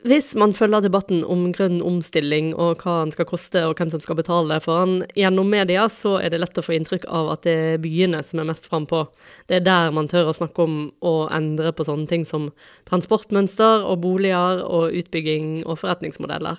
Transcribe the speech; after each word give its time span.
Hvis 0.00 0.30
man 0.32 0.54
følger 0.56 0.80
debatten 0.80 1.20
om 1.28 1.50
grønn 1.52 1.82
omstilling 1.84 2.54
og 2.54 2.80
hva 2.80 3.02
den 3.02 3.10
skal 3.12 3.26
koste 3.28 3.60
og 3.68 3.74
hvem 3.76 3.90
som 3.92 4.00
skal 4.00 4.16
betale 4.16 4.56
for 4.64 4.86
den 4.86 5.02
gjennom 5.12 5.50
media, 5.52 5.82
så 5.92 6.14
er 6.22 6.32
det 6.32 6.38
lett 6.40 6.56
å 6.56 6.64
få 6.64 6.72
inntrykk 6.78 7.04
av 7.04 7.28
at 7.34 7.42
det 7.44 7.56
er 7.74 7.82
byene 7.84 8.22
som 8.24 8.40
er 8.40 8.48
mest 8.48 8.64
frampå. 8.70 9.02
Det 9.44 9.58
er 9.58 9.66
der 9.66 9.92
man 9.92 10.08
tør 10.08 10.30
å 10.30 10.36
snakke 10.38 10.64
om 10.64 10.78
å 11.04 11.12
endre 11.28 11.74
på 11.76 11.84
sånne 11.84 12.08
ting 12.08 12.24
som 12.24 12.48
transportmønster 12.88 13.84
og 13.84 14.00
boliger 14.06 14.64
og 14.64 14.96
utbygging 15.02 15.66
og 15.66 15.82
forretningsmodeller. 15.82 16.56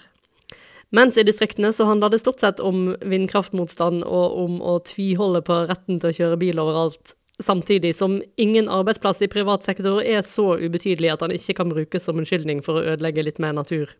Mens 0.93 1.17
i 1.17 1.25
distriktene 1.25 1.71
så 1.73 1.87
handler 1.89 2.13
det 2.13 2.21
stort 2.21 2.43
sett 2.43 2.61
om 2.61 2.91
vindkraftmotstand 3.01 4.05
og 4.05 4.37
om 4.43 4.61
å 4.61 4.77
tviholde 4.85 5.41
på 5.47 5.63
retten 5.71 5.97
til 5.97 6.11
å 6.11 6.17
kjøre 6.19 6.39
bil 6.43 6.61
overalt 6.61 7.15
samtidig 7.45 7.95
som 7.97 8.19
ingen 8.37 8.69
arbeidsplass 8.71 9.21
i 9.21 9.29
privat 9.31 9.65
sektor 9.67 10.01
er 10.03 10.23
så 10.27 10.55
ubetydelig 10.61 11.13
at 11.13 11.25
han 11.25 11.33
ikke 11.35 11.57
kan 11.57 11.73
brukes 11.73 12.07
som 12.07 12.19
unnskyldning 12.21 12.63
for 12.65 12.79
å 12.79 12.95
ødelegge 12.95 13.25
litt 13.25 13.41
mer 13.41 13.55
natur. 13.57 13.91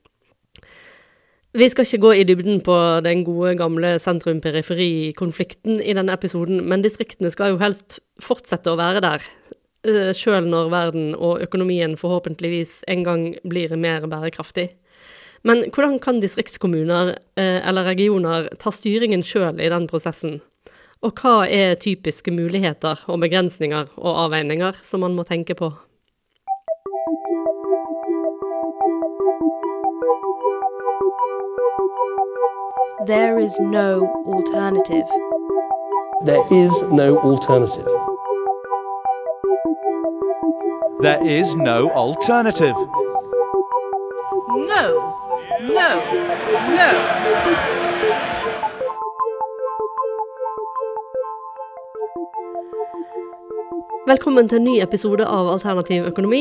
Vi 1.52 1.68
skal 1.68 1.84
ikke 1.84 2.04
gå 2.06 2.12
i 2.16 2.24
dybden 2.24 2.62
på 2.64 2.76
den 3.04 3.26
gode, 3.28 3.58
gamle 3.60 3.98
sentrum-periferi-konflikten 4.00 5.82
i 5.84 5.96
denne 5.98 6.14
episoden, 6.16 6.62
men 6.64 6.84
distriktene 6.86 7.32
skal 7.34 7.52
jo 7.52 7.60
helst 7.60 8.00
fortsette 8.24 8.72
å 8.72 8.80
være 8.80 9.02
der, 9.04 9.26
eh, 9.84 10.14
sjøl 10.16 10.48
når 10.48 10.70
verden 10.72 11.16
og 11.16 11.42
økonomien 11.44 11.98
forhåpentligvis 12.00 12.86
en 12.88 13.04
gang 13.04 13.36
blir 13.44 13.76
mer 13.76 14.08
bærekraftig. 14.08 14.70
Men 15.44 15.66
hvordan 15.74 16.00
kan 16.00 16.22
distriktskommuner 16.22 17.18
eh, 17.36 17.60
eller 17.68 17.84
regioner 17.84 18.48
ta 18.62 18.72
styringen 18.72 19.24
sjøl 19.26 19.60
i 19.60 19.70
den 19.74 19.88
prosessen? 19.88 20.40
Og 21.02 21.18
hva 21.18 21.48
er 21.50 21.80
typiske 21.82 22.30
muligheter 22.30 23.00
og 23.10 23.24
begrensninger 23.24 23.88
og 23.98 24.20
avveininger 24.26 24.76
som 24.86 25.02
man 25.02 25.16
må 25.18 25.24
tenke 25.26 25.56
på? 25.58 25.72
There 33.08 33.40
is 33.42 33.58
no 33.60 34.06
alternative. 34.30 35.10
There 36.30 36.46
is 36.54 36.84
no 36.94 37.18
alternative. 37.18 37.90
There 41.02 41.26
is 41.26 41.56
no 41.56 41.90
alternative. 41.96 42.78
No, 44.70 44.86
no, 45.62 45.90
no. 46.78 47.91
Velkommen 54.10 54.48
til 54.50 54.58
en 54.58 54.64
ny 54.66 54.80
episode 54.82 55.22
av 55.30 55.46
Alternativ 55.52 56.08
økonomi. 56.10 56.40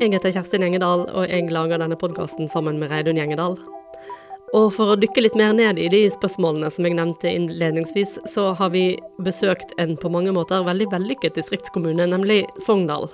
Jeg 0.00 0.14
heter 0.14 0.32
Kjerstin 0.32 0.62
Gjengedal, 0.64 1.02
og 1.12 1.26
jeg 1.28 1.50
lager 1.52 1.82
denne 1.82 1.98
podkasten 2.00 2.48
sammen 2.48 2.78
med 2.80 2.88
Reidun 2.88 3.18
Gjengedal. 3.20 3.58
Og 4.56 4.70
for 4.72 4.94
å 4.94 4.96
dykke 4.96 5.26
litt 5.26 5.36
mer 5.36 5.52
ned 5.52 5.76
i 5.76 5.90
de 5.92 6.00
spørsmålene 6.14 6.70
som 6.72 6.88
jeg 6.88 6.96
nevnte 6.96 7.28
innledningsvis, 7.28 8.16
så 8.32 8.54
har 8.56 8.72
vi 8.72 8.96
besøkt 9.20 9.76
en 9.76 9.92
på 10.00 10.08
mange 10.08 10.32
måter 10.32 10.64
veldig 10.64 10.88
vellykket 10.94 11.36
distriktskommune, 11.36 12.08
nemlig 12.14 12.46
Sogndal. 12.64 13.10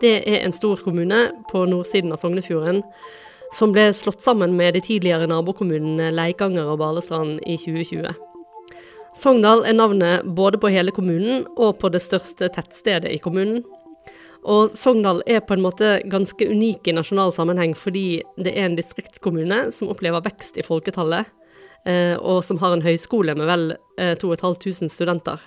Det 0.00 0.22
er 0.24 0.40
en 0.40 0.56
stor 0.56 0.80
kommune 0.80 1.26
på 1.52 1.66
nordsiden 1.68 2.16
av 2.16 2.24
Sognefjorden, 2.24 2.80
som 3.52 3.76
ble 3.76 3.90
slått 3.92 4.24
sammen 4.24 4.56
med 4.56 4.72
de 4.72 4.86
tidligere 4.88 5.28
nabokommunene 5.28 6.14
Leikanger 6.16 6.72
og 6.72 6.80
Balestrand 6.80 7.44
i 7.44 7.60
2020. 7.60 8.23
Sogndal 9.14 9.62
er 9.62 9.76
navnet 9.78 10.24
både 10.34 10.58
på 10.58 10.72
hele 10.74 10.90
kommunen 10.94 11.44
og 11.54 11.78
på 11.78 11.90
det 11.94 12.02
største 12.02 12.48
tettstedet 12.50 13.12
i 13.14 13.20
kommunen. 13.22 13.62
Og 14.44 14.74
Sogndal 14.74 15.22
er 15.30 15.40
på 15.46 15.54
en 15.54 15.62
måte 15.64 16.00
ganske 16.10 16.48
unik 16.50 16.90
i 16.90 16.96
nasjonal 16.96 17.32
sammenheng 17.32 17.76
fordi 17.78 18.24
det 18.36 18.52
er 18.52 18.66
en 18.68 18.76
distriktskommune 18.76 19.68
som 19.72 19.92
opplever 19.94 20.24
vekst 20.26 20.58
i 20.58 20.66
folketallet, 20.66 21.30
eh, 21.86 22.18
og 22.18 22.42
som 22.44 22.58
har 22.60 22.74
en 22.74 22.84
høyskole 22.84 23.36
med 23.38 23.48
vel 23.48 23.66
2500 24.20 24.90
eh, 24.90 24.92
studenter. 24.92 25.46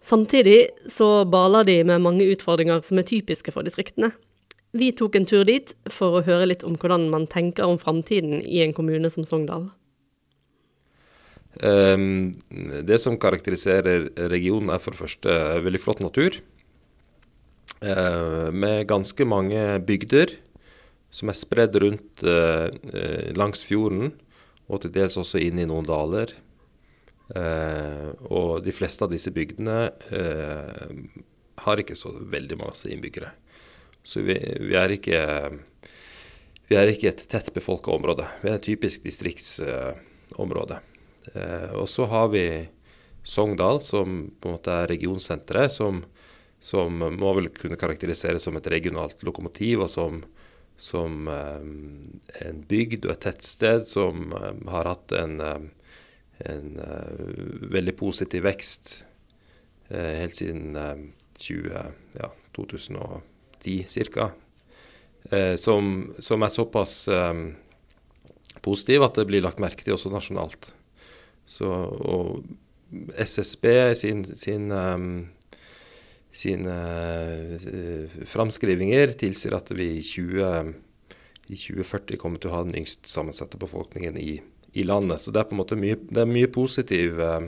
Samtidig 0.00 0.70
så 0.88 1.26
baler 1.28 1.66
de 1.68 1.82
med 1.84 2.06
mange 2.06 2.30
utfordringer 2.32 2.80
som 2.86 3.02
er 3.02 3.08
typiske 3.10 3.52
for 3.52 3.66
distriktene. 3.66 4.14
Vi 4.72 4.92
tok 4.94 5.18
en 5.18 5.26
tur 5.26 5.42
dit 5.44 5.74
for 5.90 6.16
å 6.20 6.24
høre 6.24 6.46
litt 6.46 6.62
om 6.64 6.78
hvordan 6.78 7.10
man 7.10 7.26
tenker 7.28 7.66
om 7.66 7.82
framtiden 7.82 8.38
i 8.46 8.62
en 8.62 8.72
kommune 8.72 9.10
som 9.10 9.26
Sogndal. 9.26 9.68
Um, 11.58 12.30
det 12.86 13.00
som 13.02 13.18
karakteriserer 13.18 14.12
regionen, 14.30 14.70
er 14.70 14.78
for 14.78 14.94
det 14.94 15.02
første 15.02 15.38
veldig 15.64 15.80
flott 15.82 16.02
natur. 16.04 16.38
Uh, 17.80 18.52
med 18.52 18.86
ganske 18.90 19.24
mange 19.26 19.58
bygder 19.88 20.36
som 21.10 21.32
er 21.32 21.38
spredd 21.38 21.74
rundt 21.82 22.22
uh, 22.22 22.68
langs 23.34 23.64
fjorden, 23.66 24.12
og 24.70 24.84
til 24.84 24.94
dels 24.94 25.18
også 25.18 25.40
inn 25.42 25.58
i 25.58 25.66
noen 25.66 25.88
daler. 25.88 26.36
Uh, 27.34 28.14
og 28.30 28.62
de 28.62 28.74
fleste 28.74 29.06
av 29.06 29.10
disse 29.12 29.30
bygdene 29.34 29.90
har 31.60 31.82
ikke 31.82 31.98
så 31.98 32.12
veldig 32.30 32.56
masse 32.62 32.88
innbyggere. 32.90 33.34
Så 34.06 34.22
vi, 34.24 34.38
vi, 34.38 34.74
er 34.78 34.94
ikke 34.94 35.20
vi 36.70 36.78
er 36.78 36.90
ikke 36.90 37.10
et 37.10 37.26
tett 37.30 37.50
befolka 37.54 37.92
område. 37.92 38.26
Vi 38.40 38.48
er 38.48 38.56
et 38.56 38.64
typisk 38.64 39.04
distriktsområde. 39.04 40.80
Eh, 41.34 41.70
og 41.76 41.88
så 41.88 42.06
har 42.10 42.28
vi 42.28 42.44
Sogndal, 43.22 43.80
som 43.84 44.22
på 44.40 44.48
en 44.48 44.56
måte 44.56 44.72
er 44.72 44.88
regionsenteret, 44.90 45.72
som, 45.72 46.02
som, 46.60 47.02
må 47.20 47.34
vel 47.36 47.50
kunne 47.54 47.78
karakteriseres 47.80 48.46
som 48.46 48.56
et 48.56 48.70
regionalt 48.72 49.20
lokomotiv, 49.26 49.84
og 49.84 49.92
som, 49.92 50.22
som 50.80 51.28
eh, 51.28 51.68
en 52.46 52.64
bygd 52.70 53.06
og 53.06 53.14
et 53.14 53.24
tettsted 53.28 53.86
som 53.88 54.32
eh, 54.38 54.64
har 54.72 54.90
hatt 54.94 55.16
en, 55.20 55.36
en 56.40 56.82
veldig 57.76 57.96
positiv 58.00 58.46
vekst 58.48 59.02
helt 59.90 60.36
siden 60.38 60.76
20, 61.36 61.72
ja, 62.14 62.28
2010 62.54 64.04
ca. 64.14 64.28
Som, 65.58 65.88
som, 66.22 66.44
er 66.46 66.52
såpass 66.54 66.94
positiv 68.62 69.02
at 69.02 69.18
det 69.18 69.26
blir 69.26 69.42
lagt 69.42 69.60
merke 69.60 69.82
til 69.82 69.96
også 69.96 70.14
nasjonalt. 70.14 70.70
Så, 71.50 71.66
og 71.66 72.44
SSB 73.18 73.66
sin, 73.98 74.22
sin 74.38 74.70
um, 74.70 75.10
sine 76.32 76.76
uh, 77.58 78.18
framskrivinger 78.30 79.14
tilsier 79.18 79.56
at 79.56 79.70
vi 79.74 79.88
i, 79.98 80.02
20, 80.06 80.74
i 81.50 81.58
2040 81.58 82.20
kommer 82.20 82.42
til 82.42 82.52
å 82.52 82.58
ha 82.58 82.64
den 82.66 82.78
yngst 82.82 83.10
sammensatte 83.10 83.58
befolkningen 83.60 84.18
i, 84.20 84.38
i, 84.72 84.86
landet. 84.86 85.22
Så 85.22 85.34
det 85.34 85.42
er 85.42 85.48
på 85.50 85.56
en 85.56 85.62
måte 85.62 85.78
mye, 85.80 85.98
mye 86.30 86.50
positiv 86.52 87.18
uh, 87.18 87.42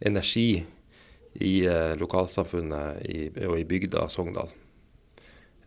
energi 0.00 0.64
i 1.40 1.52
uh, 1.68 1.92
lokalsamfunnet 2.00 3.04
i, 3.04 3.28
og 3.46 3.58
i 3.60 3.68
bygda 3.68 4.08
Sogndal. 4.12 4.50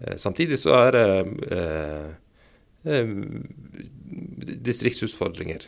Uh, 0.02 0.18
samtidig 0.18 0.60
så 0.64 0.76
er 0.82 0.98
det 0.98 1.08
distriktsutfordringer 4.60 5.64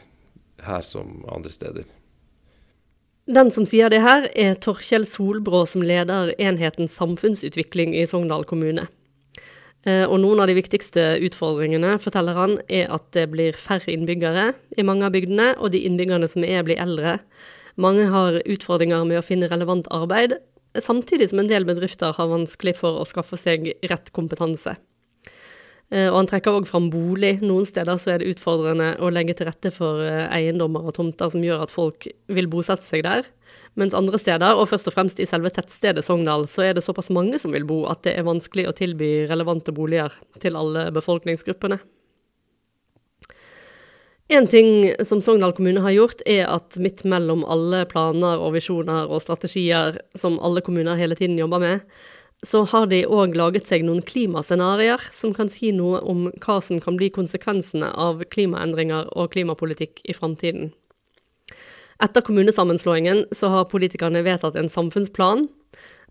her 0.63 0.81
som 0.85 1.23
andre 1.31 1.51
steder. 1.51 1.87
Den 3.25 3.49
som 3.51 3.65
sier 3.65 3.89
det 3.89 4.03
her, 4.05 4.27
er 4.37 4.57
Torkjell 4.61 5.07
Solbrå, 5.09 5.63
som 5.65 5.81
leder 5.81 6.35
enheten 6.37 6.89
samfunnsutvikling 6.91 7.95
i 7.97 8.05
Sogndal 8.05 8.45
kommune. 8.45 8.85
Eh, 9.85 10.03
og 10.05 10.19
noen 10.21 10.41
av 10.41 10.49
de 10.49 10.57
viktigste 10.57 11.03
utfordringene, 11.25 11.95
forteller 12.01 12.37
han, 12.37 12.57
er 12.69 12.89
at 12.93 13.07
det 13.17 13.27
blir 13.33 13.57
færre 13.57 13.93
innbyggere 13.93 14.51
i 14.77 14.85
mange 14.85 15.05
av 15.07 15.13
bygdene, 15.13 15.55
og 15.57 15.73
de 15.73 15.81
innbyggerne 15.89 16.29
som 16.29 16.45
er, 16.45 16.61
blir 16.65 16.81
eldre. 16.81 17.19
Mange 17.81 18.05
har 18.13 18.39
utfordringer 18.45 19.05
med 19.09 19.19
å 19.21 19.25
finne 19.25 19.49
relevant 19.49 19.89
arbeid, 19.93 20.37
samtidig 20.77 21.31
som 21.31 21.41
en 21.41 21.49
del 21.49 21.65
bedrifter 21.65 22.13
har 22.17 22.29
vanskelig 22.29 22.75
for 22.77 23.01
å 23.01 23.07
skaffe 23.09 23.39
seg 23.41 23.71
rett 23.89 24.13
kompetanse. 24.13 24.75
Eh, 25.93 26.07
og 26.09 26.17
han 26.17 26.29
trekker 26.29 26.57
òg 26.57 26.67
fram 26.69 26.89
bolig. 26.93 27.37
Noen 27.45 27.67
steder 27.69 27.99
så 28.01 28.15
er 28.15 28.21
det 28.21 28.31
utfordrende 28.33 28.95
å 28.97 29.11
legge 29.13 29.35
til 29.37 29.49
rette 29.49 29.71
for 29.73 30.01
eh, 30.01 30.25
eiendommer 30.33 30.87
og 30.87 30.95
tomter 30.97 31.29
som 31.33 31.43
gjør 31.45 31.65
at 31.67 31.73
folk 31.73 32.07
vil 32.31 32.49
bosette 32.49 32.85
seg 32.87 33.05
der. 33.05 33.27
Mens 33.77 33.93
andre 33.97 34.17
steder, 34.19 34.55
og 34.57 34.69
først 34.71 34.89
og 34.89 34.95
fremst 34.95 35.19
i 35.21 35.27
selve 35.29 35.51
tettstedet 35.53 36.05
Sogndal, 36.05 36.47
så 36.49 36.65
er 36.65 36.77
det 36.77 36.85
såpass 36.85 37.11
mange 37.13 37.37
som 37.41 37.53
vil 37.53 37.67
bo 37.67 37.83
at 37.91 38.01
det 38.07 38.15
er 38.17 38.25
vanskelig 38.25 38.69
å 38.69 38.75
tilby 38.75 39.27
relevante 39.29 39.75
boliger 39.75 40.15
til 40.41 40.57
alle 40.57 40.87
befolkningsgruppene. 40.95 41.77
En 44.33 44.47
ting 44.49 44.89
som 45.05 45.19
Sogndal 45.21 45.53
kommune 45.53 45.83
har 45.85 45.93
gjort, 45.93 46.23
er 46.25 46.47
at 46.49 46.79
midt 46.81 47.03
mellom 47.05 47.43
alle 47.45 47.83
planer 47.85 48.41
og 48.41 48.55
visjoner 48.55 49.05
og 49.05 49.21
strategier 49.21 49.99
som 50.17 50.39
alle 50.41 50.63
kommuner 50.65 50.97
hele 50.97 51.13
tiden 51.19 51.37
jobber 51.37 51.61
med, 51.61 51.83
så 52.45 52.61
har 52.69 52.87
de 52.91 53.01
òg 53.09 53.35
laget 53.37 53.67
seg 53.69 53.83
noen 53.85 54.03
klimascenarioer 54.05 55.01
som 55.13 55.33
kan 55.33 55.49
si 55.49 55.71
noe 55.73 56.01
om 56.05 56.27
hva 56.43 56.59
som 56.61 56.79
kan 56.83 56.97
bli 56.99 57.09
konsekvensene 57.13 57.89
av 57.89 58.23
klimaendringer 58.33 59.09
og 59.17 59.33
klimapolitikk 59.33 60.03
i 60.05 60.13
framtiden. 60.13 60.71
Etter 62.03 62.21
kommunesammenslåingen 62.21 63.25
så 63.31 63.49
har 63.53 63.69
politikerne 63.71 64.23
vedtatt 64.25 64.57
en 64.59 64.69
samfunnsplan, 64.69 65.47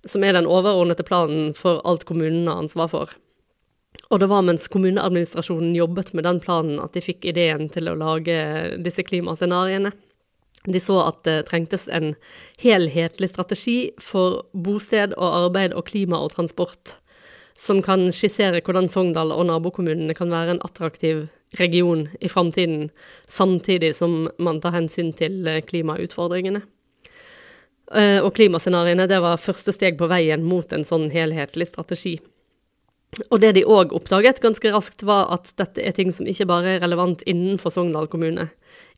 som 0.04 0.24
er 0.24 0.36
den 0.36 0.48
overordnede 0.48 1.04
planen 1.06 1.52
for 1.56 1.82
alt 1.88 2.06
kommunene 2.08 2.50
har 2.50 2.64
ansvar 2.64 2.90
for. 2.92 3.12
Og 4.10 4.20
det 4.20 4.28
var 4.28 4.44
mens 4.44 4.66
kommuneadministrasjonen 4.72 5.74
jobbet 5.76 6.12
med 6.14 6.26
den 6.26 6.40
planen 6.42 6.80
at 6.82 6.96
de 6.96 7.02
fikk 7.04 7.24
ideen 7.30 7.68
til 7.72 7.88
å 7.88 7.96
lage 7.98 8.36
disse 8.84 9.04
klimascenarioene. 9.06 9.94
De 10.64 10.80
så 10.80 10.96
at 11.04 11.22
det 11.28 11.46
trengtes 11.50 11.88
en 11.92 12.14
helhetlig 12.62 13.28
strategi 13.34 13.78
for 14.00 14.46
bosted 14.56 15.12
og 15.18 15.44
arbeid 15.44 15.74
og 15.76 15.86
klima 15.90 16.20
og 16.24 16.32
transport, 16.32 16.96
som 17.58 17.82
kan 17.84 18.08
skissere 18.16 18.62
hvordan 18.64 18.88
Sogndal 18.90 19.34
og 19.34 19.44
nabokommunene 19.50 20.16
kan 20.16 20.32
være 20.32 20.56
en 20.56 20.62
attraktiv 20.64 21.26
region 21.60 22.08
i 22.20 22.28
framtiden, 22.28 22.88
samtidig 23.28 23.94
som 23.94 24.28
man 24.38 24.60
tar 24.60 24.74
hensyn 24.74 25.12
til 25.14 25.46
eh, 25.46 25.62
klimautfordringene. 25.62 26.64
Eh, 27.92 28.18
Og 28.24 28.32
klimascenarioene 28.34 29.06
det 29.06 29.20
var 29.22 29.36
første 29.38 29.72
steg 29.76 29.98
på 30.00 30.08
veien 30.10 30.42
mot 30.42 30.72
en 30.72 30.86
sånn 30.88 31.10
helhetlig 31.12 31.68
strategi. 31.68 32.18
Og 33.30 33.40
det 33.42 33.54
de 33.56 33.64
òg 33.68 33.92
oppdaget 33.96 34.40
ganske 34.42 34.70
raskt, 34.74 35.04
var 35.06 35.28
at 35.34 35.50
dette 35.60 35.82
er 35.82 35.94
ting 35.96 36.12
som 36.14 36.26
ikke 36.28 36.46
bare 36.50 36.76
er 36.76 36.82
relevant 36.84 37.22
innenfor 37.30 37.72
Sogndal 37.74 38.08
kommune. 38.10 38.48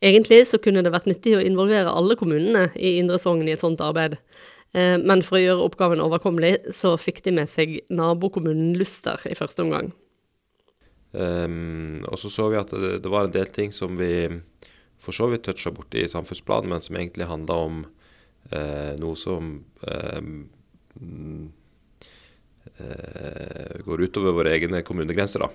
Egentlig 0.01 0.43
så 0.49 0.59
kunne 0.61 0.83
det 0.85 0.93
vært 0.93 1.09
nyttig 1.09 1.35
å 1.37 1.43
involvere 1.43 1.93
alle 1.93 2.17
kommunene 2.19 2.69
i 2.75 2.97
Indre 3.01 3.19
Sogn 3.21 3.47
i 3.47 3.53
et 3.55 3.63
sånt 3.63 3.83
arbeid. 3.83 4.17
Eh, 4.73 4.97
Men 4.97 5.23
for 5.25 5.37
å 5.37 5.43
gjøre 5.43 5.69
oppgaven 5.69 6.03
overkommelig, 6.03 6.73
så 6.75 6.95
fikk 6.97 7.23
de 7.25 7.35
med 7.39 7.49
seg 7.49 7.79
nabokommunen 7.89 8.75
Luster 8.77 9.21
i 9.29 9.37
første 9.37 9.65
omgang. 9.65 9.93
Um, 11.11 12.03
og 12.11 12.19
så 12.19 12.29
så 12.29 12.49
vi 12.51 12.59
at 12.59 12.73
det, 12.75 12.97
det 13.01 13.09
var 13.09 13.25
en 13.25 13.33
del 13.33 13.47
ting 13.49 13.71
som 13.73 13.95
vi 13.97 14.27
for 15.01 15.15
så 15.15 15.29
vidt 15.31 15.45
toucha 15.47 15.71
borti 15.71 16.03
i 16.03 16.09
samfunnsplanen, 16.11 16.69
men 16.69 16.83
som 16.83 16.97
egentlig 16.97 17.29
handla 17.29 17.55
om 17.63 17.79
uh, 18.51 18.93
noe 18.99 19.15
som 19.17 19.53
mm, 19.81 20.43
eh, 22.83 23.79
går 23.85 24.07
utover 24.07 24.35
våre 24.37 24.53
egne 24.55 24.83
kommunegrenser. 24.85 25.45
da. 25.45 25.49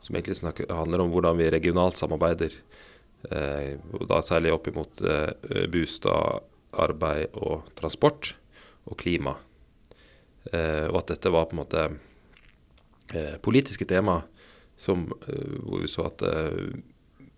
Som 0.00 0.16
egentlig 0.16 0.36
snakker, 0.36 0.68
handler 0.68 1.00
om 1.04 1.12
hvordan 1.12 1.38
vi 1.40 1.50
regionalt 1.50 1.96
samarbeider. 1.96 2.52
Eh, 3.30 3.76
da 4.08 4.20
særlig 4.22 4.52
opp 4.52 4.68
imot 4.68 5.00
eh, 5.00 5.66
bostad, 5.72 6.44
arbeid 6.74 7.36
og 7.38 7.68
transport 7.78 8.34
og 8.84 8.98
klima. 9.00 9.36
Eh, 10.52 10.90
og 10.90 11.00
at 11.00 11.14
dette 11.14 11.32
var 11.32 11.48
på 11.48 11.56
en 11.56 11.62
måte 11.62 11.84
eh, 13.14 13.36
politiske 13.40 13.86
tema 13.88 14.20
som, 14.76 15.06
eh, 15.28 15.56
hvor 15.62 15.80
vi 15.80 15.88
så 15.88 16.08
at 16.10 16.22
eh, 16.28 16.74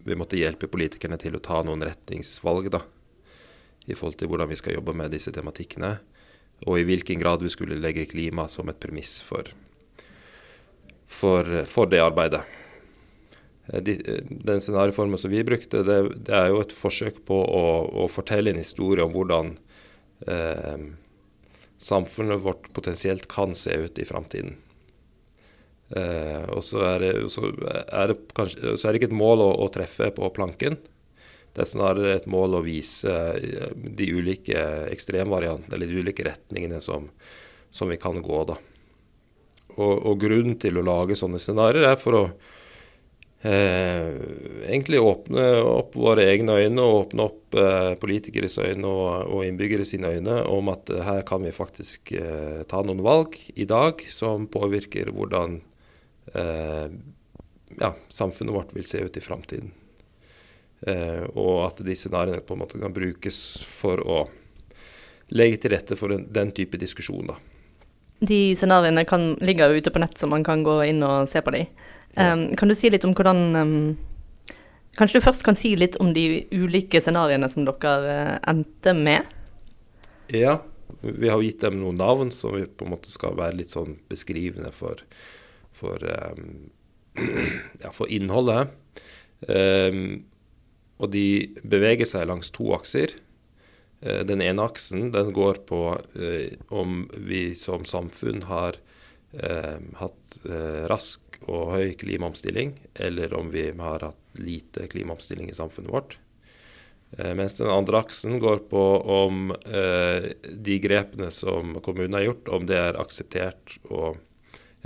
vi 0.06 0.19
måtte 0.19 0.38
hjelpe 0.38 0.70
politikerne 0.70 1.19
til 1.20 1.37
å 1.37 1.43
ta 1.43 1.61
noen 1.67 1.85
retningsvalg 1.87 2.70
da, 2.75 2.82
i 3.87 3.94
forhold 3.94 4.19
til 4.19 4.31
hvordan 4.31 4.50
vi 4.50 4.58
skal 4.58 4.79
jobbe 4.79 4.94
med 4.97 5.12
disse 5.14 5.32
tematikkene, 5.35 5.97
og 6.64 6.79
i 6.81 6.87
hvilken 6.88 7.20
grad 7.20 7.44
vi 7.44 7.53
skulle 7.53 7.81
legge 7.81 8.08
klima 8.08 8.47
som 8.49 8.70
et 8.73 8.81
premiss 8.81 9.19
for, 9.26 9.50
for, 11.06 11.50
for 11.69 11.91
det 11.93 12.00
arbeidet. 12.00 12.43
Eh, 13.67 13.82
eh, 13.82 14.23
den 14.31 14.61
scenarioformen 14.61 15.19
som 15.20 15.31
vi 15.31 15.44
brukte, 15.44 15.85
det, 15.87 15.99
det 16.29 16.37
er 16.37 16.53
jo 16.53 16.62
et 16.64 16.76
forsøk 16.76 17.25
på 17.29 17.41
å, 17.44 17.64
å 18.05 18.08
fortelle 18.12 18.53
en 18.53 18.62
historie 18.62 19.05
om 19.05 19.12
hvordan 19.14 19.56
eh, 20.26 20.87
samfunnet 21.76 22.44
vårt 22.44 22.70
potensielt 22.73 23.29
kan 23.29 23.55
se 23.58 23.76
ut 23.76 23.99
i 23.99 24.08
framtiden. 24.08 24.56
Eh, 25.94 26.43
og 26.50 26.64
så 26.67 26.82
er, 26.82 27.05
det, 27.05 27.12
så, 27.31 27.47
er 27.87 28.11
det 28.11 28.19
kanskje, 28.35 28.75
så 28.75 28.88
er 28.88 28.94
det 28.94 29.03
ikke 29.03 29.12
et 29.12 29.20
mål 29.20 29.44
å, 29.44 29.50
å 29.67 29.73
treffe 29.75 30.11
på 30.14 30.31
planken. 30.35 30.79
Det 31.56 31.64
er 31.64 31.70
snarere 31.70 32.17
et 32.19 32.26
mål 32.29 32.58
å 32.58 32.64
vise 32.67 33.08
eh, 33.08 33.70
de 33.73 34.11
ulike 34.12 34.61
ekstremvariantene, 34.93 35.73
eller 35.73 35.88
de 35.88 36.03
ulike 36.05 36.26
retningene 36.26 36.82
som, 36.85 37.08
som 37.73 37.88
vi 37.88 37.97
kan 38.00 38.20
gå. 38.20 38.43
da. 38.50 38.58
Og, 39.76 39.94
og 39.94 40.20
grunnen 40.20 40.58
til 40.61 40.76
å 40.76 40.85
lage 40.85 41.17
sånne 41.17 41.41
scenarioer 41.41 41.88
er 41.94 41.97
for 42.00 42.19
å 42.19 42.23
eh, 43.41 44.11
egentlig 44.69 45.00
åpne 45.00 45.47
opp 45.64 45.97
våre 45.97 46.26
egne 46.29 46.58
øyne 46.61 46.85
og 46.85 46.99
åpne 47.06 47.26
opp 47.31 47.58
eh, 47.61 47.93
politikeres 48.00 48.58
øyne 48.61 48.93
og, 48.93 49.32
og 49.32 49.49
innbyggere 49.49 49.88
sine 49.88 50.12
øyne 50.17 50.43
om 50.53 50.69
at 50.73 50.93
eh, 50.93 51.05
her 51.08 51.25
kan 51.29 51.44
vi 51.44 51.55
faktisk 51.56 52.12
eh, 52.20 52.62
ta 52.69 52.82
noen 52.85 53.00
valg 53.06 53.41
i 53.56 53.69
dag 53.69 54.05
som 54.12 54.44
påvirker 54.53 55.12
hvordan 55.12 55.61
eh, 56.35 56.87
ja, 57.81 57.93
samfunnet 58.08 58.56
vårt 58.56 58.76
vil 58.76 58.88
se 58.88 59.00
ut 59.05 59.17
i 59.17 59.25
framtiden. 59.25 59.73
Eh, 60.84 61.25
og 61.32 61.67
at 61.70 61.81
de 61.87 61.96
scenarioene 61.96 62.44
på 62.44 62.56
en 62.56 62.61
måte 62.61 62.81
kan 62.81 62.94
brukes 62.94 63.38
for 63.64 64.02
å 64.05 64.25
legge 65.32 65.62
til 65.62 65.73
rette 65.73 65.96
for 65.99 66.12
den, 66.12 66.26
den 66.32 66.52
type 66.55 66.78
diskusjon. 66.81 67.32
da. 67.32 67.38
De 68.26 68.56
scenarioene 68.56 69.05
kan, 69.08 69.34
ligger 69.44 69.75
ute 69.76 69.93
på 69.93 70.00
nett, 70.00 70.17
så 70.19 70.28
man 70.31 70.44
kan 70.44 70.64
gå 70.64 70.78
inn 70.88 71.02
og 71.05 71.31
se 71.32 71.43
på 71.44 71.55
dem. 71.55 71.73
Um, 72.17 72.49
kan 72.56 72.69
du 72.70 72.75
si 72.76 72.88
litt 72.88 73.05
om 73.05 73.12
hvordan 73.12 73.40
um, 73.61 73.81
Kanskje 74.96 75.20
du 75.20 75.26
først 75.26 75.43
kan 75.44 75.58
si 75.61 75.75
litt 75.76 75.99
om 76.00 76.14
de 76.17 76.46
ulike 76.56 77.02
scenarioene 77.05 77.50
som 77.52 77.67
dere 77.67 78.12
eh, 78.14 78.31
endte 78.49 78.94
med? 78.96 79.26
Ja, 80.32 80.55
vi 81.02 81.29
har 81.29 81.43
gitt 81.44 81.61
dem 81.61 81.76
noen 81.82 81.99
navn 82.00 82.31
som 82.32 82.55
vi 82.56 82.62
på 82.64 82.87
en 82.87 82.94
måte 82.94 83.12
skal 83.12 83.37
være 83.37 83.58
litt 83.58 83.75
sånn 83.75 83.99
beskrivende 84.08 84.72
for, 84.72 85.02
for, 85.76 86.00
um, 86.00 86.70
ja, 87.82 87.93
for 87.93 88.08
innholdet. 88.08 88.72
Um, 89.44 90.25
og 90.96 91.12
de 91.12 91.52
beveger 91.64 92.08
seg 92.08 92.28
langs 92.31 92.50
to 92.54 92.70
akser. 92.76 93.14
Eh, 94.00 94.22
Den 94.28 94.43
ene 94.44 94.64
aksen 94.64 95.10
den 95.14 95.32
går 95.37 95.62
på 95.69 95.81
eh, 96.19 96.56
om 96.69 97.06
vi 97.16 97.54
som 97.58 97.84
samfunn 97.88 98.46
har 98.50 98.78
eh, 99.37 99.81
hatt 100.00 100.22
rask 100.90 101.22
og 101.46 101.72
høy 101.72 101.94
klimaomstilling, 101.98 102.75
eller 102.94 103.34
om 103.37 103.50
vi 103.52 103.69
har 103.70 104.04
hatt 104.04 104.38
lite 104.40 104.87
klimaomstilling 104.93 105.50
i 105.50 105.56
samfunnet 105.56 105.93
vårt. 105.93 106.16
Mens 107.16 107.54
den 107.54 107.70
andre 107.70 108.00
aksen 108.02 108.40
går 108.43 108.64
på 108.69 108.82
om 109.14 109.52
eh, 109.54 110.32
de 110.43 110.78
grepene 110.82 111.31
som 111.32 111.76
kommunen 111.84 112.16
har 112.19 112.26
gjort, 112.26 112.50
om 112.52 112.66
det 112.69 112.81
er 112.81 112.98
akseptert 113.00 113.76
og 113.87 114.19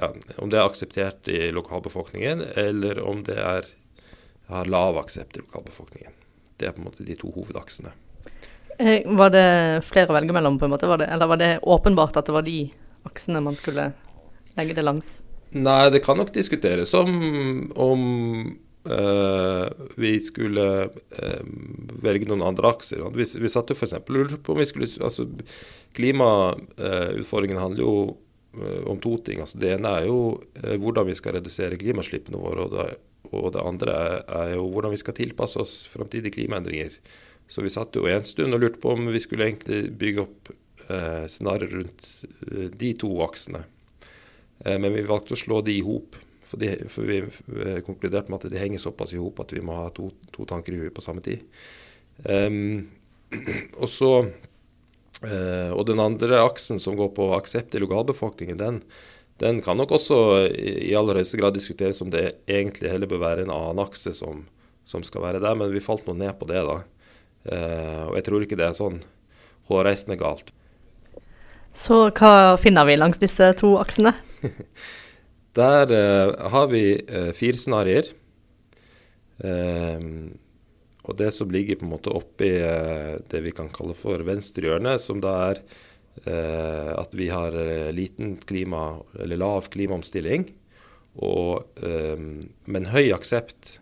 ja, 0.01 0.11
om 0.37 0.51
det 0.53 0.59
er 0.61 0.67
akseptert 0.69 1.29
i 1.33 1.51
lokalbefolkningen, 1.55 2.45
eller 2.61 3.01
om 3.05 3.25
det 3.27 3.39
er, 3.41 3.67
har 4.51 4.71
lav 4.71 4.99
aksept 5.01 5.39
i 5.39 5.45
lokalbefolkningen. 5.45 6.15
Det 6.61 6.69
er 6.69 6.77
på 6.77 6.83
en 6.83 6.91
måte 6.91 7.07
de 7.07 7.17
to 7.19 7.31
hovedaksene. 7.33 7.93
Eh, 8.81 9.05
var 9.17 9.33
det 9.35 9.47
flere 9.85 10.09
å 10.09 10.17
velge 10.17 10.33
mellom, 10.33 10.57
på 10.61 10.65
en 10.65 10.73
måte? 10.73 10.89
Var 10.89 11.03
det, 11.03 11.11
eller 11.13 11.29
var 11.29 11.41
det 11.41 11.51
åpenbart 11.63 12.17
at 12.17 12.29
det 12.29 12.37
var 12.37 12.47
de 12.47 12.63
aksene 13.09 13.43
man 13.45 13.59
skulle 13.59 13.91
legge 14.57 14.77
det 14.77 14.85
langs? 14.87 15.19
Nei, 15.53 15.91
det 15.93 16.01
kan 16.05 16.17
nok 16.21 16.33
diskuteres 16.33 16.95
om, 16.97 17.11
om 17.77 18.03
eh, 18.89 19.67
vi 20.01 20.15
skulle 20.25 20.67
eh, 20.87 21.43
velge 22.01 22.31
noen 22.31 22.47
andre 22.53 22.73
akser. 22.73 23.05
Vi, 23.17 23.27
vi 23.43 23.53
satt 23.53 23.73
jo 23.73 23.77
f.eks. 23.77 23.99
på 24.07 24.55
om 24.55 24.63
vi 24.63 24.69
skulle 24.69 24.89
altså, 25.05 25.29
Klimautfordringen 25.99 27.61
handler 27.61 27.85
jo 27.85 27.95
om 28.91 28.99
to 28.99 29.13
ting. 29.27 29.43
Altså, 29.45 29.61
det 29.63 29.77
ene 29.77 29.93
er 30.01 30.09
jo 30.09 30.41
hvordan 30.83 31.07
vi 31.07 31.15
skal 31.19 31.37
redusere 31.37 31.79
klimaslippene 31.79 32.39
våre. 32.41 32.65
Og 32.65 32.73
det, 32.75 32.87
og 33.37 33.53
det 33.55 33.65
andre 33.65 33.97
er, 34.23 34.55
jo 34.57 34.69
hvordan 34.73 34.95
vi 34.95 35.01
skal 35.01 35.17
tilpasse 35.17 35.61
oss 35.63 35.75
framtidige 35.91 36.35
klimaendringer. 36.39 36.97
Så 37.51 37.65
vi 37.65 37.73
satt 37.73 37.97
jo 37.99 38.07
en 38.07 38.27
stund 38.27 38.55
og 38.55 38.63
lurte 38.63 38.81
på 38.83 38.95
om 38.95 39.11
vi 39.11 39.23
skulle 39.23 39.49
egentlig 39.49 39.91
bygge 39.99 40.25
opp 40.25 40.51
eh, 40.87 41.27
scenarioer 41.31 41.77
rundt 41.81 42.09
eh, 42.51 42.67
de 42.71 42.91
to 42.99 43.11
aksene. 43.27 43.65
Eh, 44.65 44.79
men 44.79 44.95
vi 44.95 45.07
valgte 45.07 45.35
å 45.35 45.41
slå 45.41 45.61
de 45.67 45.79
i 45.79 45.85
hop. 45.87 46.19
For, 46.51 46.63
for 46.91 47.07
vi 47.07 47.21
eh, 47.23 47.81
konkluderte 47.87 48.31
med 48.31 48.43
at 48.43 48.53
de 48.53 48.63
henger 48.63 48.83
såpass 48.83 49.15
i 49.15 49.21
hop 49.23 49.43
at 49.43 49.55
vi 49.55 49.63
må 49.63 49.77
ha 49.79 49.89
to, 49.95 50.11
to 50.35 50.47
tanker 50.51 50.75
i 50.75 50.83
huet 50.85 50.95
på 50.97 51.05
samme 51.05 51.23
tid. 51.27 51.47
Ehm, 52.27 52.89
og 53.83 53.87
så 53.89 54.11
eh, 55.23 55.71
Og 55.71 55.85
den 55.89 56.03
andre 56.03 56.43
aksen 56.43 56.81
som 56.83 56.99
går 56.99 57.13
på 57.17 57.31
aksept 57.37 57.75
i 57.75 57.83
lokalbefolkningen, 57.83 58.59
den, 58.59 58.83
den 59.41 59.61
kan 59.65 59.79
nok 59.81 59.95
også 59.97 60.17
i, 60.53 60.93
aller 60.97 61.21
høyeste 61.21 61.39
grad 61.41 61.57
diskuteres 61.57 62.01
om 62.05 62.11
det 62.13 62.27
egentlig 62.45 62.93
heller 62.93 63.09
bør 63.09 63.23
være 63.25 63.47
en 63.47 63.53
annen 63.55 63.81
akse 63.83 64.13
som, 64.17 64.45
som 64.89 65.05
skal 65.07 65.25
være 65.25 65.41
der, 65.41 65.57
men 65.57 65.73
vi 65.73 65.83
falt 65.85 66.05
nå 66.09 66.17
ned 66.19 66.35
på 66.41 66.49
det, 66.51 66.61
da. 66.69 66.81
Eh, 67.49 68.03
og 68.11 68.19
jeg 68.19 68.27
tror 68.27 68.45
ikke 68.45 68.59
det 68.61 68.67
er 68.69 68.77
sånn 68.77 69.01
hårreisende 69.71 70.19
galt. 70.21 70.53
Så 71.73 72.09
hva 72.11 72.59
finner 72.61 72.89
vi 72.89 72.99
langs 72.99 73.21
disse 73.23 73.53
to 73.61 73.77
aksene? 73.81 74.13
Der 75.59 75.91
eh, 75.95 76.35
har 76.53 76.69
vi 76.71 76.85
eh, 77.01 77.33
fire 77.35 77.59
scenarioer. 77.59 78.13
Eh, 79.41 80.05
og 81.09 81.17
det 81.19 81.31
som 81.35 81.51
ligger 81.51 81.81
på 81.81 81.87
en 81.87 81.95
måte 81.95 82.13
oppi 82.13 82.51
eh, 82.61 83.17
det 83.31 83.41
vi 83.43 83.55
kan 83.57 83.71
kalle 83.73 83.97
for 83.99 84.21
venstrehjørne, 84.27 84.99
som 85.03 85.23
da 85.23 85.33
er 85.49 85.63
at 86.27 87.15
vi 87.17 87.29
har 87.33 87.55
eh, 87.57 87.93
liten 87.97 88.37
klima, 88.37 89.01
eller 89.19 89.41
lav 89.41 89.69
klimaomstilling, 89.73 90.49
og, 91.21 91.65
eh, 91.83 92.17
men 92.65 92.89
høy 92.93 93.11
aksept 93.17 93.79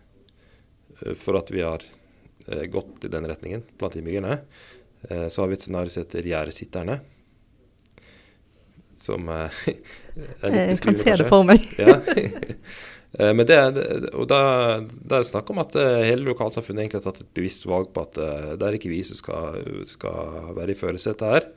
eh, 1.03 1.15
for 1.19 1.37
at 1.39 1.51
vi 1.53 1.61
har 1.65 1.83
eh, 2.47 2.65
gått 2.71 3.05
i 3.05 3.11
den 3.11 3.27
retningen 3.29 3.63
blant 3.77 3.97
innbyggerne. 3.99 4.39
Eh, 5.09 5.27
så 5.27 5.43
har 5.43 5.51
vi 5.51 5.59
et 5.59 5.65
scenario 5.67 5.93
som 5.93 6.03
heter 6.03 6.31
gjerdesitterne. 6.31 6.99
som 8.99 9.29
eh, 9.29 9.59
er 10.41 10.51
litt 10.51 10.63
Jeg 10.73 10.79
kan 10.83 10.97
se 11.03 11.19
det 11.21 11.27
for 11.29 11.43
meg. 11.47 11.67
Ja. 11.79 11.99
Eh, 13.17 13.31
Men 13.33 13.41
det, 13.49 13.55
og 14.13 14.27
da, 14.29 14.39
da 14.85 15.17
er 15.17 15.23
det 15.23 15.29
snakk 15.31 15.47
om 15.49 15.57
at 15.63 15.73
eh, 15.81 16.03
hele 16.05 16.27
lokalsamfunnet 16.27 16.83
egentlig 16.83 16.99
har 16.99 17.07
tatt 17.07 17.23
et 17.23 17.31
bevisst 17.33 17.65
valg 17.65 17.87
på 17.95 18.03
at 18.05 18.19
eh, 18.21 18.51
det 18.53 18.67
er 18.67 18.77
ikke 18.77 18.91
vi 18.91 18.99
som 19.07 19.17
skal, 19.17 19.63
skal 19.89 20.51
være 20.53 20.75
i 20.75 20.77
førersetet 20.77 21.25
her. 21.25 21.47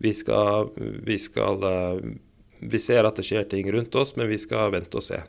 Vi 0.00 0.14
skal, 0.16 0.70
vi 1.04 1.18
skal 1.20 1.64
eh, 1.68 2.02
Vi 2.60 2.80
ser 2.80 3.06
at 3.08 3.16
det 3.16 3.24
skjer 3.24 3.46
ting 3.48 3.68
rundt 3.72 3.94
oss, 3.96 4.14
men 4.16 4.28
vi 4.28 4.38
skal 4.40 4.72
vente 4.74 5.00
og 5.00 5.04
se. 5.04 5.22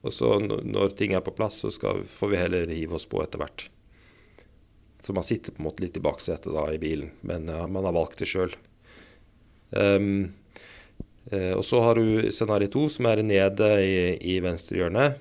Og 0.00 0.14
så 0.16 0.38
når 0.40 0.96
ting 0.96 1.12
er 1.12 1.24
på 1.24 1.34
plass, 1.36 1.58
så 1.60 1.72
skal, 1.74 2.06
får 2.08 2.32
vi 2.32 2.40
heller 2.40 2.72
hive 2.72 2.96
oss 2.96 3.04
på 3.08 3.20
etter 3.20 3.42
hvert. 3.42 3.66
Så 5.04 5.12
man 5.16 5.24
sitter 5.24 5.52
på 5.52 5.60
en 5.60 5.68
måte 5.68 5.84
litt 5.84 5.96
i 5.96 6.04
baksetet 6.04 6.48
da 6.52 6.64
i 6.72 6.80
bilen, 6.80 7.12
men 7.20 7.48
ja, 7.52 7.66
man 7.68 7.84
har 7.84 7.96
valgt 7.96 8.20
det 8.20 8.28
sjøl. 8.28 8.56
Um, 9.76 10.32
Eh, 11.30 11.52
og 11.54 11.64
så 11.64 11.80
har 11.84 11.98
du 11.98 12.30
scenario 12.32 12.70
to, 12.72 12.86
som 12.90 13.08
er 13.10 13.22
nede 13.26 13.68
i, 13.84 13.98
i 14.34 14.38
venstre 14.42 14.80
hjørne, 14.80 15.12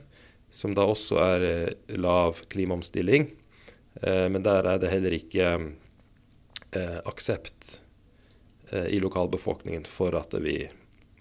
som 0.52 0.74
da 0.78 0.88
også 0.90 1.20
er 1.22 1.46
eh, 1.50 1.98
lav 2.00 2.42
klimaomstilling. 2.50 3.30
Eh, 4.02 4.26
men 4.32 4.46
der 4.46 4.68
er 4.70 4.82
det 4.82 4.94
heller 4.94 5.16
ikke 5.16 5.52
eh, 5.60 6.98
aksept 7.10 7.76
eh, 7.76 7.79
i 8.72 9.00
lokalbefolkningen 9.02 9.88
for 9.90 10.14
at 10.20 10.36
vi 10.44 10.60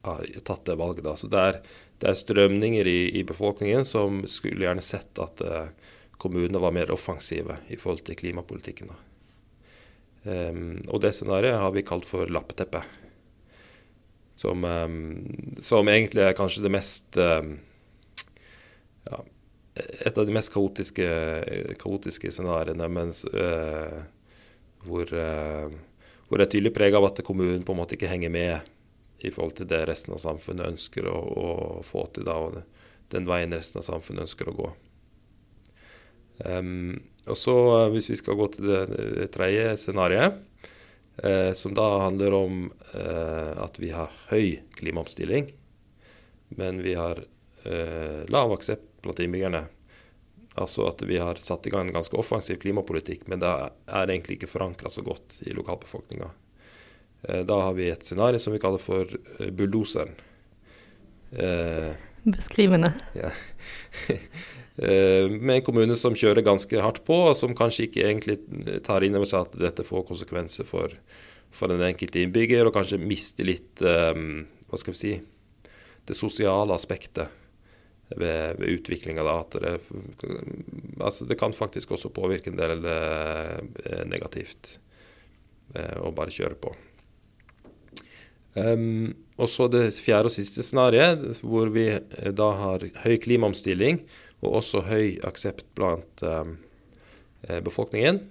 har 0.03 0.27
tatt 0.45 0.65
det 0.65 0.75
valget. 0.75 1.05
Da. 1.05 1.17
Så 1.17 1.27
det 1.27 1.39
er, 1.39 1.61
det 1.99 2.11
er 2.11 2.19
strømninger 2.19 2.87
i, 2.87 2.99
i 3.21 3.25
befolkningen 3.27 3.87
som 3.89 4.23
skulle 4.31 4.67
gjerne 4.67 4.85
sett 4.85 5.19
at 5.23 5.43
eh, 5.45 5.71
kommunene 6.19 6.63
var 6.63 6.75
mer 6.75 6.91
offensive 6.95 7.59
i 7.69 7.79
forhold 7.79 8.05
til 8.07 8.19
klimapolitikken. 8.19 8.93
Da. 8.93 9.05
Um, 10.29 10.83
og 10.91 11.01
det 11.01 11.15
scenarioet 11.17 11.61
har 11.63 11.73
vi 11.73 11.87
kalt 11.87 12.09
for 12.09 12.31
lappeteppet. 12.31 12.97
Som, 14.39 14.65
um, 14.65 15.57
som 15.63 15.89
egentlig 15.91 16.23
er 16.27 16.37
kanskje 16.39 16.63
det 16.67 16.71
mest 16.71 17.17
um, 17.19 17.57
ja, 19.09 19.19
Et 19.79 20.19
av 20.19 20.27
de 20.27 20.35
mest 20.35 20.51
kaotiske, 20.51 21.07
kaotiske 21.79 22.33
scenarioene, 22.35 22.87
mens, 22.91 23.23
uh, 23.31 24.01
hvor, 24.83 25.11
eh, 25.15 25.75
hvor 26.29 26.39
det 26.39 26.49
er 26.49 26.53
tydelig 26.57 26.75
preg 26.77 26.97
av 26.97 27.09
at 27.09 27.23
kommunen 27.25 27.65
på 27.65 27.75
en 27.75 27.81
måte 27.81 27.97
ikke 27.97 28.11
henger 28.11 28.33
med 28.33 28.69
i 29.25 29.33
forhold 29.35 29.57
til 29.59 29.69
det 29.71 29.81
resten 29.89 30.15
av 30.15 30.21
samfunnet 30.23 30.75
ønsker 30.75 31.09
å, 31.11 31.17
å 31.19 31.49
få 31.87 32.05
til, 32.15 32.29
da, 32.29 32.37
og 32.39 32.61
den 33.13 33.27
veien 33.29 33.55
resten 33.57 33.81
av 33.81 33.89
samfunnet 33.89 34.29
ønsker 34.29 34.51
å 34.51 34.57
gå. 34.59 34.69
Um, 36.45 37.01
og 37.27 37.37
så, 37.37 37.55
eh, 37.81 37.91
Hvis 37.93 38.11
vi 38.13 38.17
skal 38.17 38.39
gå 38.39 38.47
til 38.55 38.69
det, 38.71 38.83
det 39.19 39.31
tredje 39.35 39.73
scenarioet, 39.77 40.39
eh, 41.23 41.53
som 41.53 41.75
da 41.75 41.89
handler 42.05 42.37
om 42.37 42.71
eh, 42.95 43.53
at 43.59 43.79
vi 43.81 43.91
har 43.91 44.13
høy 44.31 44.61
klimaomstilling, 44.79 45.51
men 46.57 46.83
vi 46.83 46.95
har 46.95 47.25
eh, 47.65 48.23
lav 48.31 48.55
aksept 48.55 48.87
blant 49.03 49.21
innbyggerne. 49.21 49.67
Altså 50.59 50.89
at 50.89 51.03
vi 51.07 51.21
har 51.21 51.39
satt 51.43 51.67
i 51.69 51.73
gang 51.73 51.89
en 51.89 51.99
ganske 52.01 52.17
offensiv 52.19 52.59
klimapolitikk, 52.63 53.27
men 53.31 53.43
det 53.43 53.49
er 53.49 54.11
egentlig 54.11 54.39
ikke 54.39 54.51
forankra 54.51 54.91
så 54.91 55.05
godt 55.07 55.41
i 55.47 55.55
lokalbefolkninga. 55.57 56.31
Eh, 57.23 57.43
da 57.47 57.61
har 57.63 57.77
vi 57.79 57.91
et 57.93 58.05
scenario 58.07 58.41
som 58.43 58.55
vi 58.55 58.61
kaller 58.63 58.83
for 58.83 59.07
eh, 59.39 59.51
bulldoseren. 59.55 60.15
Eh, 61.33 61.93
Beskrivende. 62.29 62.93
ja. 63.19 63.33
Med 64.79 65.51
en 65.57 65.63
kommune 65.67 65.97
som 65.99 66.15
kjører 66.15 66.45
ganske 66.47 66.79
hardt 66.79 67.01
på, 67.03 67.17
og 67.31 67.33
som 67.35 67.51
kanskje 67.59 67.89
ikke 67.89 68.05
egentlig 68.05 68.37
tar 68.87 69.03
inn 69.03 69.17
over 69.19 69.27
seg 69.27 69.49
at 69.49 69.57
dette 69.59 69.83
får 69.83 70.05
konsekvenser 70.07 70.69
for, 70.69 70.95
for 71.51 71.73
den 71.73 71.83
enkelte 71.83 72.21
innbygger, 72.23 72.69
og 72.69 72.77
kanskje 72.77 73.01
mister 73.03 73.49
litt 73.49 73.83
eh, 73.83 74.15
hva 74.71 74.79
skal 74.79 74.95
vi 74.95 75.01
si, 75.01 75.17
det 76.07 76.15
sosiale 76.15 76.77
aspektet 76.79 77.35
ved, 78.17 78.59
ved. 78.61 79.29
At 79.29 79.57
det, 79.61 79.79
altså 81.01 81.25
det 81.29 81.39
kan 81.39 81.53
faktisk 81.53 81.93
også 81.93 82.13
påvirke 82.15 82.53
en 82.53 82.61
del 82.61 82.85
eh, 82.89 84.05
negativt 84.09 84.79
eh, 85.75 85.99
å 86.01 86.13
bare 86.17 86.35
kjøre 86.35 86.59
på. 86.61 86.75
Um, 88.59 89.13
og 89.39 89.47
så 89.53 89.69
det 89.71 89.93
fjerde 90.03 90.31
og 90.31 90.35
siste 90.35 90.65
scenarioet, 90.67 91.43
hvor 91.47 91.71
vi 91.75 91.91
eh, 91.95 92.31
da 92.35 92.49
har 92.59 92.87
høy 93.05 93.19
klimaomstilling 93.23 94.01
og 94.43 94.61
også 94.63 94.83
høy 94.89 95.19
aksept 95.27 95.67
blant 95.79 96.23
um, 96.25 96.57
eh, 97.47 97.61
befolkningen. 97.65 98.23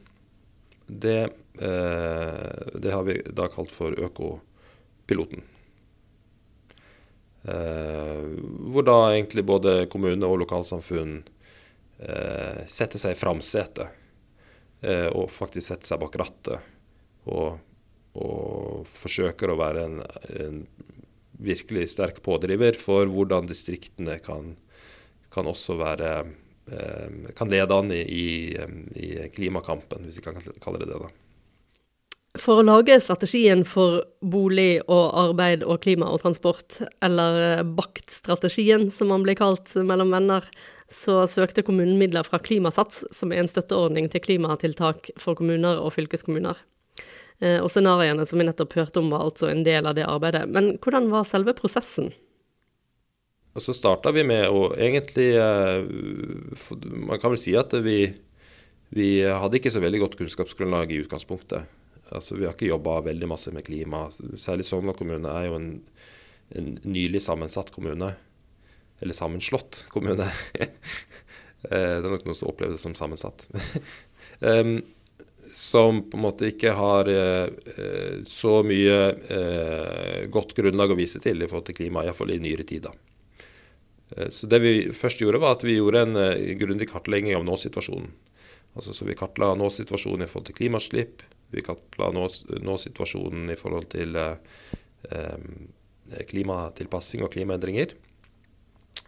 Det, 0.87 1.19
eh, 1.59 2.73
det 2.79 2.91
har 2.95 3.05
vi 3.07 3.19
da 3.27 3.47
kalt 3.51 3.71
for 3.75 3.95
økopiloten. 4.07 5.45
Eh, 7.43 8.23
hvor 8.71 8.83
da 8.83 8.97
egentlig 9.13 9.45
både 9.47 9.85
kommune 9.91 10.27
og 10.27 10.41
lokalsamfunn 10.43 11.19
eh, 11.99 12.63
setter 12.67 13.01
seg 13.01 13.15
i 13.15 13.19
framsetet. 13.19 14.03
Eh, 14.81 15.07
og 15.13 15.31
faktisk 15.33 15.69
setter 15.69 15.93
seg 15.93 16.01
bak 16.01 16.17
rattet. 16.19 16.73
Og, 17.27 17.59
og 18.17 18.89
forsøker 18.91 19.51
å 19.51 19.59
være 19.59 19.85
en, 19.85 20.01
en 20.41 20.59
virkelig 21.37 21.91
sterk 21.93 22.21
pådriver 22.25 22.77
for 22.79 23.09
hvordan 23.11 23.49
distriktene 23.49 24.17
kan, 24.23 24.55
kan 25.33 25.49
også 25.49 25.77
være 25.79 26.11
Kan 27.37 27.47
lede 27.47 27.71
an 27.71 27.93
i, 27.95 28.01
i, 28.03 28.57
i 28.99 29.05
klimakampen, 29.31 30.03
hvis 30.03 30.17
vi 30.19 30.23
kan 30.25 30.35
kalle 30.59 30.81
det 30.81 30.89
det. 30.89 30.97
da. 30.99 31.26
For 32.37 32.59
å 32.59 32.65
lage 32.65 32.97
strategien 33.01 33.63
for 33.65 34.01
bolig 34.21 34.79
og 34.85 35.05
arbeid 35.17 35.63
og 35.65 35.81
klima 35.81 36.09
og 36.13 36.21
transport, 36.21 36.79
eller 37.03 37.37
eh, 37.41 37.63
BACT-strategien 37.65 38.89
som 38.93 39.09
man 39.11 39.23
blir 39.25 39.37
kalt 39.39 39.73
mellom 39.75 40.11
venner, 40.13 40.45
så 40.91 41.23
søkte 41.29 41.63
kommunen 41.65 41.97
midler 41.99 42.27
fra 42.27 42.39
Klimasats, 42.43 43.03
som 43.15 43.33
er 43.33 43.41
en 43.41 43.49
støtteordning 43.51 44.09
til 44.13 44.23
klimatiltak 44.23 45.11
for 45.19 45.39
kommuner 45.39 45.81
og 45.81 45.95
fylkeskommuner. 45.95 46.59
Eh, 47.39 47.57
Og 47.61 47.71
scenarioene 47.73 48.27
som 48.29 48.41
vi 48.41 48.47
nettopp 48.47 48.77
hørte 48.77 49.01
om, 49.01 49.09
var 49.13 49.25
altså 49.25 49.49
en 49.49 49.63
del 49.65 49.89
av 49.89 49.97
det 49.97 50.05
arbeidet. 50.07 50.45
Men 50.51 50.75
hvordan 50.83 51.09
var 51.13 51.27
selve 51.29 51.55
prosessen? 51.57 52.11
Og 53.57 53.63
så 53.65 53.73
starta 53.73 54.13
vi 54.13 54.21
med 54.27 54.45
å 54.53 54.67
egentlig 54.77 55.31
eh, 55.33 55.81
Man 56.85 57.17
kan 57.17 57.33
vel 57.33 57.41
si 57.41 57.55
at 57.57 57.73
vi, 57.81 58.03
vi 58.93 59.09
hadde 59.25 59.57
ikke 59.57 59.73
så 59.73 59.81
veldig 59.81 60.03
godt 60.05 60.19
kunnskapsgrunnlag 60.19 60.93
i 60.93 61.01
utgangspunktet. 61.01 61.65
Altså 62.15 62.37
Vi 62.37 62.45
har 62.45 62.55
ikke 62.55 62.69
jobba 62.71 62.99
veldig 63.07 63.29
masse 63.29 63.51
med 63.55 63.65
klima. 63.67 64.05
Særlig 64.39 64.67
Sogndal 64.67 64.97
kommune 64.97 65.31
er 65.31 65.49
jo 65.49 65.57
en, 65.59 65.69
en 66.55 66.69
nylig 66.87 67.21
sammensatt 67.25 67.71
kommune. 67.75 68.13
Eller 69.01 69.17
sammenslått 69.17 69.85
kommune. 69.93 70.29
Eh, 71.67 71.73
det 71.73 72.05
er 72.05 72.11
nok 72.13 72.21
noen 72.27 72.37
som 72.37 72.51
opplever 72.51 72.75
det 72.75 72.79
som 72.79 72.93
sammensatt. 72.95 73.47
um, 74.45 74.75
som 75.51 76.03
på 76.05 76.17
en 76.19 76.21
måte 76.21 76.51
ikke 76.51 76.75
har 76.77 77.09
eh, 77.09 78.21
så 78.29 78.59
mye 78.63 78.97
eh, 79.33 80.27
godt 80.31 80.53
grunnlag 80.57 80.93
å 80.93 80.97
vise 80.99 81.19
til 81.23 81.41
i 81.41 81.47
forhold 81.49 81.65
til 81.69 81.79
klima, 81.79 82.03
iallfall 82.05 82.35
i 82.35 82.39
nyere 82.43 82.65
tid. 82.67 82.85
Eh, 84.15 84.29
Så 84.29 84.47
det 84.47 84.59
vi 84.63 84.73
først 84.93 85.21
gjorde, 85.21 85.41
var 85.43 85.57
at 85.57 85.65
vi 85.65 85.79
gjorde 85.79 86.05
en 86.05 86.15
eh, 86.21 86.53
grundig 86.61 86.89
kartlegging 86.91 87.35
av 87.35 87.45
nå-situasjonen. 87.47 88.11
Altså, 88.77 88.93
så 88.93 89.07
vi 89.09 89.17
kartla 89.17 89.55
nå-situasjonen 89.57 90.27
i 90.27 90.29
forhold 90.29 90.51
til 90.51 90.59
klimautslipp. 90.61 91.25
Vi 91.53 91.63
kaller 91.63 92.13
nå- 92.15 92.59
nå-situasjonen 92.63 93.51
i 93.53 93.57
forhold 93.59 93.87
til 93.93 94.15
eh, 94.19 94.35
eh, 95.11 96.21
klimatilpassing 96.27 97.23
og 97.23 97.31
klimaendringer. 97.35 97.93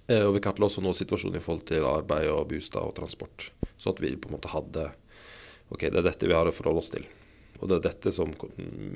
Eh, 0.08 0.24
og 0.26 0.34
vi 0.38 0.44
kartla 0.44 0.70
også 0.70 0.84
nå-situasjonen 0.86 1.38
i 1.38 1.44
forhold 1.44 1.68
til 1.70 1.86
arbeid 1.86 2.30
og 2.32 2.48
bostad 2.50 2.86
og 2.88 2.96
transport. 2.98 3.52
Sånn 3.78 3.96
at 3.98 4.04
vi 4.04 4.16
på 4.16 4.32
en 4.32 4.38
måte 4.40 4.52
hadde 4.54 4.90
OK, 5.70 5.86
det 5.86 6.00
er 6.00 6.08
dette 6.08 6.28
vi 6.30 6.34
har 6.34 6.50
å 6.50 6.56
forholde 6.56 6.82
oss 6.82 6.94
til. 6.94 7.06
Og 7.60 7.68
det 7.68 7.80
er 7.80 7.90
dette 7.90 8.14
som 8.16 8.32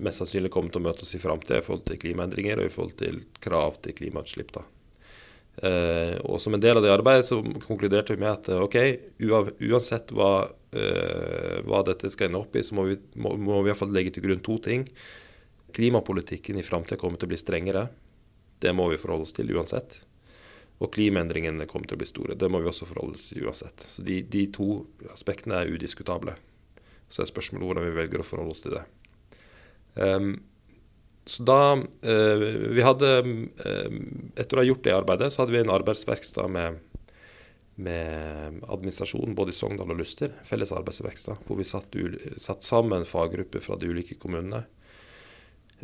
mest 0.01 0.21
sannsynlig 0.21 0.49
kommer 0.53 0.71
til 0.71 0.81
å 0.81 0.87
møte 0.87 1.03
oss 1.03 1.13
i 1.17 1.21
framtida 1.21 1.59
i 1.59 1.65
forhold 1.65 1.83
til 1.89 1.99
klimaendringer 1.99 2.61
og 2.61 2.69
i 2.69 2.73
forhold 2.73 2.95
til 3.01 3.19
krav 3.43 3.77
til 3.83 3.93
klimautslipp. 3.97 4.53
da. 4.55 4.63
Eh, 5.57 6.15
og 6.25 6.39
som 6.41 6.55
en 6.55 6.61
del 6.61 6.79
av 6.79 6.85
det 6.85 6.93
arbeidet 6.93 7.27
så 7.27 7.37
konkluderte 7.67 8.15
vi 8.15 8.23
med 8.23 8.31
at 8.31 8.47
eh, 8.49 8.61
OK, 8.63 8.77
uansett 9.69 10.09
hva, 10.17 10.47
eh, 10.73 11.59
hva 11.67 11.83
dette 11.85 12.09
skal 12.09 12.31
ende 12.31 12.41
opp 12.41 12.57
i, 12.57 12.63
så 12.65 12.77
må 12.77 12.87
vi, 12.89 12.97
må, 13.21 13.35
må 13.37 13.59
vi 13.59 13.69
i 13.69 13.71
hvert 13.71 13.81
fall 13.83 13.93
legge 13.93 14.15
til 14.15 14.25
grunn 14.25 14.41
to 14.45 14.57
ting. 14.65 14.87
Klimapolitikken 15.73 16.57
i 16.57 16.65
framtida 16.65 16.97
kommer 17.01 17.21
til 17.21 17.29
å 17.29 17.33
bli 17.33 17.41
strengere. 17.41 17.85
Det 18.63 18.73
må 18.73 18.87
vi 18.89 18.99
forholde 19.01 19.27
oss 19.27 19.35
til 19.35 19.51
uansett. 19.53 19.99
Og 20.81 20.89
klimaendringene 20.93 21.67
kommer 21.69 21.89
til 21.89 21.97
å 21.97 22.01
bli 22.01 22.09
store. 22.09 22.37
Det 22.39 22.49
må 22.51 22.61
vi 22.63 22.69
også 22.71 22.87
forholde 22.89 23.19
oss 23.19 23.29
til 23.29 23.45
uansett. 23.45 23.85
Så 23.89 24.05
de, 24.05 24.21
de 24.25 24.47
to 24.53 24.83
aspektene 25.13 25.61
er 25.61 25.71
udiskutable. 25.71 26.33
Så 27.13 27.23
er 27.23 27.29
spørsmålet 27.29 27.69
hvordan 27.69 27.87
vi 27.87 27.97
velger 27.99 28.23
å 28.23 28.25
forholde 28.25 28.55
oss 28.55 28.63
til 28.65 28.75
det. 28.77 28.83
Ehm, 30.01 30.33
så 31.25 31.43
da 31.43 31.59
eh, 32.01 32.47
Vi 32.75 32.83
hadde 32.83 33.11
eh, 33.63 33.99
Etter 34.35 34.57
å 34.57 34.61
ha 34.61 34.67
gjort 34.67 34.83
det 34.83 34.95
arbeidet, 34.95 35.31
så 35.31 35.43
hadde 35.43 35.55
vi 35.55 35.61
en 35.63 35.71
arbeidsverksted 35.71 36.51
med, 36.51 36.81
med 37.79 38.59
administrasjon 38.67 39.35
både 39.37 39.53
i 39.53 39.57
Sogndal 39.57 39.93
og 39.95 40.01
Luster. 40.01 40.35
Felles 40.47 40.73
arbeidsverksted. 40.75 41.45
Hvor 41.47 41.59
vi 41.59 41.67
satt, 41.67 41.95
satt 42.41 42.67
sammen 42.67 43.07
faggrupper 43.07 43.63
fra 43.63 43.79
de 43.79 43.91
ulike 43.93 44.19
kommunene. 44.19 44.65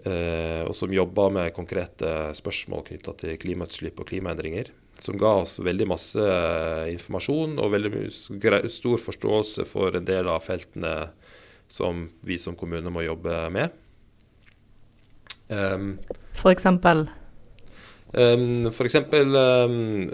eh, 0.03 0.67
og 0.67 0.75
som 0.75 0.91
jobba 0.91 1.29
med 1.31 1.55
konkrete 1.55 2.33
spørsmål 2.35 2.85
knytta 2.91 3.15
til 3.23 3.39
klimautslipp 3.39 3.99
og 3.99 4.11
klimaendringer. 4.11 4.73
Som 4.99 5.15
ga 5.19 5.37
oss 5.39 5.61
veldig 5.63 5.87
masse 5.87 6.23
informasjon 6.91 7.55
og 7.63 7.71
veldig 7.71 8.09
stor 8.67 8.99
forståelse 8.99 9.63
for 9.63 9.95
en 9.95 10.07
del 10.07 10.27
av 10.27 10.43
feltene 10.43 11.13
som 11.71 12.09
vi 12.25 12.35
som 12.41 12.57
kommune 12.59 12.91
må 12.91 13.05
jobbe 13.05 13.45
med. 13.55 13.71
Um, 15.49 15.97
For 16.37 16.53
eksempel 16.53 17.07
Um, 18.13 18.71
for 18.71 18.87
eksempel 18.89 19.35
um, 19.35 20.07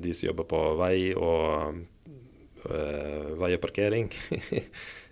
de 0.00 0.14
som 0.14 0.26
jobber 0.26 0.44
på 0.50 0.58
vei 0.76 1.14
og 1.16 1.78
uh, 2.68 3.30
vei 3.40 3.54
og 3.56 3.62
parkering. 3.66 4.10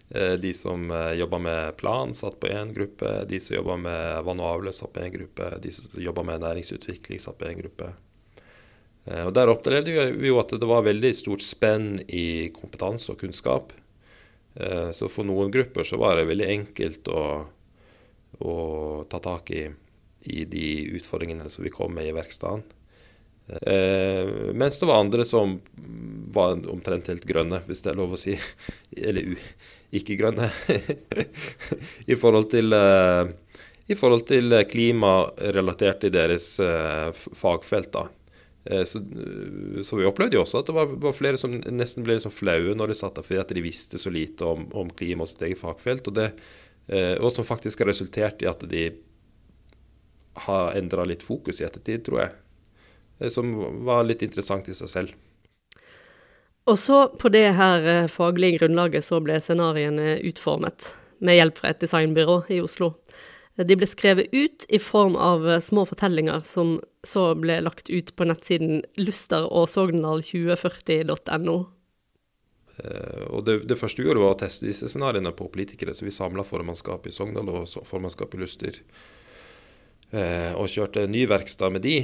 Eh, 0.08 0.38
de 0.40 0.54
som 0.56 0.86
jobber 1.12 1.40
med 1.44 1.74
plan, 1.76 2.14
satt 2.16 2.38
på 2.40 2.48
én 2.48 2.70
gruppe. 2.72 3.10
De 3.28 3.36
som 3.44 3.58
jobber 3.58 3.76
med 3.76 4.22
vann 4.24 4.38
og 4.40 4.54
avløp, 4.54 4.72
satt 4.78 4.94
på 4.94 5.02
én 5.04 5.12
gruppe. 5.12 5.50
De 5.60 5.68
som 5.68 5.98
jobber 6.00 6.24
med 6.24 6.40
næringsutvikling, 6.40 7.20
satt 7.20 7.36
på 7.36 7.44
én 7.44 7.58
gruppe. 7.58 7.90
Og 9.26 9.28
Der 9.36 9.52
opplevde 9.52 10.06
vi 10.16 10.30
jo 10.30 10.38
at 10.40 10.54
det 10.56 10.70
var 10.70 10.86
veldig 10.88 11.10
stort 11.12 11.44
spenn 11.44 12.00
i 12.08 12.48
kompetanse 12.56 13.12
og 13.12 13.20
kunnskap. 13.20 13.76
Så 14.96 15.12
for 15.12 15.28
noen 15.28 15.52
grupper 15.52 15.84
så 15.84 16.00
var 16.00 16.16
det 16.16 16.30
veldig 16.32 16.48
enkelt 16.56 17.12
å, 17.12 17.26
å 18.40 19.04
ta 19.10 19.20
tak 19.24 19.50
i 19.54 19.68
i 20.28 20.44
de 20.44 20.66
utfordringene 20.98 21.48
som 21.48 21.64
vi 21.64 21.70
kom 21.72 21.94
med 21.94 22.08
i 22.08 22.12
verkstedet. 22.12 22.74
Eh, 23.48 24.28
mens 24.52 24.76
det 24.80 24.86
var 24.86 25.00
andre 25.00 25.24
som 25.24 25.54
var 26.34 26.58
omtrent 26.68 27.08
helt 27.08 27.24
grønne, 27.24 27.62
hvis 27.66 27.80
det 27.84 27.92
er 27.94 28.00
lov 28.00 28.12
å 28.12 28.20
si. 28.20 28.34
Eller 29.08 29.38
ikke 29.94 30.18
grønne. 30.20 30.50
I 32.12 32.18
forhold 32.18 32.50
til, 32.52 32.74
eh, 32.76 33.32
i 33.88 33.96
forhold 33.96 34.26
til 34.28 34.52
klima 34.68 35.14
relatert 35.56 36.02
til 36.04 36.12
deres 36.12 36.50
eh, 36.60 37.08
fagfelt. 37.14 37.92
da. 37.94 38.08
Eh, 38.68 38.84
Så, 38.84 39.00
så 39.84 39.96
vi 39.96 40.04
opplevde 40.08 40.36
jo 40.36 40.44
også 40.44 40.60
at 40.60 40.68
det 40.68 40.76
var, 40.76 40.92
var 41.08 41.16
flere 41.16 41.40
som 41.40 41.56
nesten 41.56 42.04
ble 42.04 42.18
liksom 42.18 42.34
flaue 42.34 42.76
når 42.76 42.92
de 42.92 43.00
satt 43.00 43.16
der 43.16 43.24
fordi 43.24 43.40
at 43.40 43.54
de 43.56 43.64
visste 43.64 44.00
så 44.02 44.12
lite 44.12 44.44
om, 44.44 44.68
om 44.76 44.92
klima 44.92 45.24
og 45.24 45.32
sitt 45.32 45.46
eget 45.46 45.62
fagfelt. 45.62 46.10
Og, 46.10 46.18
det, 46.20 46.32
eh, 46.34 46.66
og 46.88 47.28
som 47.34 47.44
faktisk 47.44 47.82
har 47.82 47.90
resultert 47.90 48.40
i 48.40 48.46
at 48.48 48.62
de 48.70 48.86
har 50.46 50.76
endra 50.78 51.04
litt 51.04 51.22
fokus 51.22 51.60
i 51.60 51.66
ettertid, 51.66 52.04
tror 52.06 52.22
jeg. 52.22 52.36
Eh, 53.20 53.30
Som 53.32 53.54
var 53.84 54.04
litt 54.04 54.22
interessant 54.22 54.68
i 54.68 54.76
seg 54.76 54.92
selv. 54.92 55.16
Og 56.68 56.76
så 56.78 57.06
på 57.18 57.30
det 57.32 57.48
her 57.56 57.86
eh, 57.88 58.12
faglige 58.12 58.62
grunnlaget 58.62 59.06
så 59.06 59.22
ble 59.24 59.40
scenarioene 59.40 60.18
utformet, 60.28 60.94
med 61.18 61.34
hjelp 61.34 61.58
fra 61.58 61.72
et 61.72 61.80
designbyrå 61.82 62.42
i 62.54 62.60
Oslo. 62.62 62.92
Eh, 63.56 63.64
De 63.66 63.76
ble 63.76 63.88
skrevet 63.88 64.30
ut 64.32 64.68
i 64.68 64.78
form 64.82 65.16
av 65.16 65.48
eh, 65.48 65.62
små 65.64 65.86
fortellinger 65.88 66.44
som 66.46 66.78
så 67.06 67.32
ble 67.38 67.60
lagt 67.64 67.90
ut 67.90 68.14
på 68.16 68.26
nettsiden 68.28 68.82
luster 69.00 69.48
og 72.78 72.84
sogndal2040.no. 72.84 72.84
Eh, 72.84 73.24
Og 73.34 73.44
det, 73.44 73.54
det 73.68 73.78
første 73.78 74.02
vi 74.02 74.08
gjorde, 74.08 74.22
var 74.22 74.34
å 74.36 74.38
teste 74.38 74.66
disse 74.66 74.88
scenarioene 74.88 75.32
på 75.34 75.48
politikere. 75.50 75.94
Så 75.94 76.04
vi 76.06 76.10
samla 76.14 76.44
formannskapet 76.46 77.10
i 77.10 77.14
Sogndal 77.14 77.48
og 77.50 77.66
formannskapet 77.86 78.38
i 78.38 78.42
Luster. 78.42 78.80
Eh, 80.10 80.52
og 80.56 80.68
kjørte 80.72 81.06
ny 81.10 81.26
verkstad 81.28 81.72
med 81.74 81.82
de. 81.84 81.98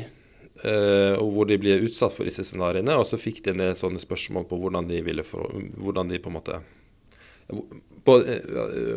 eh, 0.65 1.15
og 1.19 1.33
hvor 1.35 1.47
de 1.49 1.57
ble 1.59 1.79
utsatt 1.87 2.13
for 2.15 2.25
disse 2.29 2.45
scenarioene. 2.45 2.95
Og 3.01 3.07
så 3.09 3.19
fikk 3.19 3.43
de 3.45 3.51
en 3.55 3.63
del 3.65 3.75
sånne 3.79 3.99
spørsmål 4.03 4.47
på 4.51 4.59
hvordan 4.61 4.89
de 4.91 5.01
ville 5.03 5.25
for, 5.27 5.51
hvordan 5.79 6.09
de 6.13 6.19
på 6.23 6.31
en 6.31 6.37
måte 6.41 6.61
både, 8.05 8.37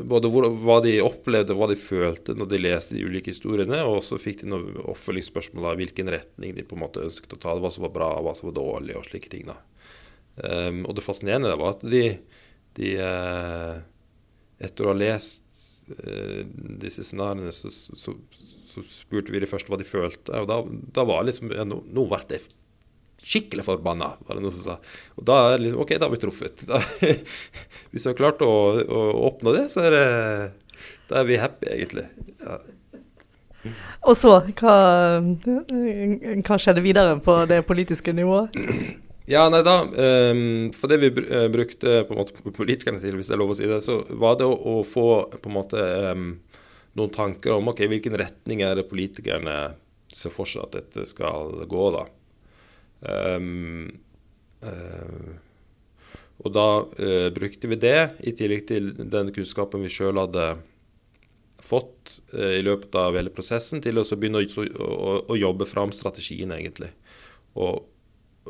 både 0.07 0.29
hvor, 0.31 0.45
hva 0.63 0.77
de 0.83 0.93
opplevde 1.03 1.51
og 1.55 1.59
hva 1.61 1.67
de 1.71 1.75
følte 1.79 2.35
når 2.37 2.47
de 2.51 2.59
leste 2.61 2.95
de 2.95 3.03
ulike 3.07 3.31
historiene. 3.33 3.79
Og 3.87 4.03
så 4.05 4.19
fikk 4.21 4.43
de 4.43 4.51
noen 4.51 4.77
oppfølgingsspørsmål 4.83 5.71
av 5.71 5.79
hvilken 5.81 6.11
retning 6.13 6.55
de 6.55 6.63
på 6.67 6.77
en 6.77 6.83
måte 6.85 7.03
ønsket 7.03 7.33
å 7.37 7.41
ta. 7.41 7.55
Hva 7.59 7.71
som 7.73 7.83
var 7.87 7.93
bra, 7.95 8.11
hva 8.23 8.35
som 8.37 8.49
var 8.51 8.57
dårlig 8.59 8.95
og 8.99 9.07
slike 9.09 9.29
ting. 9.33 9.47
da. 9.49 9.57
Um, 10.37 10.83
og 10.85 10.97
det 10.97 11.05
fascinerende 11.05 11.55
var 11.57 11.75
at 11.75 11.85
de, 11.89 12.03
de 12.77 12.91
uh, 13.01 13.79
etter 14.61 14.85
å 14.85 14.91
ha 14.91 14.97
lest 14.97 15.63
uh, 15.89 16.43
disse 16.83 17.05
scenarioene, 17.07 17.53
så, 17.55 17.71
så, 17.73 18.13
så 18.69 18.85
spurte 18.91 19.33
vi 19.33 19.41
de 19.41 19.49
først 19.49 19.71
hva 19.71 19.79
de 19.81 19.87
følte. 19.87 20.35
Og 20.37 20.49
da, 20.49 20.61
da 20.93 21.07
var 21.09 21.25
liksom 21.25 21.53
ja, 21.55 21.65
Nå, 21.67 21.81
nå 21.89 22.05
ble 22.11 22.21
jeg 22.35 22.45
skikkelig 23.27 23.65
forbanna, 23.65 24.13
var 24.27 24.37
det 24.37 24.45
noen 24.45 24.55
som 24.55 24.63
sa. 24.63 24.77
Og 25.17 25.25
da 25.27 25.39
er 25.47 25.57
det 25.57 25.65
liksom 25.65 25.81
OK, 25.83 25.95
da 25.97 26.07
har 26.07 26.13
vi 26.13 26.21
truffet. 26.21 26.61
Da, 26.69 26.79
hvis 27.91 28.05
vi 28.05 28.11
har 28.11 28.19
klart 28.19 28.43
å, 28.45 28.53
å 28.85 29.03
oppnå 29.31 29.55
det, 29.57 29.67
så 29.73 29.87
er 29.87 29.95
det 29.97 30.07
da 31.09 31.21
er 31.21 31.27
vi 31.27 31.39
happy, 31.41 31.69
egentlig. 31.73 32.05
Ja. 32.43 32.59
Og 34.07 34.15
så, 34.15 34.37
hva, 34.59 34.75
hva 36.45 36.59
skjedde 36.61 36.83
videre 36.85 37.17
på 37.23 37.41
det 37.49 37.63
politiske 37.67 38.13
nivået? 38.15 38.55
Ja, 39.27 39.49
nei 39.51 39.59
da, 39.59 39.81
Um, 39.83 40.69
For 40.71 40.87
det 40.87 40.97
vi 41.01 41.09
eh, 41.11 41.47
brukte 41.51 42.03
på 42.07 42.15
en 42.15 42.19
måte 42.21 42.51
politikerne 42.55 43.01
til, 43.03 43.17
hvis 43.19 43.27
det 43.27 43.35
er 43.35 43.41
lov 43.41 43.51
å 43.51 43.57
si 43.59 43.67
det, 43.67 43.81
så 43.83 43.99
var 44.15 44.37
det 44.39 44.47
å, 44.47 44.53
å 44.55 44.75
få 44.87 45.07
på 45.33 45.49
en 45.49 45.55
måte 45.55 45.81
um, 46.13 46.29
noen 46.95 47.11
tanker 47.11 47.57
om 47.57 47.67
ok, 47.67 47.83
hvilken 47.91 48.15
retning 48.19 48.63
er 48.63 48.77
det 48.79 48.87
politikerne 48.87 49.57
ser 50.15 50.31
for 50.31 50.47
seg 50.47 50.63
at 50.63 50.77
dette 50.77 51.03
skal 51.09 51.65
gå, 51.67 51.89
da. 51.97 52.05
Um, 53.03 53.89
uh, 54.63 55.35
og 56.45 56.55
da 56.55 56.67
uh, 56.87 57.27
brukte 57.35 57.67
vi 57.67 57.81
det, 57.83 57.99
i 58.23 58.31
tillegg 58.37 58.63
til 58.71 58.93
den 58.95 59.33
kunnskapen 59.35 59.83
vi 59.83 59.91
sjøl 59.91 60.23
hadde 60.23 60.47
fått 61.67 62.21
uh, 62.31 62.55
i 62.55 62.63
løpet 62.63 62.95
av 62.95 63.19
hele 63.19 63.35
prosessen, 63.35 63.83
til 63.83 63.99
å 63.99 64.07
begynne 64.15 64.45
å, 64.47 64.65
å, 64.87 65.19
å 65.35 65.39
jobbe 65.43 65.67
fram 65.67 65.91
strategien, 65.91 66.55
egentlig. 66.55 66.93
Og 67.59 67.83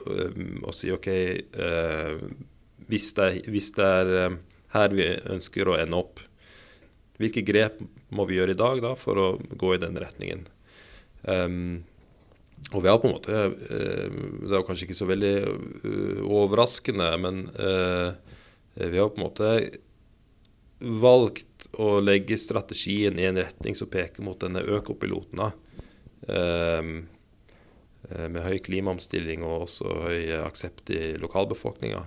og 0.05 0.73
si 0.75 0.91
OK 0.93 1.07
hvis, 2.88 3.10
det, 3.17 3.25
er- 3.27 3.49
hvis 3.51 3.71
det 3.75 3.86
er 3.86 4.13
eh, 4.21 4.38
her 4.75 4.93
vi 4.95 5.07
ønsker 5.33 5.67
å 5.71 5.77
ende 5.79 5.97
opp, 5.99 6.19
hvilke 7.17 7.41
grep 7.47 7.79
må 8.13 8.25
vi 8.29 8.38
gjøre 8.38 8.53
i 8.53 8.60
dag 8.60 8.81
da 8.83 8.93
for 8.99 9.17
å 9.19 9.27
gå 9.57 9.73
i 9.75 9.79
den 9.81 9.97
retningen? 9.99 10.45
Um, 11.27 11.83
og 12.73 12.81
vi 12.83 12.89
har 12.89 12.99
på 13.01 13.07
en 13.10 13.13
måte 13.15 13.33
eh, 13.38 14.13
Det 14.47 14.53
er 14.57 14.63
kanskje 14.65 14.88
ikke 14.88 14.97
så 14.97 15.07
veldig 15.10 15.33
overraskende, 16.25 17.10
men 17.21 17.43
vi 18.77 18.97
har 19.01 19.10
på 19.12 19.19
en 19.19 19.25
måte 19.25 19.51
valgt 20.79 21.67
å 21.81 21.97
legge 22.03 22.38
strategien 22.39 23.17
i 23.19 23.25
en 23.29 23.39
retning 23.41 23.75
som 23.77 23.89
peker 23.89 24.21
mot 24.25 24.38
denne 24.41 24.62
økopiloten. 24.77 25.41
Um, 26.29 26.91
med 28.10 28.41
høy 28.46 28.58
klimaomstilling 28.63 29.43
og 29.43 29.67
også 29.67 29.96
høy 30.08 30.32
aksept 30.41 30.93
i 30.96 31.02
lokalbefolkninga. 31.20 32.06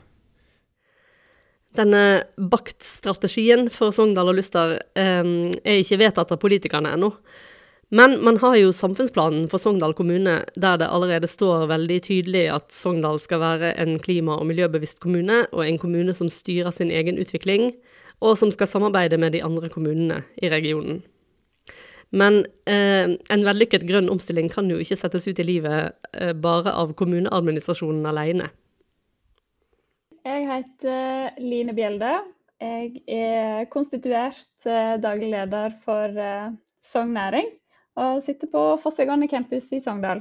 Denne 1.78 2.24
baktstrategien 2.34 3.68
for 3.70 3.94
Sogndal 3.94 4.32
og 4.32 4.40
Luster 4.40 4.74
eh, 4.98 5.30
er 5.62 5.78
ikke 5.78 6.00
vedtatt 6.00 6.32
av 6.34 6.40
politikerne 6.42 6.96
ennå. 6.96 7.12
Men 7.90 8.16
man 8.22 8.36
har 8.38 8.54
jo 8.54 8.70
samfunnsplanen 8.74 9.48
for 9.50 9.62
Sogndal 9.62 9.96
kommune, 9.98 10.36
der 10.54 10.78
det 10.78 10.86
allerede 10.90 11.30
står 11.30 11.66
veldig 11.70 11.98
tydelig 12.06 12.44
at 12.54 12.68
Sogndal 12.74 13.18
skal 13.22 13.42
være 13.42 13.72
en 13.82 13.96
klima- 14.02 14.38
og 14.38 14.46
miljøbevisst 14.46 15.02
kommune, 15.02 15.42
og 15.50 15.64
en 15.66 15.78
kommune 15.78 16.14
som 16.14 16.30
styrer 16.30 16.70
sin 16.74 16.90
egen 16.94 17.18
utvikling, 17.18 17.72
og 18.22 18.38
som 18.38 18.52
skal 18.54 18.70
samarbeide 18.70 19.18
med 19.18 19.34
de 19.34 19.42
andre 19.42 19.70
kommunene 19.72 20.22
i 20.38 20.50
regionen. 20.52 21.02
Men 22.10 22.40
eh, 22.66 23.12
en 23.30 23.44
vellykket 23.46 23.86
grønn 23.86 24.10
omstilling 24.10 24.50
kan 24.50 24.70
jo 24.70 24.80
ikke 24.82 24.98
settes 24.98 25.28
ut 25.30 25.38
i 25.38 25.46
livet 25.46 25.94
eh, 26.12 26.32
bare 26.34 26.72
av 26.74 26.94
kommuneadministrasjonen 26.98 28.08
alene. 28.10 28.50
Jeg 30.26 30.48
heter 30.48 31.38
Line 31.40 31.74
Bjelde. 31.76 32.18
Jeg 32.60 33.00
er 33.08 33.68
konstituert 33.72 34.42
eh, 34.68 34.98
daglig 35.00 35.30
leder 35.32 35.72
for 35.84 36.18
eh, 36.18 36.50
Sogn 36.84 37.14
Næring 37.16 37.48
og 38.00 38.20
sitter 38.24 38.50
på 38.50 38.64
Fossegående 38.82 39.28
campus 39.30 39.70
i 39.72 39.80
Sogndal. 39.80 40.20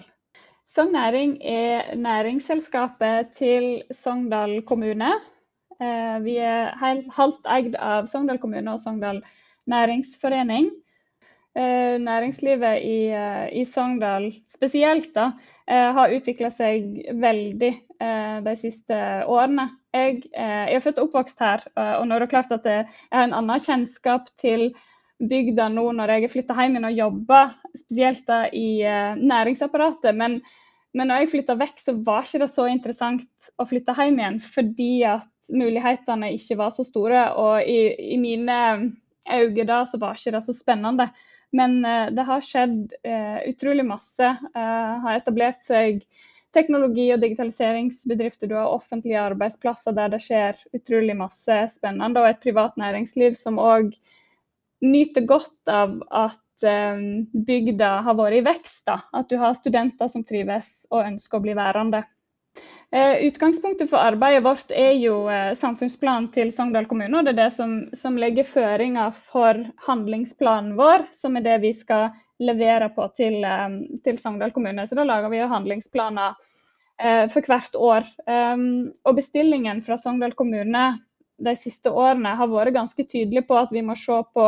Sogn 0.75 0.93
Næring 0.93 1.37
er 1.41 1.95
næringsselskapet 1.97 3.33
til 3.39 3.81
Sogndal 3.91 4.61
kommune. 4.69 5.09
Eh, 5.81 6.17
Vi 6.23 6.37
er 6.37 6.77
halvt 7.17 7.49
eid 7.49 7.75
av 7.75 8.07
Sogndal 8.07 8.39
kommune 8.39 8.71
og 8.71 8.79
Sogndal 8.79 9.23
næringsforening. 9.67 10.69
Eh, 11.57 11.97
Næringslivet 11.97 12.81
i, 12.85 13.07
eh, 13.09 13.61
i 13.61 13.65
Sogndal 13.65 14.33
spesielt 14.53 15.15
da, 15.15 15.31
eh, 15.67 15.93
har 15.93 16.13
utvikla 16.13 16.51
seg 16.51 17.05
veldig 17.13 17.75
de 17.99 18.51
siste 18.55 18.95
årene. 19.27 19.65
Jeg, 19.91 20.21
jeg 20.31 20.75
er 20.77 20.79
født 20.79 21.01
og 21.01 21.09
oppvokst 21.09 21.41
her, 21.43 21.65
og 21.75 22.05
nå 22.07 22.15
er 22.15 22.23
det 22.23 22.29
klart 22.31 22.53
at 22.55 22.63
jeg 22.63 22.85
har 23.11 23.25
en 23.25 23.33
annen 23.35 23.59
kjennskap 23.59 24.29
til 24.39 24.69
bygda 25.19 25.65
nå 25.73 25.83
når 25.97 26.13
jeg 26.13 26.23
er 26.23 26.31
flytta 26.31 26.55
hjem 26.55 26.77
igjen 26.77 26.87
og 26.87 26.95
jobber, 26.95 27.51
spesielt 27.75 28.23
da 28.31 28.37
i 28.55 28.79
næringsapparatet. 29.19 30.15
Men, 30.15 30.39
men 30.95 31.11
når 31.11 31.25
jeg 31.25 31.31
flytta 31.33 31.57
vekk, 31.59 31.83
så 31.83 31.97
var 32.07 32.23
ikke 32.23 32.45
det 32.45 32.51
så 32.53 32.69
interessant 32.71 33.51
å 33.59 33.67
flytte 33.67 33.97
hjem 33.99 34.23
igjen, 34.23 34.39
fordi 34.39 34.91
at 35.03 35.27
mulighetene 35.51 36.31
ikke 36.37 36.61
var 36.63 36.71
så 36.71 36.87
store. 36.87 37.25
Og 37.35 37.67
i, 37.67 37.81
i 38.15 38.21
mine 38.21 38.61
øyne 39.27 39.67
da, 39.67 39.83
så 39.83 39.99
var 39.99 40.15
ikke 40.15 40.37
det 40.37 40.45
så 40.47 40.55
spennende. 40.55 41.11
Men 41.51 41.85
eh, 41.85 42.09
det 42.13 42.25
har 42.27 42.43
skjedd 42.45 42.93
eh, 43.03 43.39
utrolig 43.49 43.85
masse. 43.85 44.25
Eh, 44.55 44.91
har 45.05 45.17
etablert 45.17 45.63
seg 45.65 46.03
teknologi- 46.55 47.11
og 47.13 47.21
digitaliseringsbedrifter. 47.23 48.49
Du 48.49 48.55
har 48.57 48.69
offentlige 48.73 49.21
arbeidsplasser 49.21 49.95
der 49.97 50.13
det 50.13 50.21
skjer 50.25 50.59
utrolig 50.77 51.17
masse 51.17 51.57
spennende, 51.75 52.21
og 52.21 52.29
et 52.29 52.43
privat 52.43 52.77
næringsliv 52.81 53.37
som 53.37 53.61
òg 53.61 53.93
nyter 54.85 55.25
godt 55.27 55.69
av 55.69 55.99
at 56.09 56.45
bygda 56.59 57.89
har 58.03 58.15
vært 58.19 58.35
i 58.35 58.43
vekst. 58.43 58.81
Da. 58.87 58.97
At 59.15 59.29
du 59.31 59.37
har 59.39 59.53
studenter 59.55 60.09
som 60.11 60.25
trives 60.27 60.87
og 60.89 61.05
ønsker 61.05 61.39
å 61.39 61.43
bli 61.45 61.53
værende. 61.55 62.01
Eh, 62.91 63.27
utgangspunktet 63.27 63.89
for 63.89 64.01
arbeidet 64.01 64.41
vårt 64.43 64.71
er 64.73 64.95
jo 64.97 65.27
eh, 65.29 65.51
samfunnsplanen 65.53 66.31
til 66.33 66.49
Sogndal 66.53 66.87
kommune. 66.89 67.19
og 67.19 67.27
Det 67.27 67.35
er 67.35 67.41
det 67.43 67.51
som, 67.53 67.75
som 67.93 68.17
legger 68.17 68.47
føringer 68.49 69.13
for 69.29 69.59
handlingsplanen 69.85 70.73
vår, 70.79 71.05
som 71.13 71.37
er 71.37 71.45
det 71.45 71.59
vi 71.61 71.73
skal 71.77 72.09
levere 72.41 72.87
på 72.95 73.05
til, 73.19 73.43
eh, 73.45 73.77
til 74.05 74.17
Sogndal 74.17 74.55
kommune. 74.55 74.87
Så 74.89 74.97
da 74.97 75.05
lager 75.05 75.29
vi 75.29 75.41
jo 75.41 75.51
handlingsplaner 75.51 76.45
for 77.31 77.47
hvert 77.47 77.77
år. 77.79 78.03
Og 78.27 79.13
bestillingen 79.15 79.77
fra 79.85 79.95
Sogndal 79.95 80.33
kommune 80.35 80.81
de 81.39 81.53
siste 81.55 81.91
årene 81.95 82.33
har 82.35 82.49
vært 82.51 82.75
ganske 82.75 83.05
tydelig 83.07 83.45
på 83.47 83.55
at 83.55 83.71
vi 83.71 83.83
må 83.85 83.95
se 83.95 84.17
på, 84.35 84.47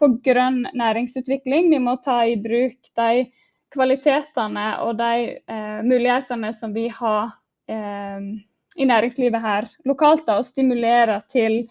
på 0.00 0.08
grønn 0.26 0.64
næringsutvikling. 0.74 1.70
Vi 1.70 1.78
må 1.78 1.94
ta 2.02 2.24
i 2.26 2.34
bruk 2.42 2.90
de 2.98 3.28
kvalitetene 3.74 4.66
og 4.84 4.96
de 4.98 5.36
eh, 5.38 5.80
mulighetene 5.86 6.52
som 6.56 6.74
vi 6.74 6.88
har 6.92 7.36
i 7.66 8.84
næringslivet 8.86 9.42
her 9.42 9.66
lokalt, 9.88 10.26
da, 10.26 10.36
og 10.38 10.44
stimulere 10.46 11.20
til 11.32 11.64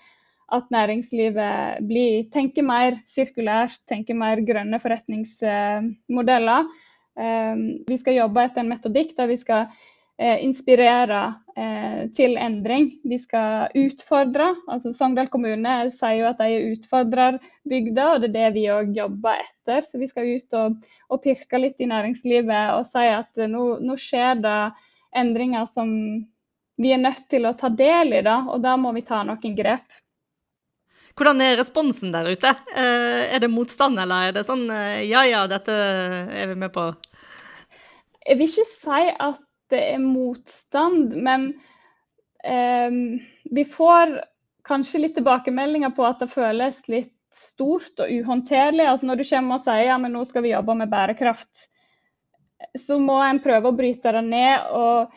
at 0.53 0.69
næringslivet 0.71 1.81
blir, 1.87 2.25
tenker 2.33 2.65
mer 2.65 2.99
sirkulært, 3.09 3.79
tenker 3.89 4.17
mer 4.17 4.41
grønne 4.45 4.79
forretningsmodeller. 4.81 6.67
Eh, 7.15 7.55
vi 7.87 7.97
skal 7.97 8.19
jobbe 8.19 8.43
etter 8.43 8.61
en 8.63 8.71
metodikk 8.73 9.15
der 9.17 9.29
vi 9.31 9.37
skal 9.39 9.65
eh, 10.19 10.43
inspirere 10.43 11.21
eh, 11.57 12.01
til 12.15 12.37
endring. 12.37 12.91
Vi 13.07 13.17
skal 13.23 13.73
utfordre. 13.85 14.51
altså 14.67 14.93
Sogndal 14.93 15.31
kommune 15.33 15.75
sier 15.95 16.19
jo 16.19 16.29
at 16.29 16.43
de 16.43 16.75
utfordrer 16.75 17.39
bygda, 17.69 18.09
og 18.13 18.21
det 18.21 18.29
er 18.29 18.35
det 18.37 18.53
vi 18.59 18.67
òg 18.73 18.93
jobber 18.97 19.41
etter. 19.41 19.81
Så 19.87 20.01
vi 20.01 20.11
skal 20.11 20.35
ut 20.35 20.59
og, 20.59 20.77
og 21.09 21.23
pirke 21.23 21.57
litt 21.61 21.79
i 21.79 21.89
næringslivet 21.89 22.75
og 22.75 22.85
si 22.91 23.07
at 23.09 23.47
nå, 23.49 23.79
nå 23.81 23.97
skjer 23.99 24.43
det 24.43 24.59
endringer 25.15 25.67
som 25.69 25.91
vi 26.75 26.91
er 26.91 26.99
nødt 26.99 27.27
til 27.31 27.47
å 27.47 27.55
ta 27.57 27.69
del 27.71 28.17
i, 28.17 28.23
da, 28.25 28.41
og 28.51 28.63
da 28.63 28.75
må 28.79 28.91
vi 28.95 29.05
ta 29.07 29.21
noen 29.23 29.55
grep. 29.55 30.01
Hvordan 31.15 31.39
er 31.45 31.55
responsen 31.55 32.11
der 32.11 32.27
ute? 32.27 32.51
Eh, 32.75 33.31
er 33.31 33.39
det 33.39 33.51
motstand, 33.51 33.99
eller 34.03 34.29
er 34.29 34.35
det 34.35 34.43
sånn 34.49 34.65
eh, 34.67 35.05
ja 35.07 35.23
ja, 35.23 35.45
dette 35.47 35.71
er 35.71 36.49
vi 36.51 36.57
med 36.59 36.73
på? 36.75 36.89
Jeg 38.25 38.39
vil 38.41 38.49
ikke 38.49 38.67
si 38.73 39.05
at 39.13 39.41
det 39.71 39.81
er 39.93 40.01
motstand, 40.03 41.15
men 41.15 41.53
eh, 42.43 42.99
vi 43.55 43.63
får 43.71 44.17
kanskje 44.67 45.05
litt 45.05 45.15
tilbakemeldinger 45.15 45.93
på 45.95 46.03
at 46.03 46.19
det 46.19 46.33
føles 46.33 46.81
litt 46.91 47.13
stort 47.35 48.03
og 48.03 48.11
uhåndterlig. 48.11 48.83
Altså 48.89 49.07
når 49.07 49.21
du 49.21 49.27
kommer 49.29 49.59
og 49.59 49.63
sier 49.63 49.87
ja, 49.87 49.97
men 50.01 50.15
nå 50.15 50.23
skal 50.27 50.43
vi 50.43 50.51
jobbe 50.51 50.75
med 50.81 50.91
bærekraft, 50.91 51.67
så 52.79 52.97
må 52.99 53.19
en 53.23 53.39
prøve 53.43 53.71
å 53.71 53.75
bryte 53.75 54.11
det 54.15 54.23
ned 54.25 54.67
og, 54.75 55.13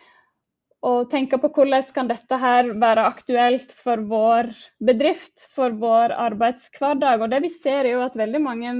og, 0.85 1.09
tenke 1.13 1.41
på 1.43 1.51
hvordan 1.55 1.91
kan 1.95 2.11
dette 2.11 2.39
her 2.39 2.71
være 2.81 3.07
aktuelt 3.11 3.75
for 3.75 4.03
vår 4.11 4.53
bedrift, 4.85 5.47
for 5.55 5.75
vår 5.75 6.15
arbeidshverdag. 6.29 7.25
Og 7.25 7.33
det 7.35 7.43
vi 7.47 7.53
ser 7.53 7.85
er 7.85 7.97
jo 7.97 8.07
at 8.07 8.19
veldig 8.19 8.43
mange 8.45 8.75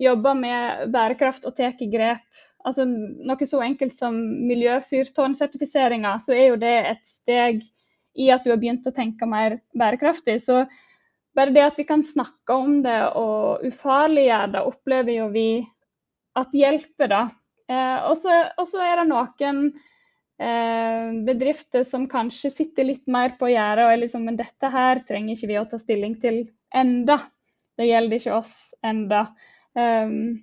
jobber 0.00 0.36
med 0.36 0.92
bærekraft 0.92 1.46
og 1.48 1.56
tar 1.56 1.76
grep. 1.92 2.24
Altså 2.64 2.84
Noe 2.84 3.46
så 3.48 3.62
enkelt 3.64 3.96
som 3.96 4.16
miljøfyrtårnsertifiseringa, 4.48 6.18
så 6.20 6.36
er 6.36 6.50
jo 6.50 6.60
det 6.60 6.76
et 6.92 7.04
steg 7.08 7.62
i 8.20 8.28
at 8.32 8.44
du 8.44 8.50
har 8.52 8.60
begynt 8.60 8.88
å 8.88 8.92
tenke 8.92 9.28
mer 9.28 9.60
bærekraftig. 9.78 10.40
Så 10.44 10.64
bare 11.36 11.54
det 11.54 11.64
at 11.64 11.78
vi 11.78 11.86
kan 11.88 12.02
snakke 12.04 12.52
om 12.52 12.80
det 12.84 12.98
og 13.16 13.64
ufarliggjøre 13.64 14.52
det, 14.56 14.64
opplever 14.66 15.16
jo 15.22 15.28
vi 15.32 15.48
at 16.36 16.52
hjelper. 16.56 17.08
da. 17.08 17.22
Eh, 17.70 17.98
og 18.10 18.66
så 18.66 18.82
er 18.82 19.00
det 19.00 19.06
noen 19.10 19.62
eh, 20.42 21.10
bedrifter 21.26 21.84
som 21.86 22.08
kanskje 22.10 22.52
sitter 22.54 22.88
litt 22.88 23.06
mer 23.10 23.36
på 23.38 23.52
gjerdet 23.52 23.86
og 23.86 23.94
er 23.94 24.02
liksom 24.04 24.26
Men 24.26 24.40
dette 24.40 24.72
her 24.72 25.04
trenger 25.06 25.36
ikke 25.36 25.52
vi 25.52 25.58
å 25.60 25.66
ta 25.70 25.78
stilling 25.78 26.18
til 26.22 26.42
enda. 26.74 27.20
Det 27.78 27.88
gjelder 27.88 28.20
ikke 28.20 28.38
oss 28.40 28.54
enda. 28.86 29.26
Um, 29.78 30.40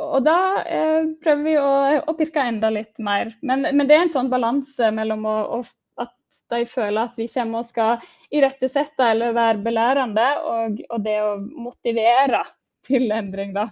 og 0.00 0.22
da 0.24 0.62
eh, 0.62 1.10
prøver 1.20 1.42
vi 1.44 1.56
å, 1.60 1.70
å, 2.06 2.14
pirke 2.16 2.44
enda 2.46 2.70
litt 2.72 3.00
mer. 3.02 3.34
Men, 3.42 3.66
men 3.66 3.88
det 3.88 3.96
er 3.96 4.06
en 4.06 4.14
sånn 4.14 4.30
balanse 4.32 4.90
mellom 4.94 5.26
å, 5.28 5.36
å, 5.58 5.60
at 6.00 6.14
de 6.54 6.62
føler 6.70 7.02
at 7.02 7.18
vi 7.18 7.26
kommer 7.32 7.64
og 7.64 7.68
skal 7.68 8.06
irettesette 8.32 9.10
eller 9.12 9.36
være 9.36 9.64
belærende, 9.66 10.28
og, 10.46 10.80
og 10.88 11.04
det 11.04 11.18
å 11.24 11.34
motivere 11.40 12.44
til 12.86 13.10
endring, 13.12 13.52
da. 13.56 13.68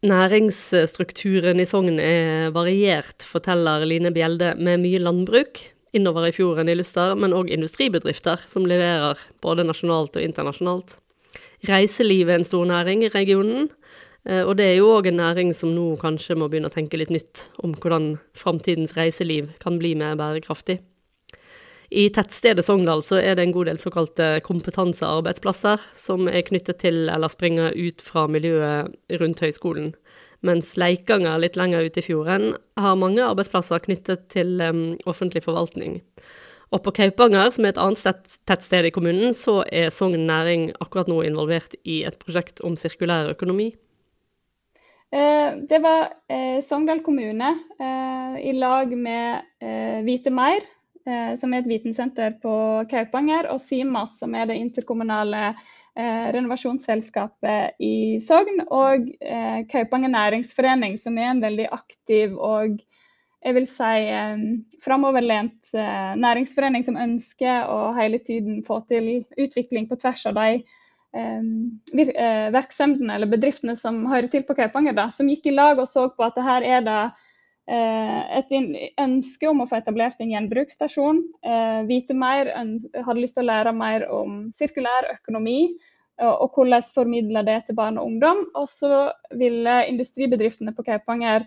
Næringsstrukturen 0.00 1.60
i 1.60 1.66
Sogn 1.68 1.98
er 2.00 2.48
variert, 2.54 3.20
forteller 3.28 3.84
Line 3.84 4.08
Bjelde, 4.14 4.54
med 4.56 4.80
mye 4.80 4.96
landbruk 5.02 5.60
innover 5.92 6.30
i 6.30 6.32
fjorden 6.32 6.70
i 6.72 6.76
Luster, 6.78 7.12
men 7.20 7.34
òg 7.36 7.50
industribedrifter 7.52 8.40
som 8.48 8.64
leverer 8.64 9.20
både 9.44 9.66
nasjonalt 9.68 10.16
og 10.16 10.24
internasjonalt. 10.24 10.94
Reiseliv 11.68 12.30
er 12.30 12.40
en 12.40 12.48
stor 12.48 12.64
næring 12.64 13.04
i 13.04 13.12
regionen, 13.12 13.68
eh, 14.24 14.40
og 14.40 14.56
det 14.56 14.70
er 14.70 14.78
jo 14.78 14.88
òg 14.94 15.10
en 15.10 15.20
næring 15.20 15.52
som 15.52 15.74
nå 15.76 15.98
kanskje 16.00 16.38
må 16.38 16.48
begynne 16.48 16.72
å 16.72 16.76
tenke 16.78 16.96
litt 16.96 17.12
nytt 17.12 17.50
om 17.60 17.74
hvordan 17.76 18.14
framtidens 18.32 18.96
reiseliv 18.96 19.52
kan 19.60 19.76
bli 19.82 19.92
mer 20.00 20.16
bærekraftig. 20.16 20.80
I 21.90 22.04
tettstedet 22.14 22.62
Sogndal 22.62 23.00
så 23.02 23.18
er 23.18 23.34
det 23.34 23.48
en 23.48 23.54
god 23.54 23.66
del 23.66 23.78
såkalte 23.82 24.36
kompetansearbeidsplasser 24.46 25.82
som 25.98 26.28
er 26.30 26.44
knyttet 26.46 26.78
til 26.84 27.08
eller 27.10 27.32
springer 27.32 27.74
ut 27.74 28.04
fra 28.04 28.28
miljøet 28.30 28.94
rundt 29.18 29.42
høyskolen. 29.42 29.90
Mens 30.46 30.76
Leikanger, 30.78 31.40
litt 31.42 31.58
lenger 31.58 31.84
ute 31.84 31.98
i 31.98 32.06
fjorden, 32.06 32.54
har 32.78 33.00
mange 33.00 33.24
arbeidsplasser 33.26 33.82
knyttet 33.82 34.28
til 34.32 34.62
um, 34.62 34.84
offentlig 35.10 35.42
forvaltning. 35.44 35.98
Og 36.70 36.84
på 36.84 36.94
Kaupanger, 36.94 37.50
som 37.50 37.66
er 37.66 37.74
et 37.74 37.82
annet 37.82 38.38
tettsted 38.46 38.86
i 38.86 38.94
kommunen, 38.94 39.34
så 39.34 39.64
er 39.66 39.90
Sogn 39.90 40.22
Næring 40.30 40.70
akkurat 40.78 41.10
nå 41.10 41.18
involvert 41.26 41.74
i 41.82 42.04
et 42.06 42.16
prosjekt 42.22 42.62
om 42.62 42.78
sirkulær 42.78 43.34
økonomi. 43.34 43.72
Eh, 45.10 45.58
det 45.66 45.82
var 45.82 46.12
eh, 46.30 46.62
Sogndal 46.62 47.02
kommune 47.02 47.50
eh, 47.82 48.36
i 48.46 48.54
lag 48.54 48.94
med 48.94 50.06
Vite 50.06 50.30
Meir, 50.30 50.62
som 51.40 51.54
er 51.54 51.62
et 51.62 51.68
vitensenter 51.70 52.34
på 52.42 52.54
Kaupanger, 52.90 53.48
og 53.52 53.60
SIMAS, 53.64 54.18
som 54.20 54.34
er 54.36 54.50
det 54.50 54.58
interkommunale 54.60 55.50
eh, 55.50 56.26
renovasjonsselskapet 56.34 57.80
i 57.82 58.18
Sogn, 58.24 58.62
og 58.68 59.08
eh, 59.20 59.62
Kaupanger 59.70 60.12
næringsforening, 60.12 60.98
som 61.00 61.18
er 61.18 61.32
en 61.32 61.42
veldig 61.44 61.70
aktiv 61.72 62.36
og 62.36 62.80
jeg 63.40 63.56
vil 63.56 63.66
si 63.72 63.94
eh, 64.12 64.42
framoverlent 64.84 65.72
eh, 65.72 66.12
næringsforening 66.20 66.84
som 66.84 66.98
ønsker 67.00 67.70
å 67.72 67.94
hele 67.96 68.20
tiden 68.20 68.60
få 68.66 68.82
til 68.90 69.22
utvikling 69.40 69.88
på 69.88 69.96
tvers 70.02 70.26
av 70.28 70.36
de 70.36 70.60
eh, 71.16 72.52
virksomhetene 72.52 73.16
eller 73.16 73.32
bedriftene 73.32 73.78
som 73.80 74.04
hører 74.10 74.28
til 74.32 74.44
på 74.44 74.58
Kaupanger, 74.58 74.96
da, 74.98 75.08
som 75.16 75.30
gikk 75.32 75.48
i 75.48 75.56
lag 75.56 75.80
og 75.80 75.88
så 75.88 76.10
på 76.12 76.28
at 76.28 76.36
her 76.44 76.68
er 76.68 76.84
det 76.84 77.00
Eh, 77.00 77.19
et 77.70 78.50
ønske 78.98 79.48
om 79.50 79.62
å 79.62 79.68
få 79.70 79.78
etablert 79.78 80.18
en 80.20 80.32
gjenbruksstasjon. 80.32 81.22
Eh, 81.46 81.80
vite 81.86 82.16
mer, 82.16 82.50
hadde 82.56 83.20
lyst 83.20 83.38
til 83.38 83.44
å 83.44 83.50
lære 83.50 83.74
mer 83.76 84.06
om 84.10 84.42
sirkulær 84.54 85.08
økonomi 85.14 85.62
og 86.20 86.52
hvordan 86.52 86.84
formidle 86.92 87.40
det 87.46 87.62
til 87.64 87.76
barn 87.78 87.96
og 87.96 88.10
ungdom. 88.10 88.42
Og 88.58 88.68
så 88.68 89.08
ville 89.40 89.76
industribedriftene 89.88 90.74
på 90.76 90.84
Kaupanger 90.84 91.46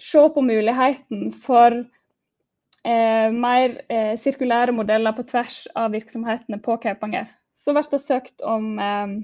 se 0.00 0.22
på 0.34 0.44
muligheten 0.44 1.30
for 1.44 1.76
eh, 2.84 3.28
mer 3.32 3.78
eh, 3.88 4.14
sirkulære 4.20 4.72
modeller 4.72 5.12
på 5.16 5.26
tvers 5.28 5.64
av 5.76 5.92
virksomhetene 5.94 6.60
på 6.64 6.78
Kaupanger. 6.82 7.28
Så 7.54 7.74
ble 7.76 7.84
det 7.90 8.02
søkt 8.02 8.44
om 8.44 8.78
eh, 8.80 9.18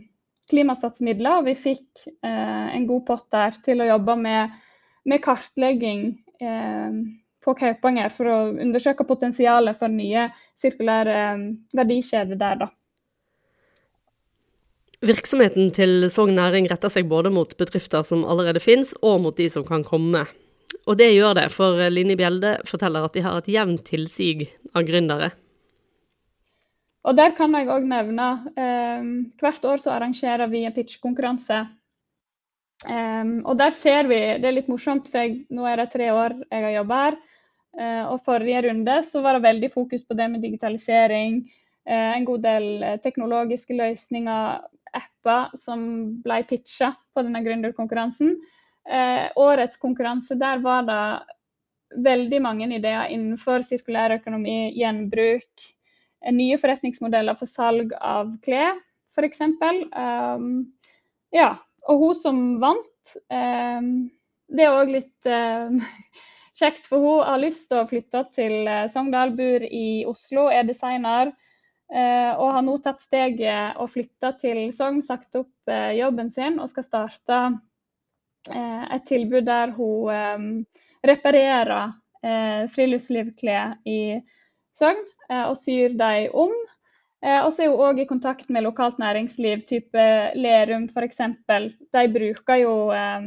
klimasatsmidler, 0.51 1.41
og 1.41 1.49
vi 1.49 1.57
fikk 1.59 2.07
eh, 2.07 2.67
en 2.77 2.87
god 2.89 3.07
pott 3.09 3.27
der 3.35 3.57
til 3.65 3.83
å 3.83 3.91
jobbe 3.95 4.17
med 4.21 4.59
med 5.09 5.23
kartlegging 5.25 6.05
eh, 6.43 6.99
på 7.45 7.55
Kaupanger 7.57 8.13
for 8.13 8.29
å 8.29 8.39
undersøke 8.53 9.07
potensialet 9.09 9.79
for 9.81 9.93
nye 9.93 10.29
sirkulære 10.61 11.17
eh, 11.23 11.49
verdikjeder 11.77 12.41
der, 12.41 12.61
da. 12.65 12.71
Virksomheten 15.01 15.71
til 15.73 16.11
Sogn 16.13 16.35
Næring 16.37 16.67
retter 16.69 16.93
seg 16.93 17.07
både 17.09 17.31
mot 17.33 17.55
bedrifter 17.57 18.05
som 18.05 18.27
allerede 18.29 18.61
finnes, 18.61 18.93
og 19.01 19.23
mot 19.25 19.37
de 19.37 19.47
som 19.49 19.65
kan 19.65 19.85
komme. 19.87 20.27
Og 20.85 20.99
det 21.01 21.15
gjør 21.15 21.39
det, 21.39 21.47
for 21.55 21.81
Line 21.89 22.19
Bjelde 22.21 22.59
forteller 22.69 23.07
at 23.07 23.17
de 23.17 23.23
har 23.25 23.39
et 23.41 23.49
jevnt 23.49 23.87
tilsig 23.89 24.51
av 24.77 24.85
gründere. 24.85 25.31
Og 27.09 27.17
der 27.17 27.33
kan 27.33 27.55
jeg 27.57 27.71
òg 27.73 27.87
nevne 27.89 28.27
eh, 28.61 29.05
Hvert 29.41 29.65
år 29.65 29.81
så 29.81 29.95
arrangerer 29.95 30.51
vi 30.53 30.67
en 30.69 30.75
pitchkonkurranse 30.77 31.63
Um, 32.89 33.43
og 33.45 33.59
der 33.61 33.75
ser 33.77 34.07
vi, 34.09 34.19
det 34.41 34.47
er 34.49 34.57
litt 34.57 34.71
morsomt, 34.73 35.11
for 35.13 35.21
jeg, 35.21 35.43
nå 35.53 35.67
er 35.69 35.83
det 35.83 35.91
tre 35.93 36.09
år 36.15 36.39
jeg 36.47 36.65
har 36.65 36.77
jobba 36.79 37.01
her. 37.05 37.19
Uh, 37.77 38.05
og 38.11 38.23
forrige 38.27 38.65
runde 38.67 38.97
så 39.07 39.21
var 39.23 39.37
det 39.37 39.47
veldig 39.47 39.71
fokus 39.75 40.03
på 40.07 40.17
det 40.19 40.31
med 40.33 40.43
digitalisering. 40.43 41.43
Uh, 41.89 42.13
en 42.17 42.27
god 42.29 42.47
del 42.47 42.71
uh, 42.83 42.95
teknologiske 43.05 43.77
løsninger, 43.77 44.65
apper, 44.97 45.53
som 45.61 45.83
ble 46.25 46.41
pitcha 46.49 46.95
på 47.15 47.23
denne 47.23 47.45
gründerkonkurransen. 47.45 48.41
årets 49.39 49.77
konkurranse, 49.79 50.35
der 50.35 50.59
var 50.65 50.83
det 50.83 52.01
veldig 52.03 52.41
mange 52.43 52.67
ideer 52.75 53.13
innenfor 53.13 53.63
sirkulær 53.63 54.17
økonomi, 54.17 54.73
gjenbruk, 54.75 55.69
nye 56.33 56.59
forretningsmodeller 56.59 57.39
for 57.39 57.47
salg 57.47 57.95
av 58.01 58.33
klær, 58.43 58.81
f.eks. 59.15 59.45
Um, 59.95 60.73
ja, 61.31 61.53
og 61.89 62.03
hun 62.05 62.17
som 62.19 62.41
vant, 62.63 63.15
eh, 63.33 63.81
det 64.51 64.67
er 64.67 64.77
òg 64.77 64.93
litt 64.95 65.29
eh, 65.29 65.77
kjekt, 66.61 66.87
for 66.89 67.05
hun 67.05 67.23
har 67.27 67.43
lyst 67.43 67.69
til 67.71 67.83
å 67.83 67.89
flytte 67.91 68.25
til 68.37 68.69
eh, 68.69 68.89
Sogndal, 68.93 69.35
bor 69.39 69.65
i 69.65 70.05
Oslo, 70.09 70.49
er 70.51 70.69
designer. 70.69 71.35
og 71.91 72.53
har 72.55 72.63
nå 72.63 72.77
tatt 72.79 73.01
steget 73.03 73.79
og 73.83 73.89
flytta 73.91 74.29
til 74.39 74.69
Sogn, 74.71 75.01
sagt 75.03 75.35
opp 75.35 75.73
jobben 75.99 76.29
sin 76.31 76.61
og 76.63 76.69
skal 76.71 76.85
starte 76.87 77.39
et 78.47 79.09
tilbud 79.09 79.43
der 79.49 79.73
hun 79.75 80.61
reparerer 81.03 81.91
friluftslivklær 82.71 83.75
i 83.91 84.21
Sogn 84.79 85.03
og 85.35 85.57
syr 85.59 85.99
dem 85.99 86.31
om 86.31 86.55
Eh, 86.55 86.70
og 87.21 87.53
så 87.53 87.65
er 87.65 87.69
hun 87.69 87.83
òg 87.85 87.99
i 88.01 88.09
kontakt 88.09 88.49
med 88.49 88.65
lokalt 88.65 89.01
næringsliv, 89.01 89.67
type 89.69 90.05
Lerum 90.41 90.89
f.eks. 90.89 91.21
De 91.93 92.05
bruker 92.15 92.63
jo 92.63 92.75
eh, 92.97 93.27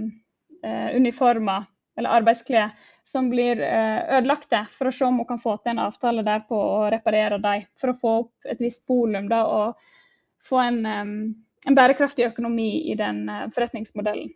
eh, 0.66 0.88
uniformer 0.98 1.68
eller 1.98 2.16
arbeidsklær 2.18 2.72
som 3.06 3.28
blir 3.30 3.60
eh, 3.62 4.00
ødelagte, 4.18 4.64
for 4.74 4.90
å 4.90 4.94
se 4.96 5.06
om 5.06 5.20
hun 5.22 5.28
kan 5.30 5.42
få 5.42 5.60
til 5.60 5.76
en 5.76 5.84
avtale 5.84 6.24
der 6.26 6.42
på 6.48 6.58
å 6.58 6.88
reparere 6.90 7.38
dem. 7.44 7.68
For 7.78 7.94
å 7.94 8.00
få 8.00 8.14
opp 8.24 8.50
et 8.50 8.64
visst 8.64 8.82
volum 8.90 9.28
da, 9.30 9.44
og 9.46 10.48
få 10.48 10.64
en, 10.64 10.80
en, 10.90 11.76
bærekraftig 11.78 12.26
økonomi 12.32 12.88
i 12.90 12.96
den 13.00 13.28
forretningsmodellen. 13.54 14.32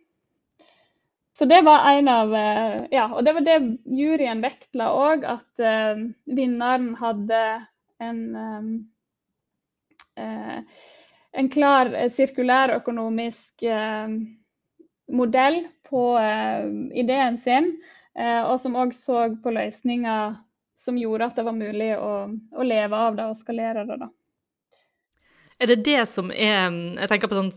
Så 1.38 1.46
det 1.50 1.58
var 1.66 1.84
en 1.90 2.08
av 2.10 2.32
Ja, 2.90 3.08
og 3.10 3.20
det 3.26 3.34
var 3.36 3.44
det 3.46 3.58
juryen 3.86 4.40
vektla 4.42 4.88
òg, 4.94 5.26
at 5.28 5.66
vinneren 6.26 6.94
hadde 6.98 7.42
en 8.02 8.22
Eh, 8.38 8.62
en 10.18 11.48
klar 11.52 11.90
sirkulær 11.90 12.14
sirkulærøkonomisk 12.16 13.62
eh, 13.62 14.14
modell 15.08 15.62
på 15.88 16.02
ideen 17.00 17.38
sin, 17.40 17.70
og 18.18 18.58
som 18.60 18.74
òg 18.76 18.90
så 18.92 19.22
på 19.40 19.52
løsninger 19.56 20.34
som 20.76 20.98
gjorde 21.00 21.30
at 21.30 21.38
det 21.38 21.44
var 21.46 21.56
mulig 21.56 21.94
å, 21.96 22.10
å 22.28 22.66
leve 22.66 22.98
av 23.06 23.16
det 23.16 23.24
og 23.30 23.38
skalere 23.38 23.86
det. 23.88 23.96
da. 24.02 24.08
Er 25.58 25.70
det 25.72 25.78
det 25.86 26.02
som 26.06 26.28
er 26.30 26.68
Jeg 26.70 27.08
tenker 27.10 27.30
på 27.30 27.38
sånn 27.38 27.50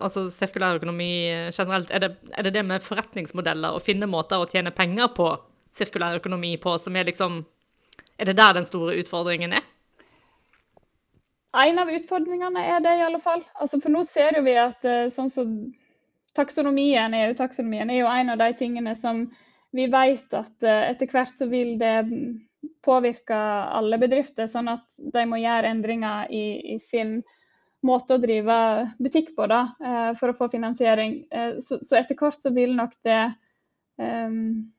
altså 0.00 0.28
sirkulær 0.30 0.78
økonomi 0.78 1.10
generelt. 1.52 1.90
Er 1.90 2.06
det, 2.06 2.12
er 2.32 2.46
det, 2.46 2.54
det 2.54 2.62
med 2.64 2.86
forretningsmodeller 2.86 3.74
å 3.74 3.82
finne 3.82 4.08
måter 4.08 4.40
å 4.40 4.48
tjene 4.48 4.72
penger 4.72 5.10
på 5.16 5.28
sirkulær 5.74 6.20
økonomi 6.20 6.54
på, 6.60 6.78
som 6.78 6.96
er 6.96 7.08
liksom 7.10 7.42
Er 8.18 8.30
det 8.30 8.38
der 8.38 8.54
den 8.54 8.68
store 8.68 8.96
utfordringen 9.00 9.52
er? 9.58 9.66
En 11.52 11.78
av 11.82 11.90
utfordringene 11.92 12.62
er 12.64 12.80
det 12.80 12.94
i 12.96 13.04
alle 13.04 13.20
fall. 13.20 13.42
Altså, 13.60 13.80
for 13.82 13.92
nå 13.92 14.04
ser 14.08 14.38
vi 14.44 14.54
at 14.56 14.84
eh, 14.88 15.08
sånn 15.12 15.30
som 15.32 15.50
taksonomien, 16.36 17.12
EU-taksonomien 17.12 17.92
er 17.92 18.00
jo 18.00 18.08
en 18.08 18.32
av 18.32 18.40
de 18.40 18.48
tingene 18.56 18.94
som 18.96 19.26
vi 19.76 19.84
vet 19.92 20.32
at 20.36 20.64
eh, 20.64 20.88
etter 20.94 21.12
hvert 21.12 21.36
så 21.36 21.48
vil 21.52 21.74
det 21.80 21.98
påvirke 22.86 23.36
alle 23.36 23.98
bedrifter, 24.00 24.48
sånn 24.48 24.70
at 24.72 24.84
de 24.96 25.26
må 25.28 25.42
gjøre 25.42 25.74
endringer 25.74 26.32
i, 26.32 26.74
i 26.76 26.78
sin 26.80 27.18
måte 27.84 28.16
å 28.16 28.22
drive 28.22 28.56
butikk 29.02 29.34
på 29.36 29.48
da, 29.50 29.64
eh, 29.84 30.10
for 30.16 30.32
å 30.32 30.38
få 30.38 30.48
finansiering. 30.54 31.24
Så, 31.60 31.82
så 31.84 31.98
etter 32.00 32.16
hvert 32.16 32.40
så 32.40 32.54
vil 32.54 32.76
nok 32.78 32.94
det 33.04 33.24
um, 33.98 34.70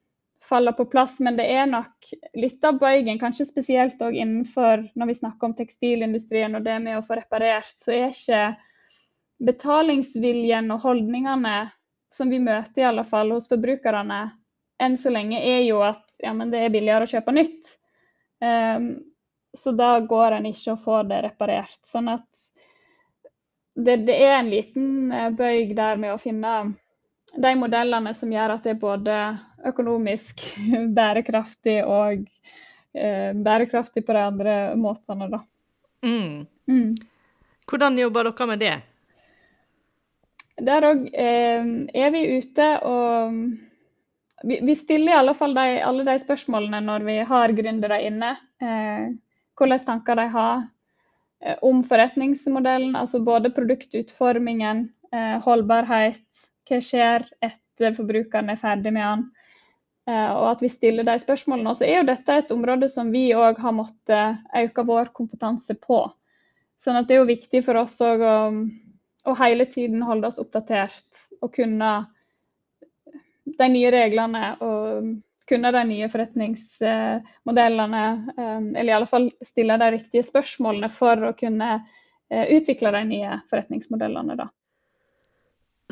faller 0.49 0.75
på 0.77 0.85
plass. 0.85 1.19
Men 1.23 1.37
det 1.37 1.45
er 1.51 1.65
nok 1.69 2.11
litt 2.37 2.63
av 2.65 2.79
bøygen, 2.81 3.19
kanskje 3.21 3.47
spesielt 3.49 4.01
òg 4.03 4.17
innenfor 4.17 4.87
når 4.95 5.11
vi 5.11 5.17
snakker 5.21 5.49
om 5.49 5.55
tekstilindustrien 5.57 6.55
og 6.57 6.65
det 6.67 6.77
med 6.83 6.99
å 6.99 7.05
få 7.07 7.19
reparert, 7.19 7.73
så 7.79 7.95
er 7.95 8.11
ikke 8.11 8.43
betalingsviljen 9.43 10.71
og 10.71 10.83
holdningene 10.85 11.57
som 12.13 12.29
vi 12.29 12.39
møter 12.39 12.83
i 12.83 12.89
alle 12.91 13.05
fall 13.09 13.33
hos 13.33 13.49
forbrukerne, 13.49 14.27
enn 14.83 14.97
så 15.01 15.11
lenge 15.13 15.39
er 15.41 15.63
jo 15.65 15.81
at 15.83 16.03
ja, 16.23 16.31
men 16.35 16.51
det 16.53 16.61
er 16.61 16.73
billigere 16.73 17.07
å 17.07 17.09
kjøpe 17.09 17.33
nytt. 17.35 17.73
Um, 18.43 18.93
så 19.57 19.73
da 19.75 19.97
går 19.99 20.37
en 20.37 20.47
ikke 20.49 20.75
å 20.75 20.81
få 20.81 21.01
det 21.09 21.23
reparert. 21.25 21.79
Sånn 21.85 22.09
at 22.13 22.25
det, 23.75 23.97
det 24.07 24.15
er 24.21 24.37
en 24.37 24.49
liten 24.49 25.11
eh, 25.11 25.29
bøyg 25.33 25.73
der 25.77 25.97
med 26.01 26.13
å 26.13 26.21
finne 26.21 26.53
de 27.33 27.55
modellene 27.57 28.13
som 28.17 28.31
gjør 28.31 28.55
at 28.55 28.65
det 28.65 28.75
er 28.75 28.81
både 28.81 29.17
økonomisk 29.65 30.43
bærekraftig 30.97 31.79
og 31.85 32.23
eh, 32.93 33.31
bærekraftig 33.33 34.05
på 34.05 34.15
de 34.15 34.23
andre 34.29 34.55
måtene, 34.79 35.29
da. 35.31 35.43
Mm. 36.03 36.45
Mm. 36.67 36.95
Hvordan 37.69 37.99
jobber 37.99 38.29
dere 38.29 38.47
med 38.47 38.59
det? 38.63 38.73
Der 40.63 40.85
òg 40.85 41.05
eh, 41.09 41.69
er 41.97 42.11
vi 42.13 42.25
ute 42.37 42.67
og 42.85 43.39
vi, 44.43 44.59
vi, 44.61 44.75
stiller 44.75 45.13
i 45.13 45.15
alle 45.15 45.33
fall 45.39 45.55
de, 45.55 45.79
alle 45.81 46.03
de 46.05 46.17
spørsmålene 46.19 46.81
når 46.83 47.05
vi 47.07 47.17
har 47.25 47.55
gründere 47.55 48.01
inne. 48.03 48.35
Eh, 48.61 49.13
hvilke 49.57 49.79
tanker 49.87 50.19
de 50.19 50.27
har 50.33 50.65
eh, 51.41 51.55
om 51.63 51.79
forretningsmodellen, 51.87 52.97
altså 52.99 53.23
både 53.23 53.53
produktutformingen, 53.55 54.89
eh, 55.15 55.37
holdbarhet, 55.45 56.25
hva 56.69 56.79
skjer 56.83 57.25
etter 57.43 57.95
forbrukeren 57.97 58.51
er 58.53 58.59
ferdig 58.61 58.93
med 58.95 59.05
den? 59.05 59.23
Eh, 60.09 60.31
og 60.35 60.49
at 60.51 60.63
vi 60.63 60.69
stiller 60.71 61.05
de 61.07 61.15
spørsmålene. 61.21 61.71
Og 61.71 61.79
så 61.79 61.87
er 61.87 62.01
jo 62.01 62.09
dette 62.09 62.39
et 62.39 62.51
område 62.55 62.89
som 62.91 63.11
vi 63.13 63.29
òg 63.37 63.59
har 63.63 63.75
måttet 63.75 64.41
øke 64.63 64.85
vår 64.87 65.13
kompetanse 65.15 65.77
på. 65.79 66.05
Sånn 66.81 66.99
at 66.99 67.07
det 67.07 67.15
er 67.15 67.23
jo 67.23 67.29
viktig 67.31 67.63
for 67.63 67.79
oss 67.79 67.95
òg 68.03 68.23
å, 68.27 68.37
å, 69.29 69.35
hele 69.39 69.65
tiden 69.71 70.03
holde 70.03 70.27
oss 70.27 70.41
oppdatert 70.41 71.07
og 71.39 71.53
kunne 71.55 71.91
de 73.43 73.67
nye 73.71 73.91
reglene 73.93 74.55
og 74.63 75.13
kunne 75.47 75.71
de 75.75 75.83
nye 75.87 76.09
forretningsmodellene. 76.11 78.03
Eh, 78.35 78.59
eller 78.73 78.91
i 78.91 78.97
alle 78.97 79.11
fall 79.11 79.29
stille 79.47 79.79
de 79.79 79.91
riktige 79.95 80.27
spørsmålene 80.27 80.91
for 80.91 81.29
å 81.29 81.35
kunne 81.39 81.71
eh, 81.77 82.45
utvikle 82.57 82.91
de 82.97 83.05
nye 83.13 83.39
forretningsmodellene. 83.47 84.35
da. 84.43 84.49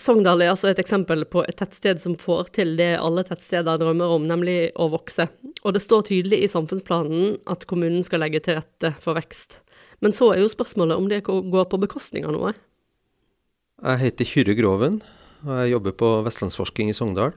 Sogndal 0.01 0.41
er 0.41 0.49
altså 0.53 0.71
et 0.71 0.79
eksempel 0.81 1.23
på 1.29 1.43
et 1.45 1.57
tettsted 1.59 1.99
som 2.01 2.15
får 2.17 2.49
til 2.57 2.73
det 2.79 2.95
alle 2.97 3.23
tettsteder 3.27 3.77
drømmer 3.81 4.15
om, 4.15 4.25
nemlig 4.29 4.71
å 4.79 4.87
vokse. 4.93 5.27
Og 5.61 5.75
det 5.75 5.83
står 5.83 6.07
tydelig 6.09 6.39
i 6.41 6.49
samfunnsplanen 6.49 7.35
at 7.51 7.67
kommunen 7.69 8.01
skal 8.07 8.23
legge 8.23 8.41
til 8.41 8.57
rette 8.57 8.95
for 9.03 9.19
vekst. 9.19 9.59
Men 10.01 10.15
så 10.17 10.31
er 10.33 10.41
jo 10.41 10.49
spørsmålet 10.49 10.97
om 10.97 11.09
det 11.11 11.21
går 11.27 11.67
på 11.69 11.81
bekostning 11.83 12.25
av 12.25 12.33
noe. 12.33 12.55
Jeg 13.81 14.01
heter 14.01 14.29
Kyrre 14.29 14.55
Groven, 14.57 14.99
og 15.45 15.53
jeg 15.59 15.75
jobber 15.75 15.93
på 15.97 16.09
Vestlandsforsking 16.25 16.89
i 16.89 16.97
Sogndal. 16.97 17.35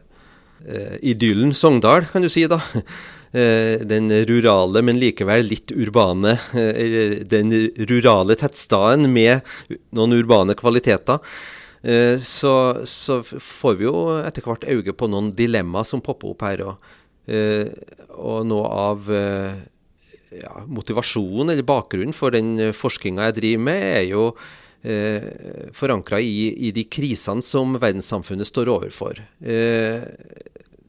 Eh, 0.64 0.96
idyllen 1.12 1.53
Sogndal, 1.57 2.09
kan 2.12 2.24
du 2.24 2.31
si, 2.33 2.46
da. 2.48 2.62
Eh, 3.35 3.81
den 3.83 4.12
rurale, 4.29 4.79
men 4.87 5.00
likevel 5.03 5.48
litt 5.50 5.72
urbane 5.74 6.37
eh, 6.55 7.16
Den 7.27 7.50
rurale 7.90 8.37
tettstaden 8.38 9.09
med 9.11 9.42
noen 9.90 10.14
urbane 10.14 10.55
kvaliteter. 10.55 11.18
Eh, 11.85 12.18
så, 12.18 12.55
så, 12.88 13.20
får 13.25 13.77
vi 13.77 13.85
jo 13.85 13.94
etter 14.25 14.47
hvert 14.47 14.64
øye 14.64 14.97
på 14.97 15.09
noen 15.12 15.29
dilemmaer 15.37 15.85
som 15.88 16.03
popper 16.05 16.33
opp 16.33 16.44
her. 16.47 16.64
Og, 16.64 16.90
eh, 17.29 17.68
og 18.16 18.47
noe 18.49 18.70
av 18.73 19.11
eh, 19.12 19.62
ja, 20.40 20.64
motivasjonen 20.64 21.53
eller 21.53 21.66
bakgrunnen 21.68 22.16
for 22.16 22.35
den 22.35 22.73
forskninga 22.73 23.29
jeg 23.29 23.38
driver 23.40 23.66
med, 23.68 23.85
er 24.01 24.07
jo 24.09 24.25
eh, 24.81 25.29
forankra 25.77 26.23
i, 26.25 26.49
i, 26.68 26.73
de 26.73 26.87
krisene 26.88 27.44
som 27.44 27.77
verdenssamfunnet 27.77 28.49
står 28.49 28.73
overfor. 28.73 29.20
Eh, 29.44 30.09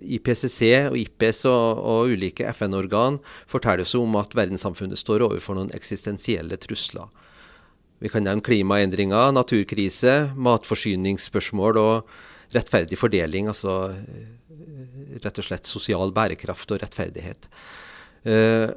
IPCC 0.06 0.62
og 0.92 0.98
IPS 1.02 1.46
og, 1.50 1.82
og 1.82 2.16
ulike 2.16 2.48
FN-organ 2.54 3.20
forteller 3.50 3.84
oss 3.84 3.96
om 3.98 4.16
at 4.20 4.36
verdenssamfunnet 4.38 5.02
står 5.02 5.26
overfor 5.26 5.58
noen 5.58 5.74
eksistensielle 5.76 6.60
trusler. 6.62 7.10
Vi 8.04 8.12
kan 8.12 8.26
nevne 8.28 8.44
klimaendringer, 8.46 9.34
naturkrise, 9.36 10.16
matforsyningsspørsmål 10.36 11.80
og 11.82 12.16
rettferdig 12.56 13.00
fordeling. 13.00 13.50
Altså 13.52 13.78
eh, 13.96 15.20
rett 15.24 15.42
og 15.42 15.48
slett 15.48 15.70
sosial 15.70 16.14
bærekraft 16.16 16.76
og 16.76 16.82
rettferdighet. 16.84 17.48
Uh, 18.26 18.72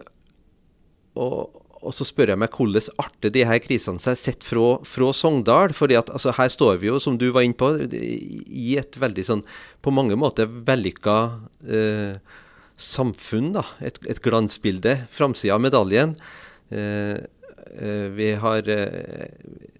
og, 1.16 1.58
og 1.78 1.94
så 1.94 2.06
spør 2.06 2.32
jeg 2.32 2.40
meg 2.42 2.54
hvordan 2.54 3.00
arter 3.00 3.32
de 3.32 3.44
her 3.46 3.60
krisene 3.62 4.02
seg 4.02 4.18
sett 4.20 4.44
fra, 4.46 4.78
fra 4.86 5.08
Sogndal. 5.14 5.72
fordi 5.76 5.96
altså, 5.98 6.34
her 6.36 6.50
står 6.52 6.82
vi 6.82 6.90
jo, 6.90 6.98
som 7.02 7.18
du 7.18 7.30
var 7.34 7.46
inne 7.46 7.58
på, 7.58 7.70
i 7.88 8.76
et 8.80 8.98
veldig 8.98 9.24
sånn 9.24 9.44
på 9.82 9.94
mange 9.94 10.18
måter 10.18 10.50
vellykka 10.50 11.16
eh, 11.64 12.18
samfunn. 12.76 13.52
da, 13.56 13.64
Et, 13.80 13.98
et 14.10 14.22
glansbilde. 14.22 14.96
Framsida 15.14 15.56
av 15.56 15.64
medaljen. 15.64 16.16
Eh, 16.70 16.78
eh, 16.78 17.37
vi, 18.16 18.32
har, 18.40 18.68
eh, 18.68 19.28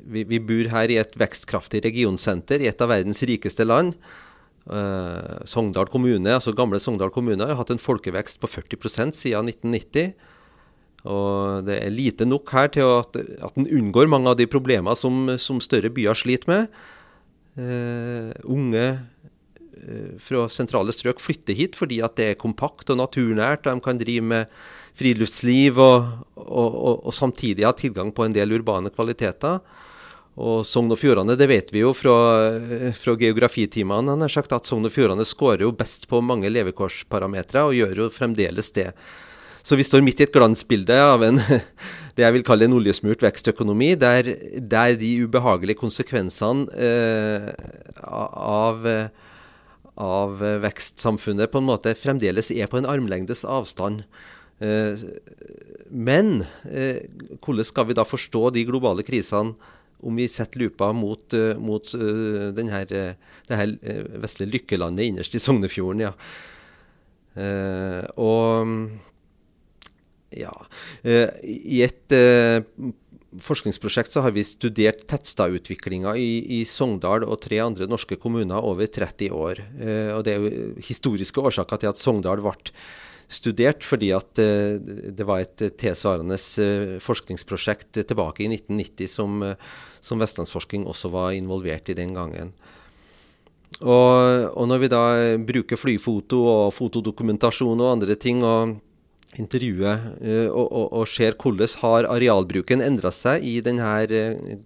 vi, 0.04 0.24
vi 0.28 0.40
bor 0.42 0.70
her 0.72 0.92
i 0.92 0.98
et 1.00 1.14
vekstkraftig 1.18 1.82
regionsenter 1.86 2.62
i 2.62 2.68
et 2.70 2.82
av 2.84 2.90
verdens 2.92 3.22
rikeste 3.26 3.66
land. 3.66 3.96
Uh, 4.68 5.40
Sogndal 5.48 5.88
kommune, 5.88 6.28
altså 6.28 6.52
Gamle 6.52 6.80
Sogndal 6.82 7.12
kommune 7.14 7.46
har 7.48 7.56
hatt 7.56 7.70
en 7.72 7.80
folkevekst 7.80 8.40
på 8.42 8.50
40% 8.52 9.16
siden 9.16 9.48
1990. 9.48 10.12
Og 11.08 11.64
det 11.64 11.78
er 11.78 11.94
lite 11.94 12.26
nok 12.28 12.50
her 12.52 12.68
til 12.74 12.84
at, 12.98 13.16
at 13.16 13.56
en 13.56 13.68
unngår 13.78 14.10
mange 14.10 14.28
av 14.28 14.36
de 14.36 14.48
problemer 14.50 14.98
som, 14.98 15.30
som 15.40 15.62
større 15.64 15.92
byer 15.94 16.18
sliter 16.18 16.52
med. 16.52 16.80
Uh, 17.58 18.34
unge 18.44 18.84
uh, 18.98 20.12
fra 20.22 20.44
sentrale 20.52 20.92
strøk 20.94 21.22
flytter 21.22 21.56
hit 21.58 21.78
fordi 21.78 22.02
at 22.04 22.18
det 22.20 22.32
er 22.32 22.42
kompakt 22.42 22.92
og 22.92 23.00
naturnært, 23.00 23.64
og 23.64 23.80
de 23.80 23.86
kan 23.88 24.02
drive 24.02 24.26
med 24.34 24.58
friluftsliv 24.98 25.78
og, 25.80 26.08
og, 26.34 26.68
og, 26.68 26.94
og 27.08 27.14
samtidig 27.14 27.66
ha 27.66 27.74
tilgang 27.76 28.10
på 28.14 28.26
en 28.26 28.34
del 28.34 28.56
urbane 28.58 28.92
kvaliteter. 28.94 29.60
Og 30.38 30.62
Sogn 30.66 30.92
og 30.94 31.00
Fjordane, 31.00 31.34
det 31.38 31.48
vet 31.50 31.72
vi 31.74 31.82
jo 31.82 31.90
fra, 31.96 32.14
fra 32.94 33.14
geografitimene, 33.18 34.12
han 34.14 34.22
har 34.22 34.30
sagt 34.30 34.52
at 34.54 34.68
Sogn 34.70 34.86
og 34.86 34.94
Fjordane 34.94 35.26
skårer 35.26 35.64
jo 35.66 35.72
best 35.74 36.06
på 36.10 36.20
mange 36.22 36.50
levekårsparametere, 36.52 37.64
og 37.66 37.74
gjør 37.74 38.04
jo 38.04 38.12
fremdeles 38.14 38.70
det. 38.76 38.92
Så 39.66 39.76
vi 39.76 39.84
står 39.84 40.04
midt 40.06 40.22
i 40.22 40.28
et 40.28 40.32
glansbilde 40.32 40.94
av 40.94 41.24
en, 41.26 41.40
det 42.16 42.24
jeg 42.24 42.36
vil 42.36 42.46
kalle 42.46 42.68
en 42.68 42.76
oljesmurt 42.78 43.24
vekstøkonomi, 43.26 43.92
der, 44.00 44.30
der 44.62 44.94
de 45.00 45.10
ubehagelige 45.26 45.80
konsekvensene 45.82 46.70
eh, 46.78 47.50
av, 48.06 48.86
av, 49.98 50.38
vekstsamfunnet 50.62 51.50
på 51.50 51.60
en 51.60 51.68
måte 51.68 51.98
fremdeles 51.98 52.52
er 52.54 52.70
på 52.70 52.78
en 52.78 52.88
armlengdes 52.88 53.42
avstand. 53.42 54.06
Eh, 54.58 54.98
men 55.90 56.40
eh, 56.66 57.04
hvordan 57.38 57.66
skal 57.66 57.86
vi 57.88 57.96
da 57.98 58.06
forstå 58.06 58.48
de 58.56 58.68
globale 58.68 59.06
krisene? 59.06 59.74
om 59.98 60.14
vi 60.14 60.28
setter 60.30 60.60
lupa 60.62 60.92
mot, 60.94 61.24
uh, 61.34 61.58
mot 61.58 61.82
denne, 62.54 62.84
det 62.86 63.56
her 63.58 63.72
vesle 64.22 64.46
lykkelandet 64.46 65.08
innerst 65.08 65.34
i 65.34 65.40
Sognefjorden. 65.42 66.04
ja. 66.04 66.12
og 68.14 68.70
ja 70.38 70.52
I 71.42 71.82
et 71.82 72.14
forskningsprosjekt 73.42 74.14
så 74.14 74.22
har 74.22 74.36
vi 74.38 74.46
studert 74.46 75.02
tettstadutviklinga 75.10 76.14
i, 76.14 76.60
i, 76.60 76.62
Sogndal 76.62 77.26
og 77.26 77.42
tre 77.42 77.58
andre 77.66 77.90
norske 77.90 78.14
kommuner 78.22 78.62
over 78.62 78.86
30 78.86 79.34
år. 79.34 79.64
og 80.14 80.22
Det 80.22 80.36
er 80.36 80.46
jo 80.46 80.78
historiske 80.78 81.42
årsaker 81.42 81.82
til 81.82 81.90
at 81.90 81.98
Sogndal 81.98 82.38
ble 82.38 82.54
studert, 83.28 83.84
fordi 83.84 84.10
at 84.16 84.40
uh, 84.40 84.80
det 84.80 85.26
var 85.28 85.44
et 85.44 85.68
tilsvarende 85.80 86.38
uh, 86.38 86.96
forskningsprosjekt 87.04 88.00
tilbake 88.00 88.44
i 88.44 88.50
1990 88.54 89.12
som, 89.12 89.44
som 90.00 90.24
Vestlandsforsking 90.24 90.88
også 90.88 91.12
var 91.12 91.36
involvert 91.36 91.92
i 91.92 91.96
den 91.98 92.16
gangen. 92.16 92.54
Og, 93.84 94.48
og, 94.56 94.64
når 94.66 94.80
vi 94.80 94.88
da 94.90 95.02
bruker 95.44 95.78
flyfoto 95.78 96.40
og 96.48 96.70
fotodokumentasjon 96.72 97.82
og 97.84 97.90
andre 97.98 98.16
ting 98.18 98.40
og 98.40 98.78
intervjuer 99.36 100.06
og, 100.48 100.64
og, 100.64 100.86
og, 100.86 101.04
ser 101.12 101.36
hvordan 101.36 101.74
har 101.82 102.08
arealbruken 102.08 102.80
endra 102.80 103.12
seg 103.12 103.44
i 103.44 103.58
denne 103.60 103.90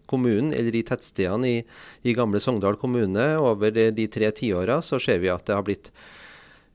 kommunen, 0.07 0.53
eller 0.55 0.79
i 0.79 0.85
tettstedene 0.87 1.51
i, 1.51 1.59
i 2.07 2.14
gamle 2.14 2.40
Sogndal 2.40 2.79
kommune 2.79 3.27
over 3.42 3.75
de, 3.75 3.90
de 3.90 4.07
tre 4.07 4.31
tiåra, 4.31 4.79
så 4.87 5.03
ser 5.03 5.18
vi 5.18 5.35
at 5.35 5.51
det 5.51 5.59
har 5.59 5.66
blitt 5.66 5.90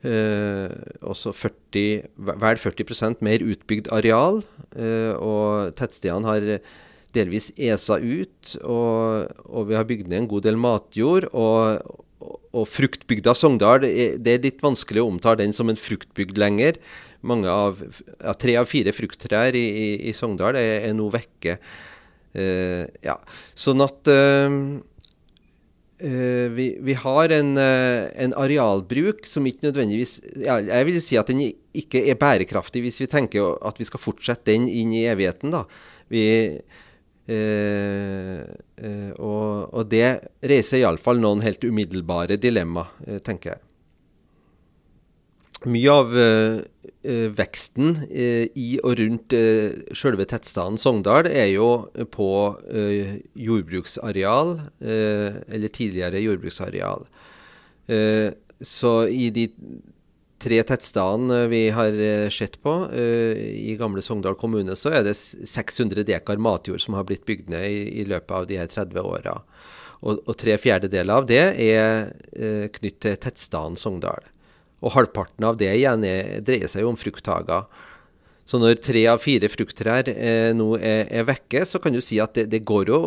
Eh, 0.06 0.74
også 1.02 1.34
40, 1.34 2.04
vel 2.30 2.60
40% 2.62 3.24
mer 3.26 3.46
utbygd 3.46 3.90
areal. 3.94 4.44
Eh, 4.78 5.14
og 5.18 5.74
tettstedene 5.80 6.30
har 6.30 6.50
delvis 7.16 7.50
esa 7.58 7.98
ut, 7.98 8.58
og, 8.62 9.32
og, 9.48 9.64
vi 9.70 9.78
har 9.78 9.88
bygd 9.90 10.12
ned 10.12 10.24
en 10.24 10.30
god 10.34 10.50
del 10.50 10.60
matjord. 10.60 11.32
og 11.34 12.04
og 12.58 12.66
fruktbygda 12.66 13.36
Sogndal, 13.38 13.84
det 13.86 14.32
er 14.32 14.42
litt 14.42 14.64
vanskelig 14.64 15.04
å 15.04 15.10
omtale 15.12 15.44
den 15.44 15.54
som 15.54 15.70
en 15.70 15.78
fruktbygd 15.78 16.40
lenger. 16.42 16.80
Mange 17.22 17.52
av, 17.52 17.82
ja, 18.18 18.34
Tre 18.40 18.56
av 18.58 18.70
fire 18.70 18.94
frukttrær 18.96 19.56
i, 19.58 19.66
i, 19.68 19.88
i 20.10 20.14
Sogndal 20.18 20.58
er, 20.58 20.88
er 20.90 20.96
nå 20.98 21.12
vekke. 21.14 21.58
Eh, 22.38 22.86
ja. 23.06 23.18
Sånn 23.58 23.86
at 23.86 24.10
Uh, 24.10 24.80
vi, 25.98 26.78
vi, 26.86 26.94
har 26.94 27.32
en, 27.34 27.56
uh, 27.58 28.06
en, 28.14 28.34
arealbruk 28.38 29.26
som 29.26 29.48
ikke 29.50 29.66
nødvendigvis 29.66 30.20
Jeg 30.38 30.86
vil 30.86 31.00
si 31.02 31.18
at 31.18 31.32
den 31.32 31.42
ikke 31.74 32.04
er 32.06 32.20
bærekraftig 32.22 32.84
hvis 32.86 33.00
vi 33.02 33.10
tenker 33.10 33.56
at 33.66 33.80
vi 33.82 33.88
skal 33.88 34.04
fortsette 34.04 34.52
den 34.52 34.68
inn 34.70 34.94
i 34.94 35.08
evigheten. 35.10 35.56
da. 35.56 35.64
Vi, 36.14 36.26
uh, 37.34 38.42
og, 39.18 39.74
og, 39.74 39.84
det 39.90 40.20
reiser 40.46 40.84
iallfall 40.84 41.18
noen 41.24 41.42
helt 41.42 41.66
umiddelbare 41.66 42.38
dilemma, 42.38 42.86
tenker 43.26 43.56
jeg. 43.56 43.67
Mye 45.66 45.90
av 45.90 46.12
eh, 46.14 47.30
veksten 47.34 47.96
eh, 48.12 48.46
i 48.54 48.78
og 48.86 49.00
rundt 49.00 49.34
eh, 49.34 49.74
selve 49.98 50.28
tettstaden 50.30 50.78
Sogndal 50.78 51.26
er 51.32 51.50
jo 51.50 51.88
på 52.14 52.30
jordbruksareal, 52.68 54.54
eller 54.78 55.74
tidligere 55.74 56.22
jordbruksareal. 56.22 57.08
så 58.62 58.92
i 59.08 59.30
de 59.32 59.48
tre 60.38 60.62
tettstedene 60.64 61.48
vi 61.50 61.70
har 61.74 61.96
sett 62.30 62.60
på 62.62 62.74
i 62.94 63.76
gamle 63.80 64.02
Sogndal 64.02 64.36
kommune, 64.36 64.76
så 64.76 64.92
er 65.00 65.08
det 65.08 65.16
600 65.18 66.04
dekar 66.06 66.38
matjord 66.38 66.82
som 66.84 66.98
har 67.00 67.08
blitt 67.08 67.26
bygd 67.26 67.50
ned 67.50 67.66
i, 67.66 68.02
i 68.02 68.06
løpet 68.06 68.32
av 68.32 68.48
de 68.50 68.60
her 68.60 68.68
30 68.68 69.02
åra. 69.02 69.40
Og, 70.02 70.22
og 70.28 70.34
tre 70.38 70.58
fjerdedeler 70.62 71.24
av 71.24 71.30
det 71.30 71.46
er 71.66 72.12
knyttet 72.76 73.02
til 73.08 73.22
tettstaden 73.26 73.80
Sogndal. 73.80 74.28
Og 74.86 74.94
halvparten 74.94 75.46
av 75.48 75.58
det 75.60 75.72
igjen 75.74 76.06
er, 76.06 76.38
dreier 76.46 76.70
seg 76.72 76.86
jo 76.86 76.92
om 76.94 77.00
frukthager. 77.00 77.66
Så 78.48 78.60
når 78.62 78.80
tre 78.80 79.04
av 79.12 79.20
fire 79.20 79.50
frukttrær 79.52 80.08
eh, 80.14 80.52
nå 80.56 80.76
er, 80.78 81.08
er, 81.12 81.26
vekke, 81.28 81.66
så 81.68 81.82
kan 81.84 81.96
du 81.96 82.00
si 82.04 82.22
at 82.24 82.38
det, 82.38 82.48
det 82.54 82.64
går 82.68 82.94
jo 82.94 83.02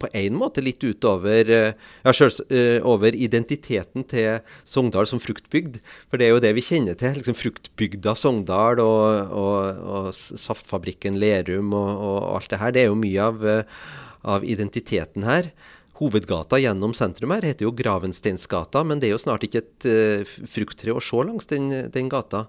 på 0.00 0.08
en 0.16 0.36
måte 0.36 0.62
litt 0.64 0.82
utover 0.84 1.50
eh, 1.52 1.76
ja, 2.04 2.12
selv, 2.16 2.42
uh, 2.52 2.80
over 2.88 3.16
identiteten 3.16 4.04
til 4.08 4.42
Sogndal 4.68 5.08
som 5.08 5.20
fruktbygd. 5.22 5.78
For 6.10 6.20
det 6.20 6.28
er 6.28 6.34
jo 6.34 6.42
det 6.44 6.52
vi 6.56 6.64
kjenner 6.64 6.98
til. 7.00 7.16
liksom 7.16 7.36
Fruktbygda 7.38 8.16
Sogndal 8.18 8.82
og, 8.84 9.32
og, 9.32 9.86
og 9.96 10.10
saftfabrikken 10.16 11.16
Lerum 11.20 11.72
og, 11.76 11.92
og, 11.96 12.18
alt 12.36 12.52
det 12.52 12.60
her. 12.60 12.76
Det 12.76 12.84
er 12.84 12.90
jo 12.90 13.00
mye 13.00 13.30
av, 13.30 13.40
uh, 13.44 13.88
av 14.36 14.44
identiteten 14.44 15.24
her. 15.28 15.50
Hovedgata 15.96 16.58
gjennom 16.60 16.92
sentrum 16.96 17.32
her 17.32 17.44
heter 17.46 17.64
jo 17.64 17.74
Gravensteinsgata, 17.76 18.82
men 18.84 19.00
det 19.00 19.08
er 19.08 19.14
jo 19.14 19.22
snart 19.22 19.46
ikke 19.46 19.62
et 19.62 19.86
uh, 19.88 20.34
frukttre 20.50 20.92
å 20.92 21.02
se 21.02 21.22
langs 21.24 21.48
den, 21.48 21.70
den 21.92 22.10
gata. 22.12 22.46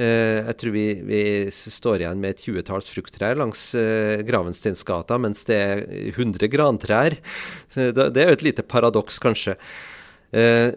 Uh, 0.00 0.46
jeg 0.48 0.56
tror 0.62 0.72
vi, 0.72 0.84
vi, 1.04 1.22
står 1.50 2.04
igjen 2.04 2.20
med 2.22 2.32
et 2.32 2.44
tjuetalls 2.46 2.88
frukttrær 2.92 3.36
langs 3.36 3.66
uh, 3.76 4.22
Gravensteinsgata, 4.24 5.18
mens 5.20 5.44
det 5.48 5.58
er 5.60 5.82
100 6.14 6.48
grantrær. 6.52 7.18
Så 7.68 7.90
det, 7.92 8.06
det 8.16 8.22
er 8.22 8.32
jo 8.32 8.38
et 8.38 8.46
lite 8.48 8.64
paradoks, 8.64 9.20
kanskje. 9.20 9.58
Uh, 10.32 10.72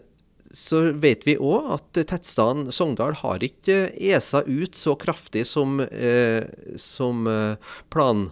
så 0.53 0.83
vet 1.01 1.23
vi 1.25 1.37
òg 1.39 1.71
at 1.77 2.01
tettstaden 2.11 2.67
Sogndal 2.73 3.15
har 3.23 3.41
ikke 3.45 3.87
esa 3.95 4.43
ut 4.45 4.75
så 4.77 4.93
kraftig 5.01 5.47
som, 5.49 5.79
som 6.77 7.23
plan 7.89 8.27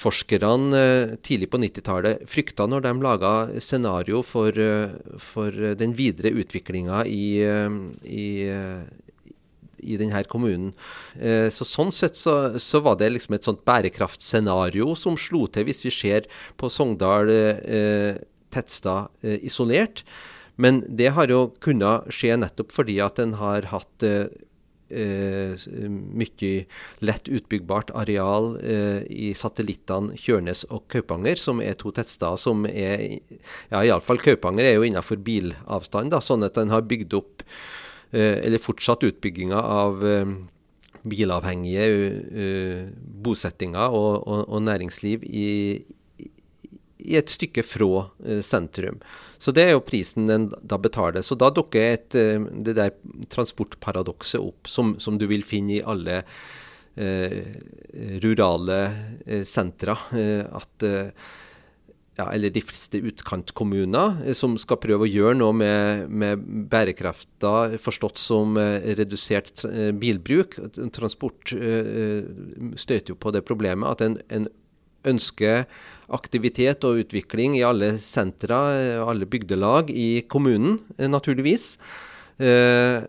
forskerne 0.00 0.78
eh, 0.78 1.12
tidlig 1.24 1.50
på 1.52 1.60
90-tallet 1.60 2.24
frykta 2.30 2.66
når 2.70 2.86
de 2.86 2.94
laga 3.04 3.32
scenario 3.60 4.22
for, 4.26 4.56
eh, 4.56 4.96
for, 5.20 5.52
den 5.80 5.94
videre 5.98 6.32
utviklinga 6.40 7.04
i, 7.06 7.42
eh, 7.44 7.76
i, 8.08 8.26
i, 9.80 10.00
denne 10.00 10.24
kommunen. 10.28 10.72
Så 11.52 11.66
Sånn 11.68 11.92
sett 11.92 12.18
så, 12.20 12.58
så, 12.60 12.80
var 12.84 12.98
det 13.00 13.12
liksom 13.14 13.36
et 13.36 13.46
sånt 13.46 13.62
bærekraftscenario 13.68 14.94
som 14.96 15.16
slo 15.20 15.46
til, 15.48 15.68
hvis 15.68 15.84
vi 15.86 15.94
ser 15.94 16.28
på 16.60 16.68
Sogndal 16.72 17.32
tettstad 18.50 19.08
isolert. 19.40 20.04
Men 20.60 20.82
det 20.84 21.14
har 21.16 21.30
jo 21.32 21.48
kunnet 21.64 22.10
skje 22.12 22.36
nettopp 22.36 22.74
fordi 22.74 22.98
at 23.00 23.20
en 23.22 23.32
har 23.40 23.70
hatt 23.72 24.04
eh, 24.04 24.28
mye 24.90 26.52
lett 27.04 27.28
utbyggbart 27.28 27.92
areal 27.96 28.52
eh, 28.62 29.02
i 29.06 29.30
satellittene 29.36 30.16
Kjørnes 30.18 30.64
og 30.70 30.86
Kaupanger, 30.92 31.38
som 31.40 31.62
er 31.64 31.78
to 31.80 31.92
tettsteder 31.94 32.40
som 32.40 32.66
er 32.68 33.20
Ja, 33.70 33.82
iallfall 33.82 34.20
Kaupanger 34.22 34.66
er 34.66 34.78
jo 34.78 34.86
innenfor 34.86 35.20
bilavstand, 35.24 36.12
da, 36.14 36.22
sånn 36.24 36.46
at 36.46 36.58
en 36.60 36.72
har 36.74 36.86
bygd 36.88 37.14
opp 37.18 37.44
eh, 38.12 38.40
Eller 38.42 38.62
fortsatt 38.62 39.06
utbygginga 39.06 39.60
av 39.60 40.04
eh, 40.06 40.34
bilavhengige 41.00 41.86
bosettinger 43.24 43.94
og, 43.96 44.26
og, 44.28 44.42
og 44.52 44.60
næringsliv 44.66 45.22
i, 45.24 45.80
i, 46.20 47.14
et 47.16 47.32
stykke 47.32 47.64
fra 47.64 48.02
sentrum. 48.44 48.98
Så 49.40 49.54
det 49.56 49.64
er 49.66 49.74
jo 49.74 49.84
prisen 49.84 50.28
den 50.28 50.50
da 50.60 50.76
betaler. 50.80 51.24
Så 51.24 51.38
da 51.40 51.48
dukker 51.54 51.94
et, 51.96 52.16
uh, 52.16 52.46
det 52.60 52.76
der 52.78 52.94
transportparadokset 53.32 54.40
opp, 54.40 54.68
som, 54.68 54.96
som, 55.00 55.18
du 55.20 55.26
vil 55.30 55.46
finne 55.46 55.78
i 55.78 55.84
alle 55.84 56.22
rurale 58.20 58.76
sentra. 59.46 59.94
at 60.12 60.84
ja, 62.20 62.26
eller 62.34 62.52
de 62.52 62.62
fleste 62.64 63.00
utkantkommuner, 63.10 64.20
eh, 64.26 64.36
som 64.36 64.56
skal 64.60 64.80
prøve 64.82 65.06
å 65.06 65.10
gjøre 65.10 65.38
noe 65.38 65.56
med, 65.56 66.08
med 66.10 66.44
bærekrafta 66.72 67.78
forstått 67.80 68.20
som 68.20 68.58
eh, 68.60 68.92
redusert 68.98 69.64
eh, 69.68 69.90
bilbruk. 69.96 70.58
Transport 70.94 71.54
støter 72.80 73.14
jo 73.14 73.18
på 73.20 73.32
det 73.34 73.44
problemet 73.46 73.88
at 73.94 74.04
en, 74.04 74.18
en 74.32 74.48
ønsker 75.08 75.64
aktivitet 76.10 76.84
og 76.88 77.02
utvikling 77.04 77.56
i 77.58 77.64
alle 77.66 77.94
sentra, 78.02 78.60
alle 79.06 79.28
bygdelag 79.30 79.90
i 79.94 80.22
kommunen, 80.30 80.78
naturligvis. 80.98 81.74
Eh, 82.42 83.02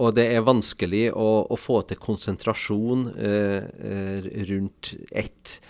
og 0.00 0.14
det 0.16 0.30
er 0.32 0.46
vanskelig 0.46 1.10
å, 1.12 1.28
å 1.44 1.56
få 1.60 1.82
til 1.88 2.00
konsentrasjon 2.00 3.10
eh, 3.20 4.32
rundt 4.48 4.94
ett 5.10 5.60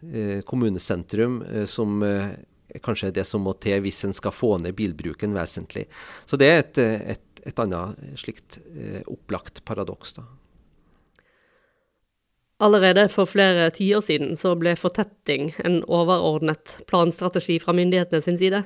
Eh, 0.00 0.40
kommunesentrum 0.40 1.42
eh, 1.42 1.64
som 1.64 2.02
eh, 2.02 2.28
kanskje 2.82 3.08
er 3.08 3.14
det 3.16 3.24
som 3.26 3.42
må 3.42 3.56
til 3.58 3.80
hvis 3.82 4.04
en 4.06 4.14
skal 4.14 4.30
få 4.30 4.52
ned 4.62 4.76
bilbruken 4.78 5.34
vesentlig. 5.34 5.88
Så 6.22 6.38
det 6.38 6.50
er 6.52 6.60
et, 6.62 6.78
et, 7.16 7.42
et 7.50 7.62
annet 7.64 7.98
slikt 8.20 8.60
opplagt 9.10 9.64
paradoks. 9.66 10.14
da. 10.20 10.26
Allerede 12.58 13.04
for 13.12 13.30
flere 13.30 13.68
tiår 13.70 14.02
siden 14.02 14.38
så 14.38 14.56
ble 14.58 14.72
fortetting 14.78 15.52
en 15.62 15.80
overordnet 15.86 16.80
planstrategi 16.90 17.60
fra 17.62 17.74
myndighetene 17.76 18.22
sin 18.24 18.38
side. 18.40 18.64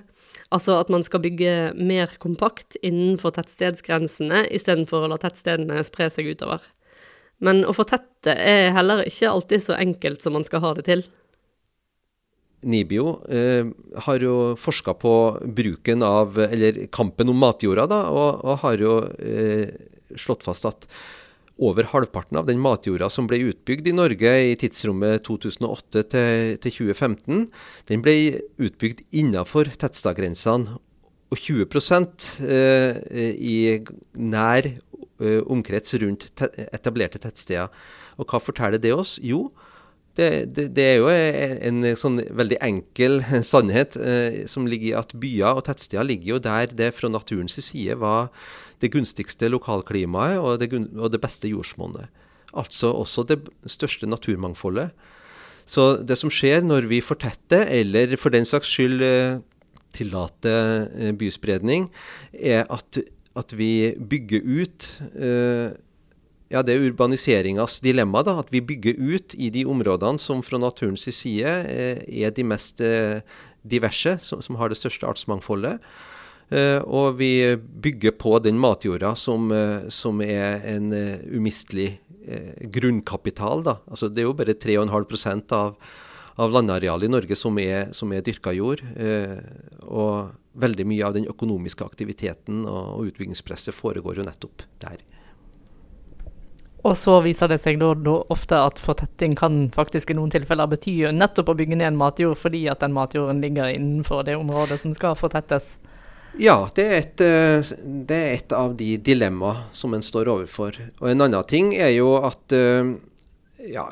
Altså 0.53 0.78
at 0.80 0.88
man 0.93 1.05
skal 1.05 1.20
bygge 1.24 1.72
mer 1.76 2.14
kompakt 2.20 2.78
innenfor 2.80 3.34
tettstedsgrensene, 3.36 4.47
istedenfor 4.49 5.05
å 5.05 5.12
la 5.12 5.20
tettstedene 5.20 5.84
spre 5.84 6.09
seg 6.12 6.30
utover. 6.32 6.64
Men 7.43 7.66
å 7.68 7.74
fortette 7.76 8.32
er 8.32 8.70
heller 8.76 9.05
ikke 9.09 9.28
alltid 9.28 9.64
så 9.64 9.76
enkelt 9.76 10.24
som 10.24 10.38
man 10.38 10.47
skal 10.49 10.64
ha 10.64 10.72
det 10.78 10.86
til. 10.88 11.05
NIBIO 12.62 13.16
eh, 13.28 13.66
har 14.07 14.22
jo 14.22 14.55
forska 14.61 14.95
på 14.95 15.14
bruken 15.43 16.05
av, 16.07 16.38
eller 16.38 16.84
kampen 16.95 17.32
om 17.32 17.40
matjorda, 17.43 17.88
da, 17.90 18.05
og, 18.14 18.45
og 18.47 18.62
har 18.62 18.84
jo 18.84 19.01
eh, 19.18 19.72
slått 20.14 20.47
fast 20.47 20.68
at 20.70 20.86
over 21.61 21.88
halvparten 21.92 22.38
av 22.40 22.46
den 22.48 22.61
matjorda 22.62 23.09
som 23.12 23.28
ble 23.30 23.40
utbygd 23.50 23.88
i 23.90 23.96
Norge 23.96 24.32
i 24.50 24.55
tidsrommet 24.59 25.24
2008 25.26 26.05
til, 26.14 26.57
til 26.62 26.76
2015, 26.78 27.44
den 27.90 28.05
ble 28.05 28.16
utbygd 28.62 29.05
innenfor 29.11 29.72
Tettstadgrensene. 29.76 30.78
Og 31.32 31.40
20 31.40 31.64
eh, 32.44 32.96
i 33.40 33.57
nær 34.20 34.66
eh, 34.68 35.40
omkrets 35.48 35.94
rundt 36.03 36.26
te 36.36 36.50
etablerte 36.68 37.22
tettsteder. 37.22 37.72
Og 38.20 38.28
hva 38.28 38.40
forteller 38.42 38.76
det 38.76 38.92
oss? 38.92 39.14
Jo, 39.24 39.46
det, 40.18 40.53
det, 40.53 40.66
det, 40.76 40.84
er 40.84 40.98
jo 41.00 41.09
en, 41.09 41.80
en 41.88 41.96
sånn 41.96 42.20
veldig 42.36 42.59
enkel 42.61 43.22
sannhet 43.53 43.96
eh, 43.96 44.42
som 44.50 44.68
ligger 44.68 44.90
i 44.90 44.98
at 44.98 45.14
byer 45.16 45.57
og 45.57 45.64
tettsteder 45.70 46.05
ligger 46.05 46.34
jo 46.34 46.42
der 46.44 46.74
det 46.76 46.90
fra 46.98 47.09
naturens 47.09 47.57
side 47.57 47.96
var 48.03 48.28
det 48.83 48.91
gunstigste 48.93 49.49
lokalklimaet 49.53 50.43
og 50.43 50.59
det, 50.61 50.72
og 50.99 51.12
det 51.14 51.22
beste 51.22 51.51
jordsmonnet. 51.51 52.11
Altså 52.53 52.93
også 52.93 53.24
det 53.30 53.39
største 53.70 54.09
naturmangfoldet. 54.11 54.91
Så 55.68 56.03
det 56.03 56.18
som 56.20 56.33
skjer 56.33 56.64
når 56.66 56.89
vi 56.91 57.01
fortetter, 57.05 57.68
eller 57.70 58.16
for 58.20 58.35
den 58.35 58.47
saks 58.49 58.70
skyld 58.74 59.05
eh, 59.07 59.39
tillater 59.95 60.89
eh, 60.91 61.14
byspredning, 61.16 61.89
er 62.33 62.66
at, 62.72 62.99
at 63.39 63.57
vi 63.57 63.95
bygger 63.97 64.43
ut 64.43 64.89
eh, 65.14 65.72
ja, 66.53 66.61
det 66.61 66.74
er 66.74 66.85
urbaniseringas 66.91 67.78
dilemma. 67.80 68.20
da, 68.26 68.37
At 68.43 68.53
vi 68.53 68.61
bygger 68.61 68.99
ut 69.01 69.35
i 69.39 69.49
de 69.49 69.64
områdene 69.64 70.20
som 70.20 70.43
fra 70.45 70.61
naturens 70.61 71.07
side 71.09 71.49
er 71.49 72.35
de 72.37 72.45
mest 72.45 72.83
diverse, 73.64 74.18
som, 74.20 74.43
som, 74.45 74.59
har 74.61 74.68
det 74.68 74.76
største 74.76 75.09
artsmangfoldet. 75.09 75.78
Eh, 76.53 76.82
og 76.84 77.16
vi 77.16 77.57
bygger 77.57 78.12
på 78.20 78.36
den 78.44 78.59
matjorda 78.61 79.14
som, 79.16 79.48
eh, 79.53 79.88
som 79.88 80.20
er 80.20 80.61
en 80.74 80.92
uh, 80.92 81.18
umistelig 81.32 81.98
grunnkapital. 82.70 83.64
da. 83.64 83.76
Altså, 83.90 84.09
det 84.09 84.22
er 84.22 84.28
jo 84.28 84.36
bare 84.38 84.55
3,5% 84.55 85.53
av, 85.57 85.74
av 86.38 86.53
landarealet 86.55 87.09
i 87.09 87.11
Norge 87.11 87.34
som 87.34 87.59
er, 87.59 87.88
som 87.92 88.12
er 88.12 88.22
dyrka 88.22 88.53
jord. 88.55 88.78
Og 89.82 90.30
veldig 90.55 90.86
mye 90.86 91.03
av 91.03 91.16
den 91.16 91.26
økonomiske 91.26 91.82
aktiviteten 91.82 92.62
og, 92.62 93.09
utbyggingspresset 93.09 93.74
foregår 93.74 94.20
jo 94.20 94.28
nettopp 94.28 94.62
der. 94.84 95.03
Og 96.86 96.94
så 96.94 97.18
viser 97.26 97.50
det 97.50 97.59
seg 97.62 97.82
da, 97.82 97.90
da, 97.98 98.20
ofte 98.30 98.62
at 98.70 98.78
fortetting 98.78 99.34
kan 99.34 99.64
faktisk 99.74 100.14
i 100.14 100.18
noen 100.18 100.30
tilfeller 100.30 100.70
bety 100.70 101.00
nettopp 101.11 101.50
å 101.50 101.59
bygge 101.59 101.82
ned 101.82 101.98
matjord 101.98 102.38
fordi 102.38 102.68
at 102.70 102.86
den 102.86 102.94
matjorden 102.94 103.42
ligger 103.42 103.74
innenfor 103.74 104.22
det 104.30 104.38
området 104.38 104.78
som 104.82 104.94
skal 104.94 105.18
fortettes. 105.18 105.74
Ja, 106.41 106.68
det 106.74 106.85
er 106.85 106.95
et, 106.97 107.20
eh, 107.20 107.72
det 107.85 108.16
er 108.16 108.30
et 108.39 108.53
av 108.57 108.76
de 108.78 108.95
dilemmaene 108.97 109.66
som 109.76 109.93
en 109.93 110.05
står 110.05 110.30
overfor. 110.33 110.78
Og 111.03 111.11
en 111.11 111.26
annen 111.26 111.45
ting 111.49 111.74
er 111.76 111.93
jo 111.93 112.14
at 112.24 112.55
eh, 112.57 112.95
ja, 113.68 113.91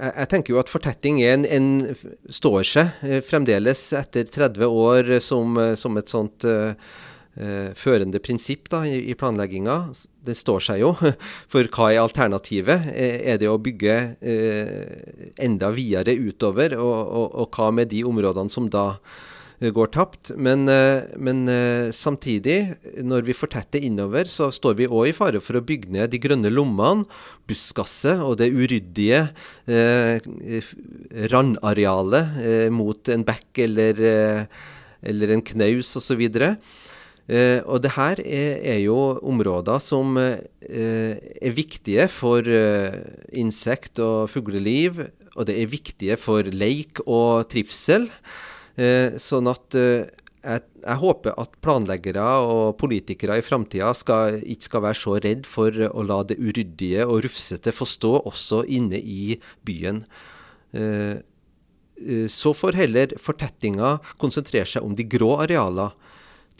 jeg 0.00 0.30
tenker 0.32 0.54
jo 0.54 0.58
at 0.62 0.72
fortetting 0.72 1.20
en, 1.22 1.44
en 1.44 1.70
står 2.32 2.66
seg 2.66 3.04
eh, 3.06 3.20
fremdeles 3.22 3.84
etter 3.96 4.26
30 4.26 4.66
år 4.66 5.14
som, 5.22 5.60
som 5.76 5.98
et 6.00 6.10
sånt 6.10 6.46
uh, 6.48 6.72
førende 7.78 8.18
prinsipp 8.20 8.66
da, 8.72 8.82
i, 8.88 9.12
i 9.12 9.14
planlegginga. 9.14 9.76
Det 10.26 10.34
står 10.36 10.64
seg 10.66 10.80
jo. 10.82 10.94
For 11.52 11.68
hva 11.70 11.90
er 11.92 12.02
alternativet? 12.02 12.88
Er 12.96 13.38
det 13.40 13.50
å 13.50 13.60
bygge 13.62 13.98
uh, 14.18 15.34
enda 15.38 15.70
videre 15.76 16.16
utover? 16.18 16.74
Og, 16.80 16.96
og, 16.98 17.26
og, 17.44 17.52
hva 17.54 17.70
med 17.76 17.92
de 17.92 18.02
områdene 18.08 18.52
som 18.52 18.66
da 18.72 18.88
går 19.60 19.90
tapt? 19.92 20.32
Men, 20.40 20.64
eh, 20.72 21.04
men 21.20 21.44
eh, 21.52 21.92
samtidig, 21.92 22.76
når 23.04 23.28
vi 23.28 23.36
fortetter 23.36 23.84
innover, 23.84 24.24
så 24.24 24.48
står 24.48 24.78
vi 24.78 24.88
òg 24.88 25.10
i 25.10 25.16
fare 25.16 25.42
for 25.44 25.60
å 25.60 25.64
bygge 25.64 25.92
ned 25.92 26.14
de 26.14 26.22
grønne 26.22 26.48
lommene, 26.48 27.04
buskaset 27.50 28.22
og 28.24 28.38
det 28.40 28.52
uryddige 28.54 29.26
randarealet 31.32 32.70
mot 32.70 33.10
en 33.10 33.24
bekk 33.26 33.58
eller 33.66 33.98
eller 35.02 35.34
en 35.34 35.44
knaus 35.44 35.94
osv. 35.98 36.22
Uh, 37.30 37.60
og 37.68 37.82
det 37.84 37.94
her 37.94 38.20
er, 38.24 38.58
er, 38.72 38.78
jo 38.82 38.98
områder 39.22 39.78
som 39.82 40.18
uh, 40.18 40.40
er 40.66 41.54
viktige 41.54 42.08
for 42.10 42.42
uh, 42.42 42.96
insekt- 43.30 44.02
og 44.02 44.30
fugleliv. 44.32 45.04
Og 45.36 45.46
det 45.46 45.56
er 45.60 45.70
viktige 45.70 46.18
for 46.18 46.42
leik 46.42 47.02
og 47.06 47.46
trivsel. 47.52 48.08
Sånn 49.20 49.48
at 49.50 49.74
jeg, 49.76 50.60
jeg, 50.80 50.96
håper 51.02 51.34
at 51.36 51.56
planleggere 51.60 52.26
og 52.46 52.78
politikere 52.80 53.36
i 53.36 53.44
framtida 53.44 53.90
ikke 53.92 54.68
skal 54.68 54.84
være 54.86 54.96
så 54.96 55.16
redd 55.20 55.48
for 55.48 55.74
å 55.90 56.04
la 56.06 56.22
det 56.24 56.38
uryddige 56.40 57.04
og 57.04 57.26
rufsete 57.26 57.74
få 57.76 57.84
stå 57.84 58.14
også 58.30 58.62
inne 58.64 58.96
i 58.96 59.36
byen. 59.68 60.00
så 62.32 62.54
får 62.56 62.78
heller 62.78 63.12
fortettinga 63.20 63.98
konsentrere 64.22 64.70
seg 64.70 64.86
om 64.86 64.96
de 64.96 65.04
grå 65.04 65.34
arealer 65.44 65.92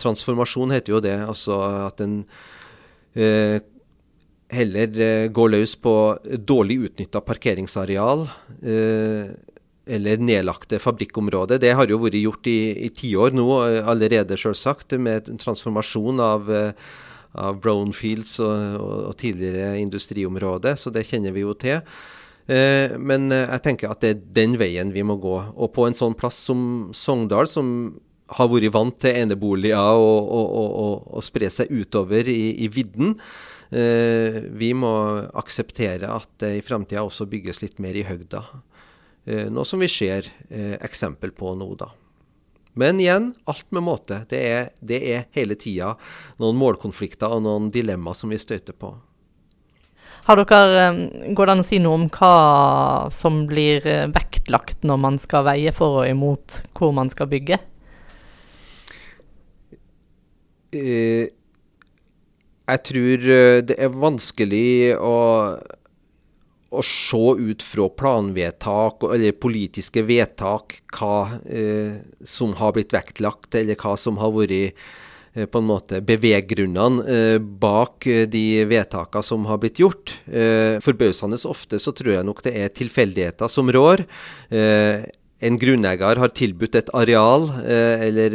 Transformasjon 0.00 0.72
heter 0.74 0.96
jo 0.96 1.02
det. 1.04 1.16
Altså 1.26 1.58
at 1.86 2.00
en 2.04 2.22
eh, 3.14 3.60
heller 4.50 5.02
eh, 5.04 5.28
går 5.32 5.54
løs 5.56 5.76
på 5.82 5.94
dårlig 6.48 6.80
utnytta 6.88 7.22
parkeringsareal. 7.24 8.26
Eh, 9.86 9.94
eller 9.94 10.16
nedlagte 10.16 10.78
fabrikkområder. 10.78 11.58
Det 11.58 11.72
har 11.74 11.88
jo 11.88 11.98
vært 11.98 12.20
gjort 12.20 12.46
i, 12.46 12.86
i 12.86 12.90
tiår 12.90 13.34
nå 13.36 13.48
eh, 13.66 13.88
allerede, 13.88 14.36
selvsagt, 14.38 14.92
med 14.98 15.30
transformasjon 15.40 16.20
av, 16.20 16.50
eh, 16.50 16.72
av 17.34 17.60
brownfields 17.60 18.38
og, 18.40 18.80
og, 18.80 18.96
og 19.10 19.16
tidligere 19.20 19.78
industriområder. 19.80 20.76
Så 20.76 20.90
det 20.90 21.06
kjenner 21.08 21.32
vi 21.32 21.44
jo 21.46 21.54
til. 21.54 21.80
Eh, 22.50 22.96
men 22.98 23.30
jeg 23.30 23.64
tenker 23.64 23.90
at 23.90 24.02
det 24.02 24.14
er 24.14 24.22
den 24.40 24.58
veien 24.60 24.92
vi 24.92 25.02
må 25.06 25.18
gå. 25.20 25.36
Og 25.56 25.72
på 25.74 25.86
en 25.86 25.96
sånn 25.96 26.16
plass 26.18 26.38
som 26.50 26.90
Sogndal, 26.96 27.50
som 27.50 27.98
har 28.30 28.50
vært 28.50 28.74
vant 28.74 28.98
til 29.02 29.16
eneboliger 29.24 29.98
og, 29.98 30.28
og, 30.30 31.08
og, 31.10 31.22
spre 31.26 31.48
seg 31.50 31.70
utover 31.70 32.28
i, 32.30 32.62
i 32.62 32.68
vidden. 32.70 33.16
Eh, 33.70 34.40
vi 34.58 34.72
må 34.74 34.92
akseptere 35.38 36.10
at 36.10 36.30
det 36.42 36.56
i 36.58 36.64
framtida 36.66 37.02
også 37.06 37.26
bygges 37.30 37.62
litt 37.62 37.82
mer 37.82 37.98
i 37.98 38.06
høgda. 38.06 38.44
Eh, 39.30 39.46
noe 39.52 39.64
som 39.64 39.78
vi 39.78 39.88
ser 39.90 40.26
eh, 40.48 40.74
eksempel 40.82 41.30
på 41.36 41.54
nå, 41.54 41.74
da. 41.78 41.90
Men 42.80 43.00
igjen, 43.02 43.34
alt 43.50 43.66
med 43.74 43.82
måte. 43.86 44.24
Det 44.30 44.40
er, 44.46 44.70
det 44.82 45.00
er 45.12 45.28
hele 45.36 45.54
tida 45.58 45.94
noen 46.40 46.56
målkonflikter 46.58 47.30
og 47.36 47.42
noen 47.44 47.70
dilemmaer 47.74 48.16
som 48.18 48.30
vi 48.32 48.38
støter 48.40 48.74
på. 48.74 48.88
Har 50.26 50.36
dere, 50.40 50.88
eh, 50.88 51.34
Går 51.36 51.46
det 51.46 51.52
an 51.54 51.62
å 51.62 51.68
si 51.68 51.78
noe 51.82 51.96
om 52.00 52.06
hva 52.10 52.34
som 53.14 53.44
blir 53.50 53.86
vektlagt 54.14 54.78
når 54.88 54.98
man 55.06 55.16
skal 55.22 55.46
veie 55.46 55.72
for 55.76 55.90
og 56.02 56.10
imot 56.10 56.62
hvor 56.74 56.90
man 56.96 57.08
skal 57.12 57.26
bygge? 57.30 57.58
Jeg 60.70 61.30
tror 62.86 63.18
det 63.66 63.74
er 63.74 63.90
vanskelig 63.90 64.94
å, 65.02 65.14
å 66.70 66.82
se 66.86 67.20
ut 67.42 67.62
fra 67.66 67.88
planvedtak 67.98 69.02
eller 69.10 69.34
politiske 69.42 70.04
vedtak 70.06 70.78
hva 70.94 71.40
eh, 71.50 71.98
som 72.22 72.54
har 72.60 72.74
blitt 72.76 72.94
vektlagt, 72.94 73.54
eller 73.58 73.78
hva 73.80 73.96
som 73.98 74.20
har 74.22 74.30
vært 74.36 74.54
eh, 75.34 75.46
på 75.50 75.62
en 75.62 75.66
måte 75.66 76.02
beveggrunnene 76.06 77.06
eh, 77.10 77.38
bak 77.38 78.06
eh, 78.06 78.26
de 78.30 78.62
vedtakene 78.70 79.26
som 79.26 79.48
har 79.50 79.58
blitt 79.62 79.82
gjort. 79.82 80.14
Eh, 80.30 80.78
forbausende 80.84 81.40
ofte 81.50 81.82
så 81.82 81.94
tror 81.96 82.14
jeg 82.14 82.28
nok 82.28 82.44
det 82.46 82.54
er 82.54 82.74
tilfeldigheter 82.78 83.50
som 83.50 83.70
rår. 83.74 84.06
Eh, 84.54 85.10
en 85.40 85.56
grunneier 85.56 86.20
har 86.20 86.34
tilbudt 86.36 86.76
et 86.76 86.90
areal, 86.92 87.46
eller 87.64 88.34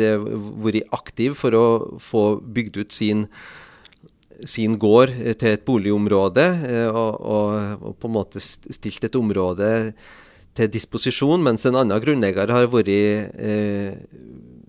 vært 0.66 0.90
aktiv 0.98 1.36
for 1.38 1.54
å 1.54 1.66
få 2.02 2.24
bygd 2.42 2.80
ut 2.82 2.96
sin, 2.98 3.28
sin 4.46 4.78
gård 4.82 5.14
eh, 5.16 5.34
til 5.38 5.56
et 5.56 5.66
boligområde, 5.68 6.46
eh, 6.70 6.88
og, 6.90 7.20
og, 7.22 7.82
og 7.82 7.98
på 8.00 8.10
en 8.12 8.16
måte 8.16 8.44
stilt 8.44 9.08
et 9.08 9.20
område 9.20 9.70
til 10.56 10.72
disposisjon, 10.72 11.44
mens 11.44 11.66
en 11.68 11.78
annen 11.82 12.02
grunneier 12.02 12.52
har 12.54 12.70
vært 12.72 12.92
eh, 12.92 13.96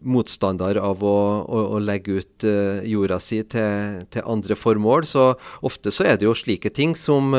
motstander 0.07 0.79
av 0.83 1.03
å, 1.05 1.17
å, 1.47 1.63
å 1.77 1.81
legge 1.83 2.21
ut 2.21 2.47
eh, 2.47 2.85
jorda 2.91 3.19
si 3.23 3.43
til, 3.47 4.03
til 4.13 4.27
andre 4.27 4.59
formål. 4.59 5.07
Så 5.09 5.33
ofte 5.67 5.95
så 5.95 6.09
er 6.11 6.19
det 6.19 6.29
jo 6.29 6.37
slike 6.37 6.73
ting 6.75 6.97
som, 6.99 7.35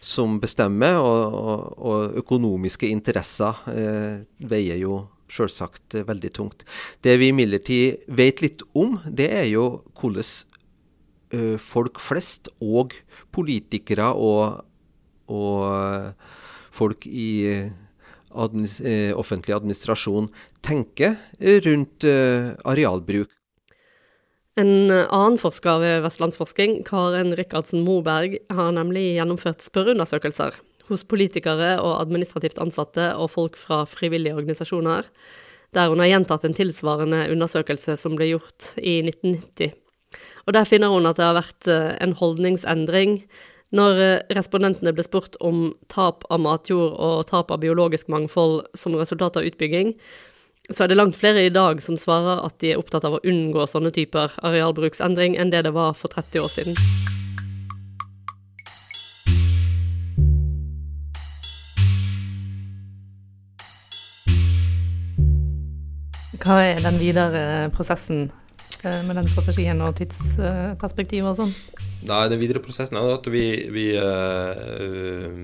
som 0.00 0.38
bestemmer, 0.40 1.00
og, 1.00 1.74
og, 1.76 2.16
økonomiske 2.24 2.88
interesser 2.92 3.60
eh, 3.72 4.22
veier 4.44 4.80
jo 4.80 5.04
selvsagt 5.34 5.96
veldig 6.06 6.30
tungt. 6.36 6.66
Det 7.02 7.16
vi 7.18 7.32
imidlertid 7.32 8.04
vet 8.12 8.42
litt 8.44 8.62
om, 8.76 8.98
det 9.08 9.30
er 9.34 9.48
jo 9.50 9.64
hvordan 9.98 10.28
folk 11.60 12.00
flest 12.02 12.50
og 12.62 12.94
politikere 13.34 14.10
og, 14.14 14.64
og 15.32 15.64
eh, 15.68 16.36
folk 16.74 17.06
i 17.06 17.30
eh, 17.50 17.72
administ 18.34 18.80
eh, 18.80 19.12
offentlig 19.16 19.54
administrasjon 19.56 20.28
tenker 20.64 21.16
eh, 21.38 21.60
rundt 21.64 22.06
eh, 22.08 22.52
arealbruk. 22.66 23.30
En 24.54 24.70
annen 24.86 25.38
forsker 25.40 25.80
ved 25.82 26.04
Vestlandsforsking, 26.04 26.84
Karen 26.86 27.34
Rikardsen 27.34 27.82
Moberg, 27.82 28.36
har 28.54 28.70
nemlig 28.76 29.16
gjennomført 29.16 29.64
spørreundersøkelser 29.66 30.60
hos 30.90 31.02
politikere 31.10 31.72
og 31.82 31.96
administrativt 31.98 32.60
ansatte 32.62 33.08
og 33.18 33.32
folk 33.32 33.58
fra 33.58 33.82
frivillige 33.88 34.36
organisasjoner, 34.36 35.08
der 35.74 35.90
hun 35.90 35.98
har 35.98 36.12
gjentatt 36.12 36.46
en 36.46 36.54
tilsvarende 36.54 37.24
undersøkelse 37.34 37.96
som 37.98 38.14
ble 38.14 38.30
gjort 38.30 38.76
i 38.78 39.00
1990. 39.02 39.74
Og 40.46 40.52
Der 40.56 40.68
finner 40.68 40.92
hun 40.92 41.06
at 41.06 41.16
det 41.16 41.24
har 41.26 41.38
vært 41.38 41.68
eh, 41.70 41.96
en 42.00 42.14
holdningsendring 42.18 43.22
når 43.74 44.02
eh, 44.02 44.20
respondentene 44.36 44.92
ble 44.94 45.06
spurt 45.06 45.38
om 45.40 45.72
tap 45.92 46.26
av 46.30 46.42
matjord 46.44 46.94
og 46.94 47.26
tap 47.30 47.50
av 47.50 47.62
biologisk 47.64 48.10
mangfold 48.12 48.62
som 48.78 48.94
resultat 48.98 49.38
av 49.40 49.48
utbygging, 49.48 49.94
så 50.70 50.84
er 50.84 50.92
det 50.92 50.96
langt 50.96 51.16
flere 51.18 51.42
i 51.44 51.52
dag 51.52 51.82
som 51.84 51.98
svarer 52.00 52.40
at 52.40 52.56
de 52.62 52.72
er 52.72 52.78
opptatt 52.80 53.04
av 53.04 53.18
å 53.18 53.24
unngå 53.26 53.66
sånne 53.68 53.92
typer 53.92 54.32
arealbruksendring 54.40 55.36
enn 55.36 55.50
det 55.52 55.66
det 55.66 55.74
var 55.76 55.92
for 55.98 56.08
30 56.08 56.40
år 56.40 56.54
siden. 56.54 56.78
Hva 66.44 66.58
er 66.60 66.80
den 66.84 66.98
videre 67.00 67.70
prosessen 67.72 68.26
med 69.06 69.16
den 69.20 69.28
strategien 69.30 69.80
og 69.84 69.94
tidsperspektivet 69.98 71.30
og 71.32 71.40
sånn? 71.42 71.54
Nei, 72.04 72.28
Den 72.28 72.40
videre 72.42 72.62
prosessen 72.64 72.98
er 73.00 73.14
at 73.14 73.28
vi, 73.32 73.44
vi, 73.72 73.86
eh, 73.96 75.38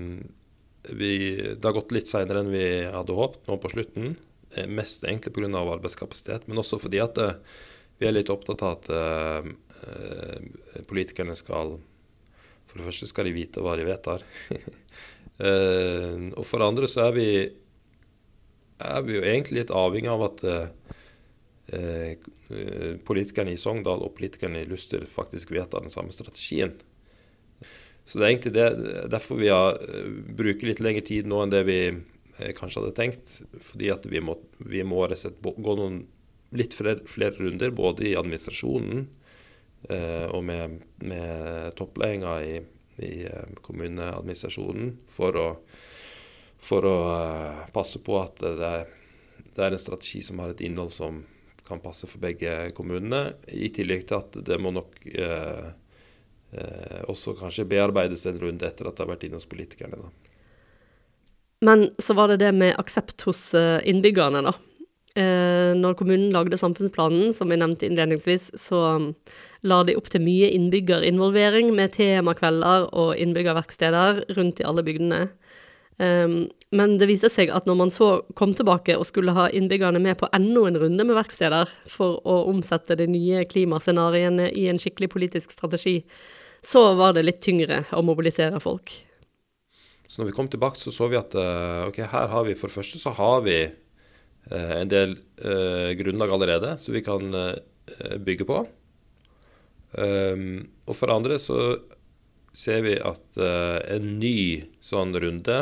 vi 0.91 1.11
Det 1.55 1.65
har 1.65 1.77
gått 1.77 1.93
litt 1.95 2.11
seinere 2.11 2.43
enn 2.43 2.53
vi 2.53 2.65
hadde 2.85 3.17
håpet 3.17 3.49
nå 3.49 3.57
på 3.61 3.71
slutten. 3.73 4.15
Eh, 4.55 4.67
Mest 4.67 5.03
egentlig 5.03 5.33
pga. 5.33 5.49
arbeidskapasitet, 5.49 6.47
men 6.47 6.57
også 6.61 6.79
fordi 6.81 7.01
at 7.01 7.17
eh, 7.17 7.39
vi 7.99 8.07
er 8.07 8.15
litt 8.15 8.29
opptatt 8.33 8.61
av 8.65 8.77
at 8.77 8.89
eh, 8.89 9.49
eh, 9.87 10.83
politikerne 10.89 11.35
skal 11.37 11.79
For 12.67 12.79
det 12.79 12.87
første 12.87 13.07
skal 13.09 13.27
de 13.27 13.35
vite 13.35 13.61
hva 13.63 13.75
de 13.77 13.87
vedtar. 13.87 14.23
Eh, 15.41 16.17
og 16.37 16.43
for 16.45 16.61
det 16.61 16.65
andre 16.69 16.87
så 16.91 17.07
er 17.07 17.13
vi, 17.15 17.23
er 18.77 18.99
vi 19.07 19.15
jo 19.15 19.23
egentlig 19.25 19.63
litt 19.63 19.71
avhengig 19.73 20.11
av 20.13 20.25
at 20.27 20.43
eh, 20.45 20.67
eh, 21.73 22.27
politikerne 23.07 23.53
i 23.53 23.59
Sogndal 23.59 24.03
og 24.05 24.15
politikerne 24.17 24.61
i 24.61 24.69
Luster 24.69 25.03
faktisk 25.09 25.53
vedtar 25.53 25.83
den 25.83 25.93
samme 25.93 26.13
strategien. 26.15 26.73
Så 28.05 28.19
det 28.19 28.25
er 28.25 28.31
egentlig 28.31 28.53
det, 28.55 28.67
derfor 29.13 29.39
vi 29.39 29.51
har 29.51 29.77
eh, 29.77 30.09
bruker 30.35 30.67
litt 30.67 30.81
lengre 30.83 31.05
tid 31.05 31.29
nå 31.29 31.43
enn 31.43 31.53
det 31.53 31.61
vi 31.67 31.79
eh, 31.87 32.51
kanskje 32.57 32.81
hadde 32.81 32.97
tenkt. 32.97 33.37
Fordi 33.61 33.91
at 33.93 34.07
vi 34.09 34.23
må, 34.25 34.35
vi 34.59 34.83
må 34.87 35.05
gå 35.07 35.77
noen 35.77 36.03
litt 36.57 36.75
flere, 36.75 37.05
flere 37.07 37.37
runder, 37.39 37.71
både 37.71 38.09
i 38.09 38.15
administrasjonen 38.19 39.05
eh, 39.89 40.27
og 40.27 40.43
med, 40.49 40.81
med 41.07 41.77
toppledelsen 41.79 42.49
i, 42.49 42.57
i 43.05 43.13
eh, 43.29 43.53
kommuneadministrasjonen, 43.63 44.97
for 45.07 45.39
å, 45.39 45.47
for 46.59 46.89
å 46.89 46.97
eh, 47.13 47.61
passe 47.71 48.01
på 48.03 48.19
at 48.19 48.43
det 48.43 48.73
det 49.55 49.63
er 49.65 49.75
en 49.75 49.81
strategi 49.81 50.21
som 50.23 50.39
har 50.41 50.53
et 50.53 50.63
innhold 50.63 50.93
som 50.93 51.21
kan 51.71 51.83
passe 51.83 52.09
for 52.09 52.21
begge 52.23 52.71
kommunene. 52.77 53.31
I 53.47 53.71
tillegg 53.73 54.05
til 54.09 54.19
at 54.19 54.39
det 54.47 54.59
må 54.61 54.73
nok 54.75 54.99
eh, 55.11 55.69
eh, 56.53 56.99
også 57.11 57.37
kanskje 57.39 57.67
bearbeides 57.71 58.27
en 58.29 58.41
runde 58.41 58.67
etter 58.67 58.89
at 58.89 58.97
det 58.97 59.05
har 59.05 59.13
vært 59.15 59.25
inne 59.27 59.39
hos 59.39 59.49
politikerne. 59.49 59.99
Da. 60.01 60.11
Men 61.65 61.89
så 62.01 62.17
var 62.17 62.31
det 62.31 62.41
det 62.41 62.51
med 62.57 62.77
aksept 62.81 63.21
hos 63.27 63.51
eh, 63.57 63.79
innbyggerne, 63.89 64.43
da. 64.49 64.57
Eh, 65.11 65.73
når 65.75 65.97
kommunen 65.99 66.31
lagde 66.31 66.57
samfunnsplanen, 66.57 67.33
som 67.35 67.51
vi 67.51 67.57
nevnte 67.59 67.85
innledningsvis, 67.85 68.47
så 68.55 68.79
um, 68.95 69.09
la 69.67 69.81
de 69.83 69.97
opp 69.99 70.07
til 70.09 70.23
mye 70.23 70.47
innbyggerinvolvering 70.55 71.73
med 71.75 71.91
temakvelder 71.97 72.87
og 72.95 73.17
innbyggerverksteder 73.19 74.23
rundt 74.37 74.61
i 74.63 74.67
alle 74.69 74.85
bygdene. 74.87 75.25
Um, 75.99 76.49
men 76.71 76.95
det 76.97 77.09
viste 77.09 77.29
seg 77.29 77.51
at 77.51 77.67
når 77.67 77.77
man 77.77 77.91
så 77.93 78.07
kom 78.39 78.53
tilbake 78.55 78.95
og 78.97 79.05
skulle 79.09 79.35
ha 79.35 79.49
innbyggerne 79.51 79.99
med 80.01 80.17
på 80.21 80.29
enda 80.33 80.63
en 80.69 80.79
runde 80.79 81.05
med 81.05 81.17
verksteder 81.17 81.69
for 81.91 82.21
å 82.23 82.37
omsette 82.49 82.95
de 82.97 83.09
nye 83.11 83.43
klimascenarioene 83.49 84.47
i 84.55 84.69
en 84.71 84.79
skikkelig 84.81 85.11
politisk 85.11 85.51
strategi, 85.51 85.99
så 86.63 86.93
var 86.95 87.17
det 87.17 87.25
litt 87.27 87.41
tyngre 87.43 87.83
å 87.91 88.03
mobilisere 88.05 88.61
folk. 88.63 88.93
Så 90.07 90.21
når 90.21 90.31
vi 90.31 90.35
kom 90.37 90.49
tilbake, 90.51 90.79
så 90.79 90.93
så 90.95 91.09
vi 91.11 91.19
at 91.19 91.35
eh, 91.35 91.83
ok, 91.87 92.01
her 92.11 92.31
har 92.31 92.47
vi 92.47 92.55
for 92.59 92.71
det 92.71 92.77
første 92.79 92.99
så 92.99 93.13
har 93.15 93.43
vi 93.45 93.57
eh, 93.63 94.73
en 94.77 94.91
del 94.91 95.17
eh, 95.43 95.91
grunnlag 95.99 96.33
allerede 96.35 96.77
som 96.79 96.95
vi 96.95 97.03
kan 97.03 97.35
eh, 97.35 98.17
bygge 98.19 98.47
på. 98.47 98.63
Um, 99.91 100.69
og 100.87 100.95
for 100.95 101.09
det 101.11 101.15
andre 101.19 101.37
så 101.43 101.59
ser 102.55 102.83
vi 102.85 102.95
at 102.95 103.39
eh, 103.39 103.79
en 103.95 104.13
ny 104.21 104.63
sånn 104.83 105.11
runde 105.19 105.57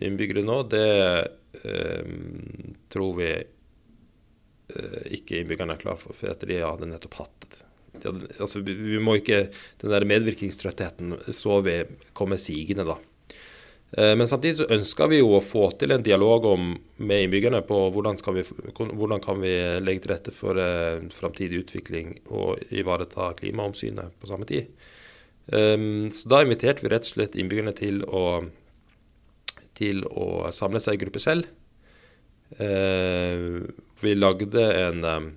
innbyggere 0.00 0.44
nå, 0.46 0.62
det 0.72 0.86
eh, 1.64 2.14
tror 2.92 3.18
vi 3.18 3.30
eh, 3.34 5.02
ikke 5.18 5.42
innbyggerne 5.42 5.76
er 5.76 5.82
klar 5.82 6.00
for, 6.00 6.16
for 6.16 6.32
at 6.32 6.46
de 6.48 6.62
hadde 6.62 6.88
nettopp 6.88 7.20
hatt 7.20 7.62
hadde, 8.00 8.28
altså, 8.40 8.62
vi, 8.64 8.74
vi 8.74 9.00
må 9.02 9.18
ikke 9.18 9.46
Den 9.82 9.92
der 9.92 10.06
medvirkningstrøttheten 10.08 11.18
så 11.34 11.60
vi 11.64 11.82
komme 12.16 12.38
sigende, 12.40 12.86
da. 12.88 12.96
Eh, 13.92 14.14
Men 14.16 14.28
samtidig 14.28 14.62
så 14.62 14.70
ønsker 14.72 15.10
vi 15.12 15.20
jo 15.20 15.34
å 15.36 15.44
få 15.44 15.68
til 15.78 15.92
en 15.94 16.04
dialog 16.04 16.46
om, 16.48 16.72
med 16.96 17.26
innbyggerne 17.26 17.62
på 17.68 17.84
hvordan, 17.92 18.18
skal 18.20 18.38
vi, 18.38 18.46
hvordan 18.72 19.22
kan 19.24 19.42
vi 19.42 19.52
legge 19.84 20.06
til 20.06 20.14
rette 20.14 20.34
for 20.34 20.58
eh, 20.60 21.04
framtidig 21.12 21.66
utvikling 21.66 22.16
og 22.30 22.62
ivareta 22.72 23.32
klimaomsynet 23.38 24.18
på 24.20 24.30
samme 24.30 24.48
tid. 24.48 24.72
Um, 25.52 26.06
så 26.14 26.28
da 26.30 26.38
inviterte 26.44 26.84
vi 26.84 26.90
rett 26.92 27.02
og 27.02 27.16
slett 27.16 27.32
innbyggerne 27.34 27.72
til 27.74 28.04
å, 28.06 28.44
til 29.78 30.04
å 30.08 30.50
samle 30.54 30.80
seg 30.82 30.98
i 30.98 31.04
gruppe 31.04 31.22
selv. 31.22 31.48
Eh, 32.58 33.62
vi 34.00 34.14
lagde 34.14 34.64
en 34.76 35.04
eh, 35.04 35.30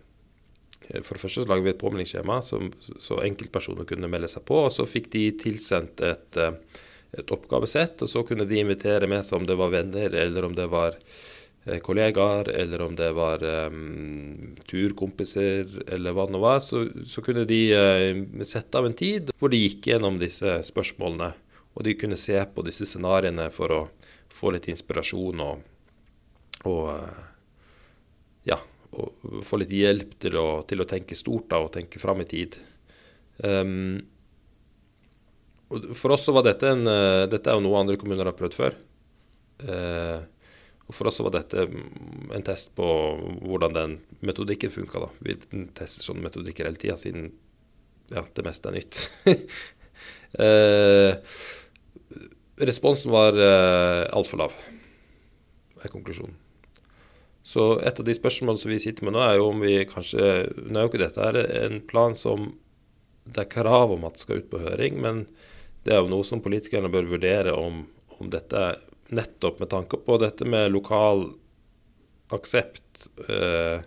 For 1.01 1.15
det 1.15 1.21
første 1.21 1.43
så 1.43 1.47
lagde 1.47 1.63
vi 1.65 1.71
et 1.71 1.79
påmeldingsskjema 1.81 2.41
som, 2.43 2.67
så 2.99 3.21
enkeltpersoner 3.23 3.87
kunne 3.89 4.09
melde 4.11 4.29
seg 4.31 4.45
på. 4.47 4.65
Og 4.67 4.73
så 4.75 4.87
fikk 4.89 5.11
de 5.15 5.29
tilsendt 5.39 6.03
et, 6.05 6.41
eh, 6.41 6.81
et 7.15 7.31
oppgavesett, 7.31 8.03
og 8.03 8.11
så 8.11 8.25
kunne 8.27 8.47
de 8.49 8.59
invitere 8.61 9.07
med 9.09 9.25
seg 9.25 9.39
om 9.39 9.47
det 9.47 9.57
var 9.59 9.73
venner, 9.73 10.11
eller 10.25 10.49
om 10.49 10.57
det 10.57 10.67
var 10.71 10.99
kollegaer, 11.81 12.49
eller 12.61 12.81
om 12.85 12.91
det 12.93 13.07
var 13.17 13.41
um, 13.41 14.51
turkompiser, 14.69 15.65
eller 15.89 16.13
hva 16.13 16.27
det 16.27 16.35
nå 16.35 16.41
var. 16.43 16.59
Så, 16.61 16.83
så 17.09 17.23
kunne 17.25 17.41
de 17.49 17.57
uh, 17.73 18.43
sette 18.45 18.77
av 18.77 18.85
en 18.85 18.93
tid 18.93 19.31
hvor 19.39 19.49
de 19.49 19.63
gikk 19.63 19.89
gjennom 19.89 20.19
disse 20.21 20.59
spørsmålene 20.67 21.31
Og 21.73 21.87
de 21.87 21.95
kunne 21.97 22.19
se 22.21 22.37
på 22.37 22.63
disse 22.67 22.85
scenarioene 22.85 23.49
for 23.55 23.73
å 23.73 23.79
få 24.35 24.51
litt 24.55 24.67
inspirasjon 24.71 25.43
og, 25.43 25.61
og 26.67 26.81
eh, 26.91 27.23
ja, 28.51 28.59
og 28.95 29.43
få 29.47 29.59
litt 29.61 29.73
hjelp 29.75 30.17
til 30.21 30.37
å, 30.39 30.47
til 30.67 30.83
å 30.83 30.89
tenke 30.89 31.17
stort 31.17 31.49
da, 31.51 31.61
og 31.63 31.73
tenke 31.75 32.01
fram 32.01 32.21
i 32.23 32.29
tid. 32.29 32.57
Um, 33.43 34.03
for 35.67 36.13
oss 36.15 36.27
så 36.27 36.35
var 36.35 36.45
dette 36.45 36.69
en 36.71 36.85
uh, 36.87 37.25
Dette 37.27 37.49
er 37.51 37.57
jo 37.57 37.65
noe 37.65 37.81
andre 37.81 37.97
kommuner 37.99 38.29
har 38.29 38.37
prøvd 38.37 38.55
før. 38.55 38.77
Uh, 39.65 40.21
og 40.85 40.93
For 40.93 41.09
oss 41.09 41.17
så 41.17 41.25
var 41.25 41.33
dette 41.39 41.65
en 41.65 42.45
test 42.45 42.69
på 42.77 42.85
hvordan 43.41 43.73
den 43.73 43.97
metodikken 44.25 44.71
funka. 44.71 45.07
Vi 45.25 45.33
tester 45.75 46.05
sånne 46.05 46.27
metodikker 46.27 46.69
hele 46.69 46.79
tida, 46.79 46.95
siden 47.01 47.31
ja, 48.13 48.21
det 48.21 48.45
meste 48.45 48.69
er 48.69 48.77
nytt. 48.77 48.99
uh, 50.37 51.11
responsen 52.61 53.11
var 53.13 53.37
uh, 53.37 54.05
altfor 54.15 54.39
lav, 54.43 54.57
er 55.83 55.91
konklusjonen. 55.91 56.35
Så 57.45 57.75
et 57.85 57.99
av 58.01 58.07
de 58.07 58.13
spørsmålene 58.17 58.57
som 58.57 58.71
vi 58.71 58.81
sitter 58.81 59.05
med 59.05 59.13
nå, 59.13 59.21
er 59.21 59.35
jo 59.37 59.49
om 59.51 59.59
vi 59.61 59.75
kanskje 59.85 60.47
Nå 60.65 60.79
er 60.79 60.87
jo 60.87 60.89
ikke 60.89 61.03
dette 61.03 61.27
er 61.29 61.37
en 61.59 61.75
plan 61.85 62.15
som 62.17 62.55
det 63.25 63.43
er 63.43 63.51
krav 63.51 63.93
om 63.93 64.05
at 64.07 64.21
skal 64.21 64.41
ut 64.41 64.49
på 64.49 64.61
høring, 64.63 64.97
men 65.01 65.25
det 65.85 65.93
er 65.93 66.01
jo 66.01 66.09
noe 66.09 66.25
som 66.25 66.41
politikerne 66.41 66.89
bør 66.93 67.09
vurdere 67.09 67.53
om, 67.57 67.83
om 68.17 68.29
dette 68.33 68.61
nettopp 69.13 69.61
med 69.61 69.69
tanke 69.69 69.99
på 70.01 70.17
dette 70.21 70.45
med 70.49 70.73
lokal 70.73 71.27
aksept, 72.33 73.07
eh, 73.29 73.81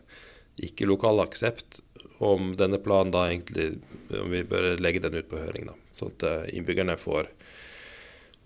ikke 0.62 0.86
lokal 0.86 1.22
aksept, 1.22 1.80
om 2.18 2.52
denne 2.58 2.80
planen 2.82 3.12
da 3.14 3.28
egentlig 3.28 3.78
om 4.10 4.30
vi 4.30 4.42
bør 4.46 4.72
legge 4.82 5.02
den 5.04 5.14
ut 5.20 5.28
på 5.30 5.38
høring. 5.38 5.68
da, 5.70 5.74
Sånn 5.94 6.14
at 6.16 6.26
eh, 6.26 6.56
innbyggerne 6.58 6.98
får, 6.98 7.30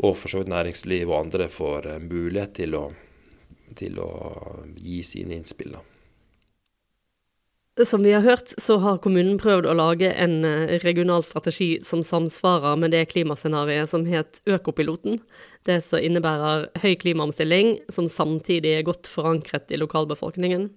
og 0.00 0.16
for 0.16 0.32
så 0.32 0.40
vidt 0.40 0.52
næringsliv 0.52 1.10
og 1.10 1.18
andre 1.18 1.48
får 1.52 1.90
eh, 1.90 2.04
mulighet 2.04 2.54
til 2.62 2.78
å 2.78 2.86
til 3.76 3.98
å 4.02 4.10
gi 4.76 5.00
sine 5.06 5.38
innspill. 5.38 5.76
Som 7.88 8.02
vi 8.04 8.12
har 8.12 8.20
hørt, 8.20 8.50
så 8.60 8.76
har 8.84 8.98
kommunen 9.00 9.38
prøvd 9.40 9.64
å 9.64 9.76
lage 9.78 10.10
en 10.20 10.42
eh, 10.44 10.74
regional 10.82 11.24
strategi 11.24 11.78
som 11.88 12.02
samsvarer 12.04 12.76
med 12.76 12.92
det 12.92 13.06
klimascenarioet 13.14 13.88
som 13.88 14.04
het 14.04 14.42
Økopiloten. 14.44 15.22
Det 15.64 15.78
som 15.86 16.02
innebærer 16.02 16.66
høy 16.82 16.92
klimaomstilling, 17.00 17.78
som 17.88 18.10
samtidig 18.12 18.74
er 18.76 18.84
godt 18.84 19.08
forankret 19.08 19.72
i 19.72 19.80
lokalbefolkningen. 19.80 20.68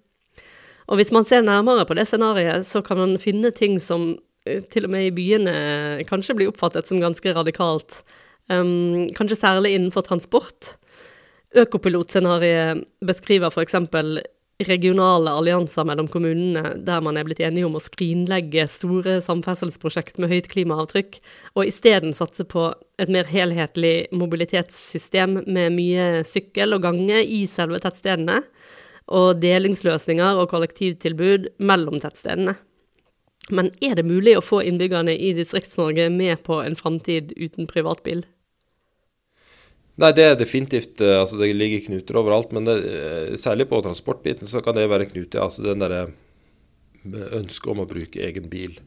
Og 0.87 1.01
hvis 1.01 1.11
man 1.11 1.27
ser 1.27 1.43
nærmere 1.43 1.83
på 1.83 1.97
det 1.99 2.07
scenarioet, 2.07 2.63
så 2.63 2.79
kan 2.85 3.01
man 3.01 3.19
finne 3.19 3.51
ting 3.51 3.75
som 3.83 4.13
eh, 4.47 4.63
til 4.63 4.87
og 4.87 4.95
med 4.95 5.09
i 5.09 5.15
byene 5.19 5.57
kanskje 6.07 6.39
blir 6.39 6.53
oppfattet 6.53 6.87
som 6.87 7.03
ganske 7.03 7.35
radikalt. 7.35 8.05
Um, 8.51 9.07
kanskje 9.17 9.39
særlig 9.39 9.73
innenfor 9.73 10.05
transport. 10.05 10.75
Økopilotscenarioet 11.55 12.83
beskriver 13.05 13.49
f.eks. 13.49 13.77
regionale 14.65 15.31
allianser 15.35 15.87
mellom 15.87 16.07
kommunene, 16.11 16.75
der 16.85 17.01
man 17.03 17.17
er 17.17 17.25
blitt 17.27 17.41
enige 17.43 17.65
om 17.67 17.77
å 17.79 17.83
skrinlegge 17.83 18.67
store 18.71 19.17
samferdselsprosjekt 19.25 20.19
med 20.21 20.31
høyt 20.31 20.49
klimaavtrykk, 20.51 21.17
og 21.55 21.71
isteden 21.71 22.13
satse 22.15 22.45
på 22.47 22.69
et 23.01 23.11
mer 23.11 23.27
helhetlig 23.27 24.11
mobilitetssystem 24.15 25.41
med 25.47 25.75
mye 25.75 26.23
sykkel 26.27 26.77
og 26.77 26.85
gange 26.85 27.23
i 27.23 27.45
selve 27.51 27.81
tettstedene, 27.83 28.43
og 29.05 29.41
delingsløsninger 29.41 30.39
og 30.41 30.49
kollektivtilbud 30.53 31.51
mellom 31.65 31.99
tettstedene. 32.01 32.55
Men 33.53 33.69
er 33.81 33.93
det 33.97 34.07
mulig 34.07 34.33
å 34.37 34.45
få 34.45 34.63
innbyggerne 34.65 35.13
i 35.13 35.33
Distrikts-Norge 35.37 36.07
med 36.09 36.41
på 36.47 36.63
en 36.63 36.77
framtid 36.77 37.35
uten 37.37 37.69
privatbil? 37.69 38.23
Nei, 39.95 40.11
det 40.11 40.25
er 40.27 40.33
definitivt 40.35 40.99
eh, 40.99 41.21
altså 41.21 41.37
Det 41.39 41.53
ligger 41.55 41.85
knuter 41.87 42.19
overalt. 42.19 42.51
Men 42.55 42.67
det, 42.67 42.75
eh, 42.83 43.37
særlig 43.39 43.69
på 43.71 43.79
transportbiten 43.83 44.49
så 44.49 44.61
kan 44.63 44.75
det 44.75 44.89
være 44.91 45.07
knute. 45.11 45.39
Altså 45.39 45.63
den 45.63 45.83
derre 45.83 46.01
eh, 46.09 47.31
ønsket 47.39 47.71
om 47.71 47.83
å 47.83 47.87
bruke 47.89 48.23
egen 48.27 48.49
bil. 48.51 48.81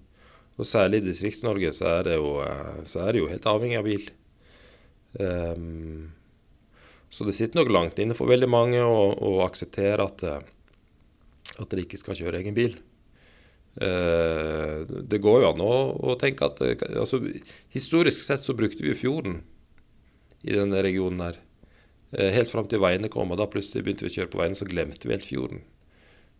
Og 0.59 0.67
særlig 0.69 1.01
i 1.01 1.09
Distrikts-Norge 1.09 1.73
så, 1.77 1.95
så 2.89 3.03
er 3.05 3.15
det 3.15 3.23
jo 3.23 3.31
helt 3.31 3.47
avhengig 3.47 3.79
av 3.79 3.87
bil. 3.87 4.09
Um, 5.19 6.11
så 7.15 7.25
det 7.25 7.37
sitter 7.37 7.61
nok 7.61 7.71
langt 7.73 8.01
inne 8.03 8.17
for 8.19 8.29
veldig 8.29 8.49
mange 8.51 8.83
å, 8.83 9.39
akseptere 9.45 10.03
at, 10.03 10.25
at 10.27 11.63
dere 11.71 11.85
ikke 11.87 12.01
skal 12.03 12.19
kjøre 12.19 12.43
egen 12.43 12.59
bil. 12.59 12.75
Uh, 13.79 14.83
det 15.07 15.23
går 15.23 15.45
jo 15.45 15.53
an 15.53 15.63
å, 15.63 15.77
å 16.11 16.19
tenke 16.19 16.51
at 16.51 16.59
altså, 16.91 17.23
Historisk 17.71 18.19
sett 18.19 18.43
så 18.43 18.59
brukte 18.59 18.83
vi 18.83 18.99
fjorden 18.99 19.39
i 20.43 20.55
denne 20.55 20.83
regionen 20.85 21.25
her. 21.27 21.41
Eh, 22.13 22.31
helt 22.33 22.51
fram 22.51 22.69
til 22.69 22.81
veiene 22.83 23.11
kom, 23.13 23.33
og 23.33 23.41
da 23.41 23.49
plutselig 23.51 23.85
begynte 23.85 24.07
vi 24.07 24.13
å 24.13 24.17
kjøre 24.21 24.33
på 24.33 24.41
veiene, 24.41 24.59
så 24.59 24.69
glemte 24.69 25.09
vi 25.09 25.17
helt 25.17 25.29
fjorden. 25.29 25.67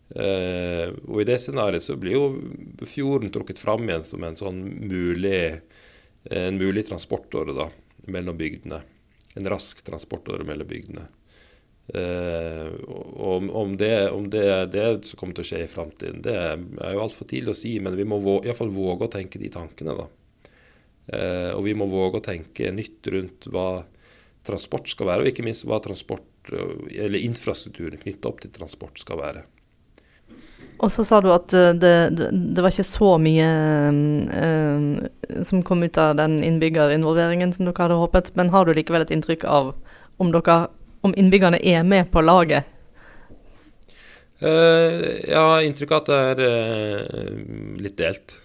Uh, 0.09 0.89
og 1.05 1.19
i 1.21 1.25
det 1.29 1.35
scenarioet 1.37 1.85
så 1.85 1.93
blir 2.01 2.15
jo 2.15 2.85
fjorden 2.89 3.29
trukket 3.29 3.59
fram 3.61 3.83
igjen 3.85 4.07
som 4.07 4.23
en 4.25 4.37
sånn 4.39 4.63
mulig, 4.89 5.59
en 6.33 6.57
mulig 6.57 6.87
transportåre 6.87 7.53
da, 7.53 7.67
mellom 8.09 8.39
bygdene. 8.39 8.79
En 9.37 9.49
rask 9.53 9.83
transportåre 9.85 10.47
mellom 10.47 10.65
bygdene. 10.71 11.05
Uh, 11.93 12.73
om, 13.21 13.51
om, 13.53 13.77
det, 13.77 14.09
om 14.09 14.25
det 14.33 14.43
er 14.49 14.73
det 14.73 14.87
som 15.05 15.21
kommer 15.21 15.37
til 15.37 15.45
å 15.45 15.49
skje 15.51 15.61
i 15.67 15.69
framtiden, 15.69 16.25
det 16.25 16.35
er 16.41 16.95
jo 16.95 17.05
altfor 17.05 17.29
tidlig 17.29 17.53
å 17.53 17.61
si, 17.61 17.75
men 17.77 17.97
vi 17.97 18.09
må 18.09 18.17
iallfall 18.39 18.73
våge 18.73 19.05
å 19.05 19.13
tenke 19.13 19.41
de 19.41 19.53
tankene. 19.53 19.93
da. 19.97 20.09
Eh, 21.09 21.51
og 21.55 21.63
vi 21.65 21.75
må 21.77 21.87
våge 21.89 22.19
å 22.19 22.25
tenke 22.25 22.69
nytt 22.73 23.07
rundt 23.09 23.47
hva 23.49 23.83
transport 24.45 24.89
skal 24.91 25.09
være, 25.09 25.23
og 25.23 25.31
ikke 25.31 25.45
minst 25.45 25.65
hva 25.67 25.79
transport, 25.81 26.27
eh, 26.53 26.75
eller 27.05 27.23
infrastrukturen 27.25 28.01
knyttet 28.01 28.27
opp 28.29 28.43
til 28.43 28.53
transport 28.53 29.01
skal 29.01 29.21
være. 29.21 29.45
Og 30.79 30.91
så 30.93 31.03
sa 31.03 31.19
du 31.19 31.31
at 31.33 31.51
eh, 31.55 31.73
det, 31.75 31.93
det, 32.15 32.29
det 32.55 32.63
var 32.63 32.71
ikke 32.71 32.87
så 32.87 33.13
mye 33.19 33.47
um, 33.91 34.99
som 35.45 35.63
kom 35.65 35.83
ut 35.83 35.97
av 35.99 36.13
den 36.19 36.39
innbyggerinvolveringen 36.45 37.55
som 37.55 37.65
dere 37.67 37.87
hadde 37.87 37.99
håpet, 37.99 38.33
men 38.39 38.51
har 38.53 38.67
du 38.67 38.75
likevel 38.77 39.03
et 39.03 39.15
inntrykk 39.15 39.47
av 39.49 39.73
om, 40.19 40.31
dere, 40.35 40.59
om 41.03 41.15
innbyggerne 41.17 41.59
er 41.59 41.83
med 41.87 42.11
på 42.13 42.23
laget? 42.23 42.69
Uh, 44.39 45.19
jeg 45.25 45.35
har 45.35 45.65
inntrykk 45.65 45.97
av 45.97 46.05
at 46.05 46.11
det 46.13 46.21
er 46.29 46.45
uh, 46.45 47.81
litt 47.83 47.97
delt. 47.99 48.37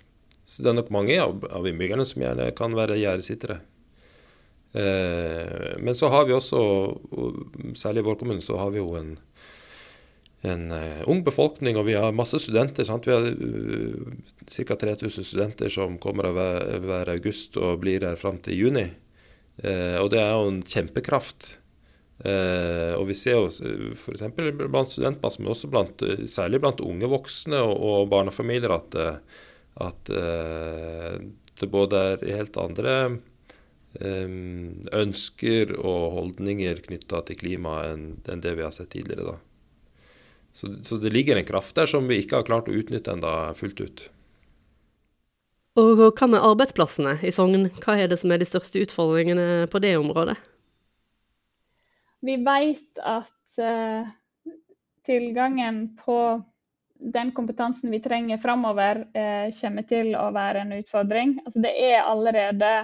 Så 0.55 0.63
det 0.63 0.71
er 0.71 0.77
nok 0.79 0.91
mange 0.95 1.15
av, 1.19 1.41
av 1.51 1.65
innbyggerne 1.67 2.05
som 2.07 2.23
gjerne 2.23 2.53
kan 2.55 2.77
være 2.79 3.01
gjerdesittere. 3.01 3.59
Eh, 4.75 5.79
men 5.83 5.95
så 5.99 6.11
har 6.15 6.29
vi 6.29 6.35
også, 6.35 6.61
særlig 7.79 8.05
i 8.05 8.07
vår 8.09 8.19
kommune, 8.21 8.43
så 8.43 8.59
har 8.61 8.71
vi 8.75 8.79
jo 8.79 8.93
en, 8.99 9.17
en 10.45 10.65
uh, 10.71 11.03
ung 11.11 11.25
befolkning, 11.27 11.79
og 11.81 11.87
vi 11.89 11.97
har 11.99 12.15
masse 12.15 12.39
studenter. 12.43 12.87
Sant? 12.87 13.07
Vi 13.07 13.15
har 13.15 13.27
uh, 13.27 14.15
ca. 14.47 14.77
3000 14.77 15.27
studenter 15.27 15.73
som 15.73 15.99
kommer 15.99 16.31
hver, 16.37 16.71
hver, 16.85 17.11
august 17.15 17.59
og 17.59 17.81
blir 17.83 18.07
her 18.07 18.19
fram 18.21 18.39
til 18.45 18.59
juni. 18.67 18.87
Uh, 19.59 19.99
og 20.05 20.13
det 20.15 20.23
er 20.23 20.35
jo 20.35 20.51
en 20.53 20.63
kjempekraft. 20.63 21.57
Og 22.25 23.09
vi 23.09 23.15
ser 23.19 23.35
jo 23.35 23.49
f.eks. 23.99 24.23
blant 24.33 24.89
studentmassen, 24.89 25.43
men 25.43 25.51
også 25.51 25.69
blant, 25.69 26.05
særlig 26.31 26.61
blant 26.63 26.79
unge 26.81 27.09
voksne 27.11 27.59
og, 27.59 27.75
og 27.75 28.07
barnefamilier, 28.13 28.71
at 28.71 28.95
at 29.83 30.11
uh, 30.11 31.19
det 31.61 31.71
både 31.71 32.01
er 32.15 32.27
helt 32.39 32.57
andre 32.61 32.95
um, 34.01 34.83
ønsker 34.95 35.75
og 35.79 36.19
holdninger 36.19 36.83
knytta 36.87 37.23
til 37.29 37.39
klima 37.41 37.81
enn, 37.91 38.07
enn 38.31 38.43
det 38.45 38.55
vi 38.59 38.65
har 38.67 38.75
sett 38.75 38.93
tidligere. 38.95 39.35
da. 39.35 39.37
Så, 40.55 40.71
så, 40.87 40.99
det 41.03 41.11
ligger 41.11 41.37
en 41.37 41.47
kraft 41.47 41.75
der 41.75 41.91
som 41.91 42.07
vi 42.11 42.21
ikke 42.23 42.41
har 42.41 42.47
klart 42.47 42.71
å 42.71 42.75
utnytte 42.75 43.15
enda 43.15 43.55
fullt 43.59 43.81
ut. 43.83 44.09
Og 45.75 45.99
hva 45.99 46.29
med 46.31 46.45
arbeidsplassene 46.47 47.17
i 47.27 47.33
Sogn? 47.35 47.67
Hva 47.83 47.97
er 47.99 48.11
det 48.11 48.21
som 48.21 48.31
er 48.31 48.39
de 48.39 48.47
største 48.47 48.79
utfordringene 48.85 49.67
på 49.71 49.81
det 49.83 49.97
området? 49.99 50.37
Vi 52.25 52.39
vet 52.47 53.03
at 53.03 53.59
uh, 53.59 54.07
tilgangen 55.05 55.89
på 55.99 56.19
den 56.99 57.33
kompetansen 57.33 57.91
vi 57.91 58.01
trenger 58.01 58.39
framover, 58.39 59.07
eh, 59.15 59.49
kommer 59.61 59.87
til 59.89 60.15
å 60.17 60.29
være 60.35 60.65
en 60.65 60.77
utfordring. 60.79 61.39
Altså, 61.45 61.63
det 61.65 61.75
er 61.75 62.03
allerede 62.03 62.75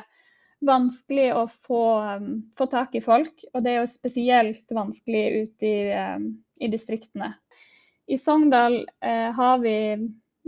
vanskelig 0.61 1.31
å 1.35 1.45
få, 1.49 1.85
um, 2.19 2.33
få, 2.59 2.67
tak 2.67 2.95
i 2.95 3.01
folk, 3.01 3.45
og 3.55 3.63
det 3.65 3.73
er 3.73 3.79
jo 3.81 3.93
spesielt 3.93 4.75
vanskelig 4.77 5.23
ute 5.45 5.67
i, 5.67 5.79
um, 5.97 6.27
i 6.61 6.69
distriktene. 6.69 7.33
I 8.11 8.19
Sogndal 8.19 8.83
eh, 9.01 9.31
har 9.33 9.63
vi 9.63 9.77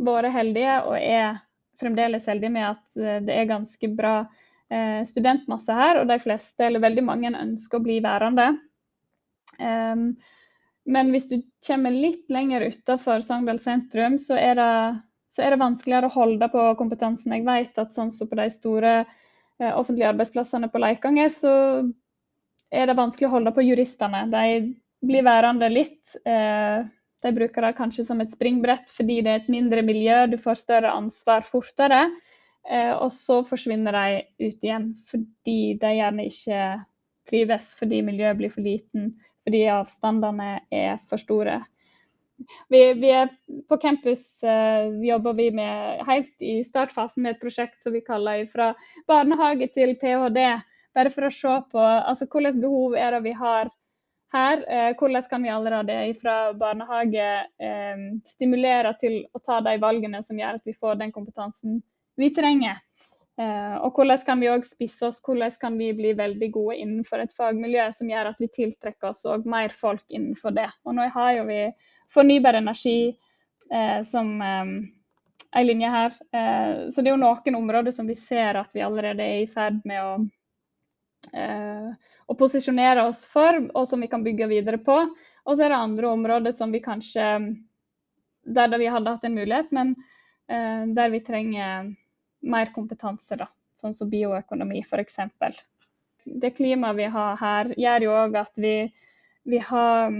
vært 0.02 0.34
heldige, 0.34 0.76
og 0.82 0.98
er 0.98 1.40
fremdeles 1.80 2.26
heldige 2.28 2.52
med 2.52 2.68
at 2.74 2.98
eh, 2.98 3.20
det 3.24 3.38
er 3.38 3.50
ganske 3.50 3.90
bra 3.96 4.16
eh, 4.68 5.00
studentmasse 5.08 5.76
her, 5.76 6.02
og 6.02 6.10
de 6.10 6.18
fleste, 6.22 6.60
eller 6.66 6.82
veldig 6.82 7.06
mange, 7.06 7.32
ønsker 7.32 7.78
å 7.80 7.86
bli 7.86 8.00
værende. 8.04 8.50
Um, 9.62 10.12
men 10.84 11.12
hvis 11.14 11.28
du 11.30 11.38
kommer 11.66 11.94
litt 11.94 12.30
lenger 12.32 12.64
utafor 12.72 13.22
Sogndal 13.22 13.60
sentrum, 13.62 14.18
så 14.18 14.36
er, 14.38 14.58
det, 14.58 15.00
så 15.30 15.44
er, 15.44 15.54
det, 15.54 15.62
vanskeligere 15.62 16.10
å 16.10 16.16
holde 16.16 16.48
på 16.50 16.64
kompetansen. 16.80 17.34
Jeg 17.36 17.46
vet 17.46 17.78
at 17.78 17.94
sånn 17.94 18.10
som 18.14 18.30
på 18.30 18.38
de 18.40 18.48
store 18.50 18.94
eh, 19.02 19.70
offentlige 19.70 20.10
arbeidsplassene 20.10 20.70
på 20.72 20.82
Leikanger, 20.82 21.30
så 21.34 21.54
er 22.72 22.88
det 22.88 22.98
vanskelig 22.98 23.28
å 23.28 23.36
holde 23.36 23.54
på 23.54 23.64
juristene. 23.66 24.24
De 24.32 24.72
blir 25.06 25.26
værende 25.26 25.70
litt. 25.70 26.16
Eh, 26.26 26.82
de 27.22 27.32
bruker 27.36 27.62
det 27.62 27.76
kanskje 27.78 28.04
som 28.08 28.20
et 28.22 28.32
springbrett 28.34 28.90
fordi 28.90 29.20
det 29.22 29.30
er 29.30 29.42
et 29.44 29.52
mindre 29.52 29.84
miljø, 29.86 30.24
du 30.26 30.38
får 30.42 30.64
større 30.64 30.90
ansvar 30.90 31.46
fortere. 31.46 32.08
Eh, 32.66 32.92
og 32.94 33.10
så 33.14 33.42
forsvinner 33.46 33.94
de 33.94 34.22
ut 34.48 34.66
igjen 34.66 34.92
fordi 35.10 35.74
de 35.78 35.92
gjerne 35.98 36.26
ikke 36.30 36.62
trives, 37.30 37.74
fordi 37.78 38.02
miljøet 38.02 38.38
blir 38.38 38.50
for 38.50 38.66
liten, 38.66 39.12
fordi 39.42 39.66
avstandene 39.72 40.54
er 40.70 40.98
for 41.10 41.20
store. 41.20 41.60
Vi, 42.68 42.80
vi 42.98 43.10
er 43.14 43.28
på 43.68 43.78
campus 43.78 44.24
uh, 44.42 44.90
jobber 45.04 45.36
vi 45.38 45.50
med, 45.54 46.02
helt 46.06 46.32
i 46.42 46.62
startfasen 46.66 47.22
med 47.22 47.36
et 47.36 47.42
prosjekt 47.42 47.82
som 47.82 47.94
vi 47.94 48.02
kaller 48.04 48.46
fra 48.52 48.72
barnehage 49.10 49.68
til 49.74 49.94
ph.d. 50.00 50.48
Bare 50.92 51.12
for 51.12 51.28
å 51.28 51.32
se 51.32 51.54
på 51.72 51.82
altså, 51.82 52.26
hvilke 52.26 52.58
behov 52.60 52.96
er 52.98 53.16
det 53.16 53.22
vi 53.28 53.36
har 53.38 53.70
her. 54.34 54.64
Uh, 54.66 54.90
hvordan 54.98 55.28
kan 55.30 55.46
vi 55.46 55.54
allerede 55.54 55.98
fra 56.18 56.36
barnehage 56.58 57.30
uh, 57.62 58.06
stimulere 58.34 58.94
til 59.00 59.22
å 59.32 59.42
ta 59.42 59.60
de 59.64 59.78
valgene 59.82 60.22
som 60.26 60.40
gjør 60.40 60.58
at 60.60 60.66
vi 60.66 60.76
får 60.78 60.98
den 61.02 61.14
kompetansen 61.14 61.80
vi 62.20 62.32
trenger. 62.34 62.80
Og 63.82 63.96
hvordan 63.96 64.20
kan 64.26 64.40
vi 64.42 64.50
òg 64.52 64.64
spisse 64.68 65.06
oss, 65.08 65.20
hvordan 65.24 65.52
kan 65.60 65.76
vi 65.80 65.90
bli 65.96 66.12
veldig 66.18 66.48
gode 66.54 66.76
innenfor 66.82 67.22
et 67.22 67.32
fagmiljø 67.38 67.88
som 67.96 68.10
gjør 68.10 68.32
at 68.32 68.40
vi 68.42 68.50
tiltrekker 68.52 69.10
oss 69.10 69.24
mer 69.44 69.72
folk 69.76 70.04
innenfor 70.08 70.54
det. 70.56 70.68
Og 70.84 70.96
nå 70.98 71.08
har 71.14 71.32
jo 71.38 71.46
vi 71.48 71.60
fornybar 72.12 72.58
energi 72.60 73.14
eh, 73.72 74.02
som 74.08 74.34
eh, 74.42 74.74
ei 75.56 75.64
linje 75.64 75.90
her. 75.90 76.14
Eh, 76.32 76.88
så 76.90 77.02
det 77.02 77.10
er 77.10 77.16
jo 77.16 77.22
noen 77.22 77.58
områder 77.58 77.94
som 77.94 78.08
vi 78.08 78.16
ser 78.16 78.58
at 78.60 78.70
vi 78.72 78.84
allerede 78.84 79.24
er 79.24 79.42
i 79.42 79.50
ferd 79.50 79.82
med 79.88 80.00
å, 80.00 80.14
eh, 81.32 81.90
å 82.26 82.38
posisjonere 82.38 83.04
oss 83.08 83.24
for, 83.28 83.60
og 83.74 83.88
som 83.88 84.00
vi 84.00 84.10
kan 84.12 84.24
bygge 84.24 84.48
videre 84.50 84.80
på. 84.80 84.98
Og 85.44 85.56
så 85.56 85.66
er 85.66 85.74
det 85.74 85.82
andre 85.82 86.12
områder 86.12 86.56
som 86.56 86.72
vi 86.72 86.82
kanskje 86.84 87.28
Der 88.42 88.66
vi 88.74 88.88
hadde 88.90 89.06
hatt 89.06 89.22
en 89.22 89.36
mulighet, 89.38 89.68
men 89.70 89.94
eh, 90.50 90.86
der 90.90 91.10
vi 91.10 91.20
trenger 91.22 91.92
mer 92.42 92.72
kompetanse, 92.74 93.38
da. 93.40 93.48
Sånn 93.78 93.94
som 93.96 94.10
bioøkonomi, 94.10 94.82
f.eks. 94.84 95.18
Det 96.24 96.52
klimaet 96.54 96.98
vi 96.98 97.10
har 97.10 97.38
her, 97.40 97.72
gjør 97.78 98.06
jo 98.06 98.16
òg 98.20 98.36
at 98.42 98.60
vi, 98.62 98.76
vi 99.48 99.58
har 99.58 100.12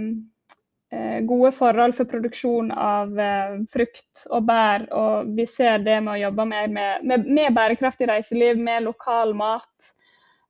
Eh, 0.93 1.21
gode 1.25 1.51
forhold 1.51 1.95
for 1.97 2.05
produksjon 2.05 2.67
av 2.77 3.19
eh, 3.19 3.53
frukt 3.73 4.25
og 4.29 4.45
bær. 4.45 4.85
Og 4.93 5.31
vi 5.37 5.45
ser 5.49 5.81
det 5.81 5.97
med 6.03 6.13
å 6.13 6.21
jobbe 6.27 6.45
mer 6.51 6.67
med, 6.69 7.05
med, 7.07 7.25
med 7.25 7.55
bærekraftig 7.55 8.09
reiseliv, 8.11 8.59
med 8.61 8.85
lokal 8.85 9.33
mat. 9.37 9.71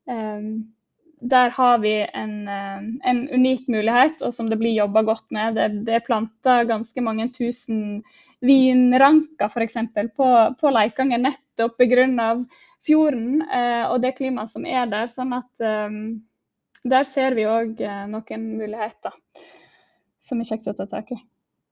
Um, 0.09 0.65
der 1.24 1.53
har 1.55 1.78
vi 1.80 1.93
en, 2.03 2.49
en, 2.51 3.21
unik 3.32 3.69
mulighet, 3.71 4.19
og 4.19 4.34
som 4.36 4.49
det 4.51 4.57
blir 4.59 4.76
jobba 4.76 5.05
godt 5.07 5.24
med. 5.32 5.55
Det, 5.55 5.86
det 5.88 5.95
er 5.95 6.03
planta 6.03 6.57
ganske 6.67 7.05
mange 7.05 7.30
tusen 7.32 8.01
vinranker 8.43 9.47
f.eks. 9.47 9.80
på, 10.17 10.28
på 10.59 10.74
Leikanger 10.76 11.24
nettopp 11.54 11.78
pga. 11.78 12.45
fjorden 12.86 13.41
uh, 13.41 13.91
og 13.93 14.01
det 14.01 14.16
klimaet 14.18 14.51
som 14.51 14.66
er 14.66 14.88
der. 14.88 15.08
sånn 15.08 15.34
at 15.34 15.66
um, 15.88 16.22
der 16.84 17.04
ser 17.04 17.34
vi 17.34 17.45
òg 17.45 17.80
uh, 17.80 18.06
noen 18.08 18.47
muligheter 18.58 19.14
som 20.28 20.39
er 20.39 20.45
kjekt 20.47 20.68
å 20.68 20.74
ta 20.74 20.86
tak 20.86 21.12
i. 21.12 21.20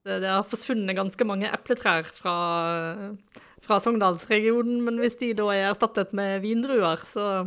Det, 0.05 0.21
det 0.23 0.29
har 0.29 0.43
forsvunnet 0.47 0.95
ganske 0.97 1.25
mange 1.25 1.49
epletrær 1.51 2.03
fra, 2.03 3.13
fra 3.61 3.77
Sogndalsregionen, 3.79 4.82
men 4.82 4.97
hvis 4.99 5.19
de 5.19 5.34
da 5.38 5.45
er 5.53 5.67
erstattet 5.69 6.13
med 6.17 6.41
vindruer, 6.41 7.03
så 7.05 7.45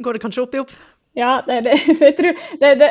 går 0.00 0.16
det 0.16 0.22
kanskje 0.22 0.46
opp 0.46 0.56
i 0.56 0.62
opp? 0.62 0.72
Ja, 1.18 1.42
det, 1.46 1.60
det, 1.66 1.74
jeg 2.06 2.16
tror 2.16 2.36
det, 2.60 2.70
det, 2.78 2.90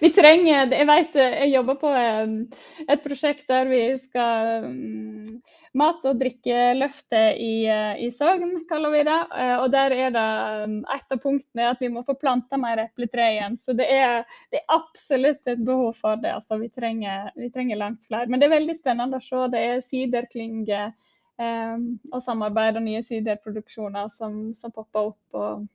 Vi 0.00 0.12
trenger 0.14 0.70
Jeg 0.70 0.86
vet 0.86 1.16
jeg 1.18 1.48
jobber 1.50 1.78
på 1.80 1.90
et 1.90 3.02
prosjekt 3.02 3.48
der 3.50 3.66
vi 3.66 3.80
skal 3.98 4.68
mm, 4.70 5.40
Mat- 5.76 6.06
og 6.08 6.16
drikkeløftet 6.16 7.36
i, 7.42 7.66
i 8.00 8.08
Sogn, 8.14 8.62
kaller 8.68 8.94
vi 8.94 9.02
det. 9.04 9.16
Eh, 9.36 9.56
og 9.60 9.66
der 9.74 9.92
er 9.92 10.14
det 10.14 10.28
mm, 10.70 10.78
et 10.94 11.12
av 11.12 11.20
punktene 11.20 11.66
at 11.68 11.82
vi 11.84 11.90
må 11.92 12.00
få 12.06 12.14
planta 12.16 12.56
mer 12.60 12.80
epletre 12.86 13.26
igjen. 13.34 13.58
Så 13.66 13.76
det 13.76 13.88
er, 13.92 14.24
det 14.54 14.62
er, 14.62 14.64
absolutt 14.72 15.52
et 15.52 15.60
behov 15.66 15.98
for 16.00 16.16
det. 16.22 16.32
Altså, 16.38 16.56
vi, 16.62 16.70
trenger, 16.72 17.28
vi, 17.36 17.50
trenger, 17.52 17.80
langt 17.82 18.06
flere. 18.08 18.30
Men 18.32 18.40
det 18.40 18.48
er 18.48 18.56
veldig 18.56 18.78
spennende 18.78 19.20
å 19.20 19.26
se. 19.26 19.42
Det 19.52 19.64
er 19.68 19.84
siderklynger 19.84 20.86
eh, 20.88 21.76
og 22.12 22.20
samarbeid 22.24 22.80
og 22.80 22.86
nye 22.88 23.04
siderproduksjoner 23.04 24.14
som, 24.16 24.46
som 24.56 24.72
popper 24.72 25.12
opp. 25.12 25.24
Og, 25.36 25.66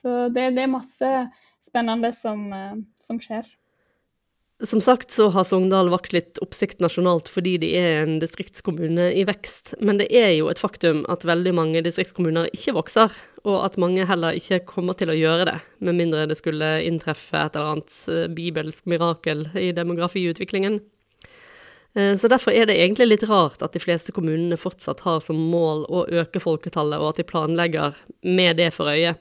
så 0.00 0.24
det, 0.34 0.50
det, 0.58 0.66
er 0.66 0.74
masse 0.74 1.12
spennende 1.62 2.10
som, 2.18 2.48
eh, 2.50 2.80
som 3.06 3.22
skjer. 3.22 3.46
Som 4.64 4.80
sagt 4.80 5.10
så 5.10 5.28
har 5.28 5.44
Sogndal 5.44 5.90
vakt 5.92 6.14
litt 6.14 6.38
oppsikt 6.40 6.80
nasjonalt 6.80 7.28
fordi 7.28 7.58
de 7.60 7.72
er 7.76 8.04
en 8.04 8.16
distriktskommune 8.22 9.10
i 9.12 9.24
vekst, 9.28 9.74
men 9.84 9.98
det 10.00 10.06
er 10.14 10.30
jo 10.38 10.48
et 10.48 10.62
faktum 10.62 11.02
at 11.12 11.26
veldig 11.28 11.52
mange 11.58 11.82
distriktskommuner 11.84 12.48
ikke 12.54 12.72
vokser, 12.78 13.12
og 13.44 13.58
at 13.66 13.76
mange 13.82 14.06
heller 14.08 14.38
ikke 14.38 14.62
kommer 14.70 14.96
til 14.96 15.12
å 15.12 15.18
gjøre 15.18 15.50
det, 15.50 15.58
med 15.84 15.98
mindre 15.98 16.24
det 16.30 16.38
skulle 16.40 16.78
inntreffe 16.86 17.36
et 17.36 17.58
eller 17.58 17.74
annet 17.74 17.98
eh, 18.08 18.24
bibelsk 18.32 18.88
mirakel 18.88 19.44
i 19.60 19.68
demografiutviklingen. 19.76 20.80
Eh, 21.98 22.14
så 22.16 22.30
derfor 22.32 22.56
er 22.56 22.70
det 22.70 22.78
egentlig 22.80 23.10
litt 23.10 23.28
rart 23.28 23.60
at 23.60 23.76
de 23.76 23.84
fleste 23.84 24.16
kommunene 24.16 24.56
fortsatt 24.60 25.04
har 25.04 25.20
som 25.26 25.44
mål 25.52 25.84
å 25.92 26.06
øke 26.24 26.40
folketallet, 26.40 27.02
og 27.02 27.12
at 27.12 27.20
de 27.20 27.28
planlegger 27.28 28.00
med 28.24 28.62
det 28.62 28.72
for 28.72 28.94
øye. 28.94 29.12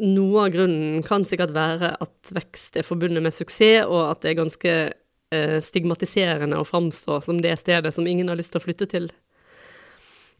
Noe 0.00 0.46
av 0.46 0.54
grunnen 0.54 1.02
kan 1.04 1.26
sikkert 1.28 1.52
være 1.52 1.90
at 2.00 2.30
vekst 2.32 2.78
er 2.80 2.86
forbundet 2.86 3.24
med 3.24 3.34
suksess, 3.36 3.84
og 3.84 4.06
at 4.06 4.22
det 4.22 4.30
er 4.30 4.38
ganske 4.38 4.72
eh, 4.88 5.58
stigmatiserende 5.60 6.56
å 6.56 6.64
framstå 6.64 7.18
som 7.26 7.42
det 7.44 7.58
stedet 7.60 7.92
som 7.92 8.08
ingen 8.08 8.32
har 8.32 8.40
lyst 8.40 8.54
til 8.54 8.62
å 8.62 8.64
flytte 8.64 8.88
til. 8.88 9.10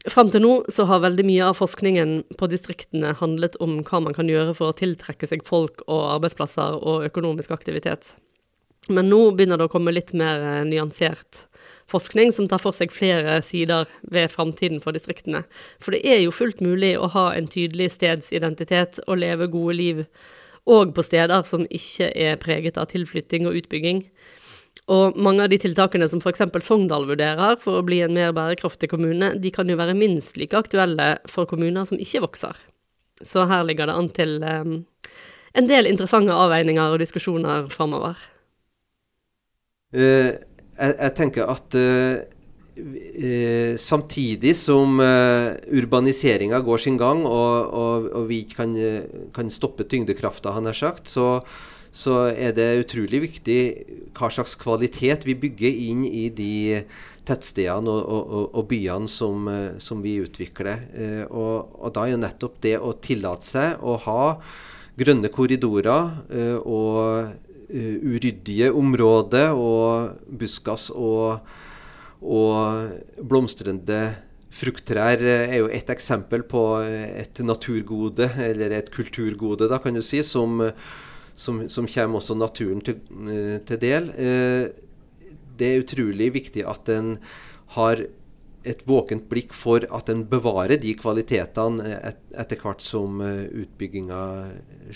Fram 0.09 0.33
til 0.33 0.43
nå 0.43 0.55
så 0.73 0.83
har 0.89 1.03
veldig 1.05 1.23
mye 1.29 1.45
av 1.47 1.59
forskningen 1.61 2.15
på 2.39 2.49
distriktene 2.51 3.13
handlet 3.21 3.55
om 3.63 3.77
hva 3.87 4.01
man 4.03 4.17
kan 4.17 4.27
gjøre 4.27 4.55
for 4.57 4.73
å 4.73 4.75
tiltrekke 4.75 5.29
seg 5.29 5.45
folk 5.47 5.85
og 5.85 6.01
arbeidsplasser 6.17 6.81
og 6.81 7.05
økonomisk 7.07 7.53
aktivitet. 7.55 8.15
Men 8.91 9.07
nå 9.07 9.29
begynner 9.31 9.61
det 9.61 9.69
å 9.69 9.71
komme 9.71 9.93
litt 9.93 10.11
mer 10.17 10.41
eh, 10.43 10.65
nyansert 10.67 11.45
forskning 11.93 12.33
som 12.35 12.49
tar 12.49 12.61
for 12.61 12.75
seg 12.75 12.93
flere 12.93 13.39
sider 13.45 13.89
ved 14.11 14.31
framtiden 14.33 14.81
for 14.83 14.95
distriktene. 14.95 15.43
For 15.79 15.95
det 15.95 16.03
er 16.03 16.23
jo 16.23 16.35
fullt 16.35 16.63
mulig 16.65 16.95
å 16.97 17.11
ha 17.13 17.29
en 17.37 17.49
tydelig 17.51 17.93
stedsidentitet 17.95 19.03
og 19.07 19.21
leve 19.21 19.49
gode 19.53 19.77
liv 19.79 20.05
òg 20.69 20.93
på 20.95 21.03
steder 21.05 21.43
som 21.47 21.65
ikke 21.69 22.09
er 22.15 22.39
preget 22.41 22.79
av 22.79 22.89
tilflytting 22.91 23.47
og 23.49 23.59
utbygging. 23.61 24.05
Og 24.91 25.15
mange 25.15 25.45
av 25.45 25.51
de 25.51 25.59
tiltakene 25.63 26.09
som 26.11 26.19
f.eks. 26.19 26.43
Sogndal 26.65 27.05
vurderer 27.07 27.55
for 27.61 27.79
å 27.79 27.85
bli 27.87 28.01
en 28.03 28.15
mer 28.15 28.33
bærekraftig 28.35 28.89
kommune, 28.91 29.31
de 29.39 29.51
kan 29.53 29.69
jo 29.69 29.79
være 29.79 29.95
minst 29.95 30.39
like 30.39 30.57
aktuelle 30.59 31.15
for 31.29 31.47
kommuner 31.47 31.87
som 31.87 32.01
ikke 32.01 32.23
vokser. 32.25 32.57
Så 33.23 33.45
her 33.47 33.63
ligger 33.63 33.87
det 33.87 33.95
an 33.95 34.09
til 34.11 34.35
um, 34.43 34.73
en 35.55 35.69
del 35.69 35.87
interessante 35.87 36.35
avveininger 36.35 36.95
og 36.95 36.99
diskusjoner 36.99 37.69
framover. 37.71 38.19
Uh, 39.93 40.35
jeg, 40.77 40.95
jeg 40.97 41.13
tenker 41.17 41.51
at 41.51 41.77
uh, 41.77 42.23
uh, 42.79 43.75
samtidig 43.79 44.55
som 44.57 44.99
uh, 45.01 45.53
urbaniseringa 45.73 46.61
går 46.65 46.83
sin 46.85 46.97
gang, 47.01 47.23
og, 47.27 47.69
og, 47.69 48.09
og 48.21 48.27
vi 48.31 48.43
kan, 48.49 48.75
kan, 49.35 49.53
stoppe 49.53 49.87
tyngdekrafta, 49.89 50.55
han 50.55 50.69
har 50.69 50.77
sagt, 50.77 51.11
så, 51.11 51.43
så, 51.91 52.27
er 52.33 52.55
det 52.57 52.85
utrolig 52.85 53.23
viktig 53.29 53.61
hva 54.17 54.31
slags 54.33 54.57
kvalitet 54.59 55.27
vi 55.29 55.37
bygger 55.45 55.81
inn 55.87 56.05
i 56.09 56.27
de 56.33 56.83
tettstedene 57.23 57.87
og, 57.87 58.49
og, 58.51 58.63
byene 58.67 59.07
som, 59.07 59.47
som, 59.79 60.01
vi 60.03 60.17
utvikler. 60.19 60.81
Og, 61.29 61.69
og, 61.79 61.87
da 61.95 62.03
er 62.03 62.11
jo 62.11 62.19
nettopp 62.19 62.57
det 62.65 62.73
å 62.83 62.91
tillate 62.99 63.47
seg 63.47 63.79
å 63.79 63.95
ha 64.09 64.25
grønne 64.99 65.31
korridorer 65.31 66.59
og 66.67 67.52
uh, 67.73 67.95
uryddige 68.13 68.71
området 68.73 69.47
og 69.51 70.19
buskas 70.39 70.89
og, 70.93 71.43
og 72.21 73.19
blomstrende 73.19 74.01
frukttrær 74.53 75.23
er 75.25 75.57
jo 75.57 75.69
et 75.73 75.89
eksempel 75.89 76.43
på 76.45 76.63
et 76.85 77.41
naturgode, 77.41 78.29
eller 78.37 78.77
et 78.77 78.91
kulturgode, 78.93 79.65
da, 79.71 79.79
kan 79.81 79.97
du 79.97 80.03
si, 80.05 80.21
som, 80.21 80.61
som, 81.33 81.63
som 81.73 81.89
kommer 81.89 82.21
også 82.21 82.37
naturen 82.37 82.83
til, 82.85 83.01
uh, 83.09 83.57
til 83.65 83.81
del. 83.81 84.11
Det 85.57 85.69
er 85.69 85.81
utrolig 85.81 86.31
viktig 86.37 86.67
at 86.69 86.89
en 86.93 87.15
har 87.73 88.05
et 88.63 88.79
våkent 88.87 89.25
blikk 89.27 89.51
for 89.57 89.83
at 89.91 90.07
en 90.13 90.21
bevarer 90.29 90.77
de 90.79 90.93
kvalitetene 90.95 91.97
et, 91.97 92.21
etter 92.39 92.61
hvert 92.61 92.85
som 92.85 93.19
utbygginga 93.19 94.21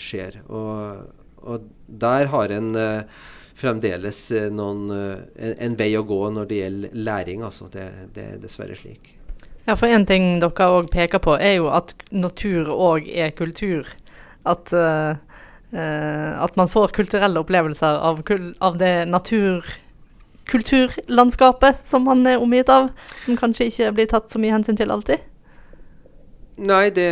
skjer. 0.00 0.38
Og, 0.46 1.17
og 1.48 1.68
der 1.86 2.28
har 2.32 2.52
en 2.54 2.72
uh, 2.76 3.20
fremdeles 3.58 4.20
uh, 4.34 4.48
noen, 4.54 4.88
uh, 4.92 5.22
en, 5.36 5.54
en, 5.66 5.78
vei 5.78 5.90
å 5.98 6.04
gå 6.06 6.20
når 6.34 6.50
det 6.50 6.60
gjelder 6.62 6.98
læring. 7.08 7.44
Altså. 7.46 7.70
Det, 7.72 7.86
det, 8.16 8.26
er 8.34 8.42
dessverre 8.42 8.76
slik. 8.78 9.14
Ja, 9.68 9.76
for 9.76 9.88
en 9.92 10.06
ting 10.08 10.38
dere 10.42 10.68
òg 10.78 10.90
peker 10.92 11.22
på, 11.24 11.36
er 11.36 11.58
jo 11.58 11.70
at 11.72 11.94
natur 12.10 12.70
òg 12.72 13.08
er 13.08 13.34
kultur. 13.36 13.88
At, 14.48 14.72
uh, 14.72 15.16
uh, 15.74 16.32
at 16.44 16.56
man 16.60 16.70
får 16.72 16.94
kulturelle 16.96 17.42
opplevelser 17.42 18.00
av, 18.10 18.22
kul 18.28 18.52
av 18.64 18.80
det 18.80 18.94
natur 19.10 19.66
kulturlandskapet 20.48 21.82
som 21.84 22.06
man 22.08 22.24
er 22.26 22.40
omgitt 22.40 22.70
av, 22.72 22.88
som 23.20 23.36
kanskje 23.36 23.68
ikke 23.68 23.90
blir 23.98 24.06
tatt 24.08 24.30
så 24.32 24.40
mye 24.40 24.54
hensyn 24.54 24.78
til 24.78 24.94
alltid? 24.94 25.20
Nei, 26.58 26.86
det 26.96 27.08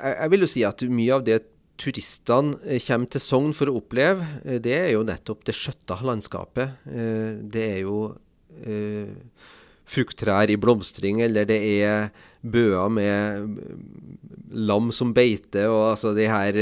jeg, 0.00 0.14
jeg 0.14 0.30
vil 0.32 0.44
jo 0.44 0.50
si 0.50 0.64
at 0.66 0.84
mye 0.88 1.16
av 1.16 1.26
det 1.26 1.40
turistene 1.80 2.58
eh, 2.66 2.80
kommer 2.84 3.10
til 3.10 3.22
Sogn 3.24 3.54
for 3.56 3.70
å 3.70 3.78
oppleve, 3.80 4.26
eh, 4.44 4.60
det 4.62 4.76
er 4.76 4.88
jo 4.94 5.04
nettopp 5.06 5.44
det 5.48 5.56
skjøtta 5.56 6.00
landskapet. 6.06 6.80
Eh, 6.90 7.36
det 7.40 7.66
er 7.76 7.80
jo 7.86 8.02
frukttrær 9.88 10.50
i 10.52 10.56
blomstring, 10.60 11.20
eller 11.24 11.46
det 11.48 11.56
er 11.80 12.10
bøer 12.42 12.90
med 12.92 13.54
lam 14.52 14.90
som 14.92 15.14
beite, 15.16 15.62
og 15.70 15.92
altså 15.94 16.12
de 16.18 16.26
her 16.28 16.58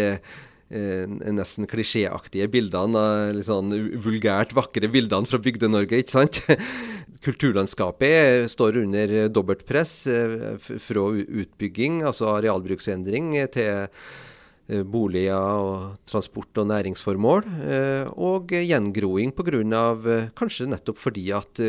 nesten 0.68 1.66
klisjéaktige 1.66 2.46
bildene, 2.52 3.02
litt 3.34 3.48
sånn 3.48 3.72
vulgært 4.04 4.52
vakre 4.54 4.92
bildene 4.92 5.26
fra 5.26 5.40
Bygde-Norge, 5.42 6.04
ikke 6.04 6.12
sant? 6.12 6.42
Kulturlandskapet 7.24 8.52
står 8.52 8.82
under 8.84 9.16
dobbeltpress 9.32 9.96
press 10.04 10.84
fra 10.84 11.08
utbygging, 11.16 12.02
altså 12.06 12.34
arealbruksendring, 12.36 13.32
til 13.56 13.88
boliger 14.68 15.34
og 15.64 15.98
transport- 16.08 16.60
og 16.60 16.68
næringsformål, 16.68 17.46
eh, 17.64 18.10
og 18.16 18.52
gjengroing 18.52 19.32
pga. 19.32 20.30
kanskje 20.36 20.68
nettopp 20.68 20.98
fordi 20.98 21.30
at 21.32 21.60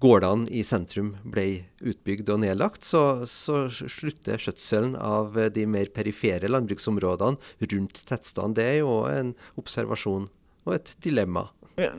gårdene 0.00 0.48
i 0.52 0.62
sentrum 0.66 1.14
ble 1.24 1.64
utbygd 1.80 2.28
og 2.34 2.40
nedlagt, 2.44 2.84
så, 2.84 3.24
så 3.26 3.66
slutter 3.70 4.38
skjøtselen 4.38 4.94
av 4.96 5.36
de 5.54 5.66
mer 5.66 5.88
perifere 5.94 6.50
landbruksområdene 6.52 7.70
rundt 7.72 8.02
tettstedene. 8.08 8.56
Det 8.56 8.64
er 8.64 8.78
jo 8.82 9.04
en 9.08 9.34
observasjon 9.56 10.28
og 10.66 10.74
et 10.76 10.92
dilemma. 11.04 11.48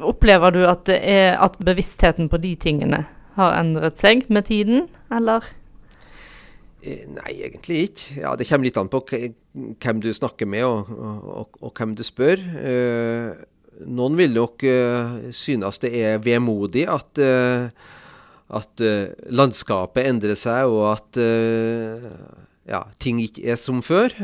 Opplever 0.02 0.54
du 0.54 0.64
at, 0.70 0.90
er, 0.90 1.36
at 1.42 1.58
bevisstheten 1.62 2.30
på 2.30 2.40
de 2.42 2.56
tingene 2.58 3.04
har 3.38 3.58
endret 3.60 4.00
seg 4.02 4.26
med 4.34 4.50
tiden, 4.50 4.88
eller? 5.14 5.46
Eh, 6.88 7.04
nei, 7.12 7.34
egentlig 7.44 7.84
ikke. 7.90 8.22
Ja, 8.22 8.36
Det 8.40 8.48
kommer 8.48 8.68
litt 8.68 8.80
an 8.80 8.92
på 8.92 9.04
hvem 9.08 10.02
du 10.04 10.10
snakker 10.14 10.48
med 10.50 10.64
og, 10.66 10.90
og, 10.94 11.60
og, 11.60 11.72
hvem 11.76 11.96
du 11.98 12.04
spør. 12.06 12.40
Uh, 12.40 13.36
noen 13.88 14.18
vil 14.18 14.34
nok 14.34 14.64
uh, 14.66 15.18
synes 15.36 15.82
det 15.84 15.92
er 16.00 16.22
vemodig 16.24 16.88
at, 16.90 17.20
at 18.58 18.84
landskapet 19.30 20.08
endrer 20.08 20.40
seg, 20.40 20.72
og 20.72 20.96
at 20.96 21.20
ja, 22.68 22.82
ting 23.00 23.20
ikke 23.22 23.46
er 23.52 23.60
som 23.60 23.84
før. 23.86 24.16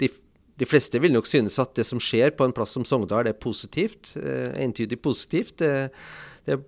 De, 0.00 0.08
de, 0.08 0.66
fleste 0.68 0.98
vil 1.00 1.14
nok 1.14 1.28
synes 1.30 1.60
at 1.62 1.76
det 1.78 1.86
som 1.86 2.02
skjer 2.02 2.34
på 2.34 2.48
en 2.48 2.54
plass 2.56 2.74
som 2.74 2.86
Sogndal, 2.88 3.30
er 3.30 3.38
positivt. 3.38 4.16
entydig 4.16 4.98
positivt. 5.04 5.58
Det, 5.62 5.92
det 6.48 6.58
er 6.58 6.64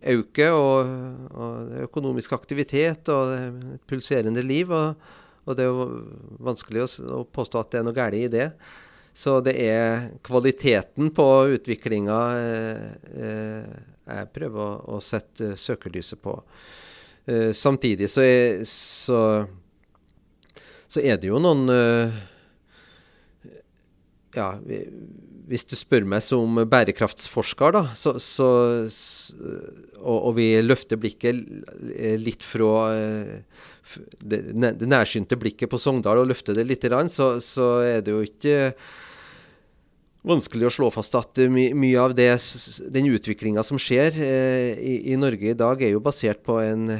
befolkningsauke 0.00 0.50
og, 0.52 0.86
og 1.34 1.84
økonomisk 1.86 2.32
aktivitet 2.32 3.08
og 3.08 3.32
et 3.34 3.80
pulserende 3.86 4.42
liv. 4.42 4.70
Og, 4.70 4.94
og 5.46 5.56
det 5.56 5.64
er 5.64 5.70
jo 5.70 5.86
vanskelig 6.40 6.82
å, 6.82 7.20
å 7.20 7.24
påstå 7.24 7.60
at 7.60 7.70
det 7.70 7.78
er 7.80 7.84
noe 7.84 7.96
galt 7.96 8.14
i 8.14 8.28
det. 8.28 8.50
Så 9.16 9.40
det 9.40 9.56
er 9.56 10.10
kvaliteten 10.22 11.10
på 11.10 11.26
utviklinga 11.56 12.18
eh, 12.36 12.82
eh, 13.16 13.76
jeg 14.06 14.28
prøver 14.34 14.60
å, 14.60 14.96
å 14.96 15.00
sette 15.00 15.56
søkelyset 15.56 16.20
på. 16.20 16.36
Eh, 17.26 17.52
samtidig 17.56 18.10
så 18.12 18.22
så, 18.68 19.46
så 20.86 21.00
er, 21.00 21.16
det 21.16 21.30
jo 21.32 21.40
noen 21.42 21.68
eh, 21.72 22.18
Ja, 24.36 24.52
hvis 25.46 25.66
du 25.68 25.76
spør 25.78 26.06
meg 26.08 26.24
som 26.26 26.58
bærekraftsforsker, 26.66 27.76
da, 27.76 27.82
så, 27.98 28.16
så 28.22 28.48
og, 30.00 30.16
og, 30.16 30.32
vi 30.38 30.48
løfter 30.64 30.98
blikket 30.98 31.42
litt 32.22 32.42
fra 32.46 32.72
eh, 32.96 33.64
det, 34.18 34.40
det 34.80 34.88
nærsynte 34.90 35.38
blikket 35.38 35.70
på 35.70 35.80
Sogndal 35.80 36.24
og 36.24 36.30
løfter 36.32 36.56
det 36.56 36.66
litt, 36.66 36.86
så, 37.12 37.36
så 37.42 37.68
er 37.86 38.02
det 38.02 38.14
jo 38.14 38.24
ikke 38.26 38.72
vanskelig 40.26 40.66
å 40.66 40.74
slå 40.74 40.90
fast 40.90 41.14
at 41.18 41.38
my, 41.52 41.68
mye 41.78 42.02
av 42.02 42.16
det, 42.18 42.32
den 42.92 43.06
utviklinga 43.14 43.62
som 43.66 43.78
skjer 43.78 44.18
eh, 44.18 44.74
i, 44.74 44.96
i, 45.12 45.18
Norge 45.20 45.52
i 45.52 45.58
dag, 45.58 45.82
er 45.82 45.94
jo 45.94 46.02
basert 46.02 46.42
på 46.46 46.58
en, 46.64 46.96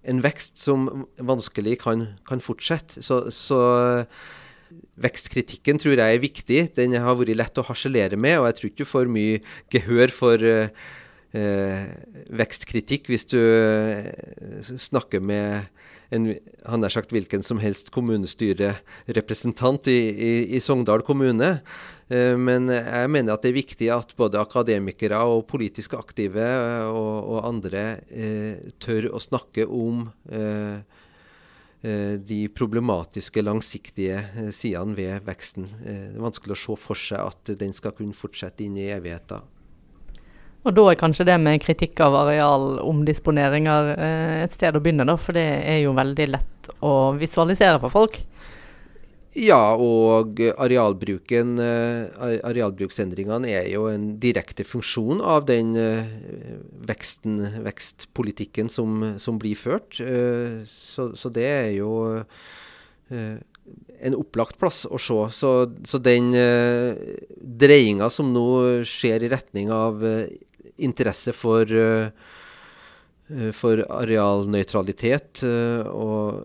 en 0.00 0.22
vekst 0.24 0.60
som 0.60 1.04
vanskelig 1.20 1.76
kan, 1.84 2.08
kan 2.28 2.40
fortsette. 2.44 3.04
Så, 3.04 3.26
så, 3.34 3.60
vekstkritikken 5.00 5.80
tror 5.80 5.98
jeg 5.98 6.16
er 6.16 6.22
viktig. 6.22 6.62
Den 6.76 6.96
har 7.00 7.18
vært 7.18 7.36
lett 7.38 7.60
å 7.60 7.66
harselere 7.66 8.18
med, 8.20 8.38
og 8.40 8.48
jeg 8.48 8.58
tror 8.58 8.70
ikke 8.70 8.82
du 8.84 8.92
får 8.92 9.12
mye 9.12 9.42
gehør 9.72 10.14
for 10.14 10.46
eh, 10.46 11.84
vekstkritikk 12.40 13.10
hvis 13.10 13.28
du 13.30 13.38
eh, 13.40 14.10
snakker 14.70 15.22
med 15.22 15.70
en, 16.10 16.32
han 16.66 16.82
er 16.82 16.90
sagt 16.90 17.12
hvilken 17.14 17.44
som 17.46 17.60
helst 17.62 17.92
kommunestyrerepresentant 17.94 19.86
i, 19.92 20.00
i, 20.10 20.32
i 20.56 20.62
Sogndal 20.62 21.04
kommune. 21.06 21.60
Men 22.10 22.66
jeg 22.66 23.10
mener 23.14 23.36
at 23.36 23.44
det 23.44 23.52
er 23.52 23.54
viktig 23.54 23.86
at 23.94 24.16
både 24.18 24.40
akademikere 24.40 25.20
og 25.30 25.44
politisk 25.46 25.94
aktive 25.94 26.42
og, 26.90 27.28
og 27.36 27.44
andre 27.46 27.84
eh, 28.10 28.72
tør 28.82 29.12
å 29.14 29.22
snakke 29.22 29.68
om 29.70 30.08
eh 30.26 30.98
de 31.80 32.38
problematiske, 32.52 33.40
langsiktige 33.40 34.50
sidene 34.52 34.92
ved 34.98 35.24
veksten. 35.24 35.64
Det 35.80 35.94
er 35.96 36.20
vanskelig 36.20 36.52
å 36.52 36.60
se 36.60 36.76
for 36.76 36.98
seg 36.98 37.30
at 37.32 37.52
den 37.60 37.72
skal 37.72 37.94
kunne 37.96 38.16
fortsette 38.16 38.66
inn 38.66 38.76
i 38.76 38.90
evigheten. 38.92 39.46
Og 40.60 40.74
da 40.76 40.82
er 40.90 40.98
kanskje 41.00 41.24
det 41.24 41.38
med 41.40 41.62
kritikk 41.64 42.02
av 42.04 42.18
arealomdisponeringer 42.20 43.94
eh, 43.94 44.34
et 44.44 44.52
sted 44.52 44.76
å 44.76 44.82
begynne, 44.82 45.06
da, 45.08 45.16
for 45.16 45.36
det 45.36 45.46
er 45.64 45.80
jo 45.86 45.94
veldig 45.96 46.26
lett 46.34 46.68
å 46.84 47.14
visualisere 47.16 47.80
for 47.80 47.94
folk. 47.94 48.18
Ja, 49.38 49.76
og 49.78 50.40
arealbruken, 50.58 51.52
eh, 51.62 52.40
arealbruksendringene 52.42 53.46
er 53.46 53.68
jo 53.70 53.84
en 53.86 54.16
direkte 54.18 54.64
funksjon 54.66 55.20
av 55.22 55.44
den 55.46 55.76
eh, 55.78 56.08
veksten, 56.88 57.38
vekstpolitikken 57.62 58.66
som, 58.68 59.14
som 59.22 59.38
blir 59.38 59.54
ført. 59.54 60.00
Eh, 60.02 60.66
så, 60.66 61.12
så, 61.14 61.30
det 61.30 61.46
er 61.46 61.70
jo 61.78 61.92
en 63.10 64.18
opplagt 64.18 64.58
plass 64.58 64.82
å 64.90 64.98
se. 64.98 65.20
Så, 65.38 65.54
så 65.86 66.02
den 66.02 66.34
eh, 66.34 68.10
som 68.10 68.34
nå 68.34 68.82
skjer 68.82 69.22
i 69.22 69.30
retning 69.30 69.70
av 69.70 70.02
interesse 70.74 71.30
for, 71.36 71.70
for 73.54 73.84
arealnøytralitet 73.94 75.44
eh, 75.46 75.86
og 75.86 76.42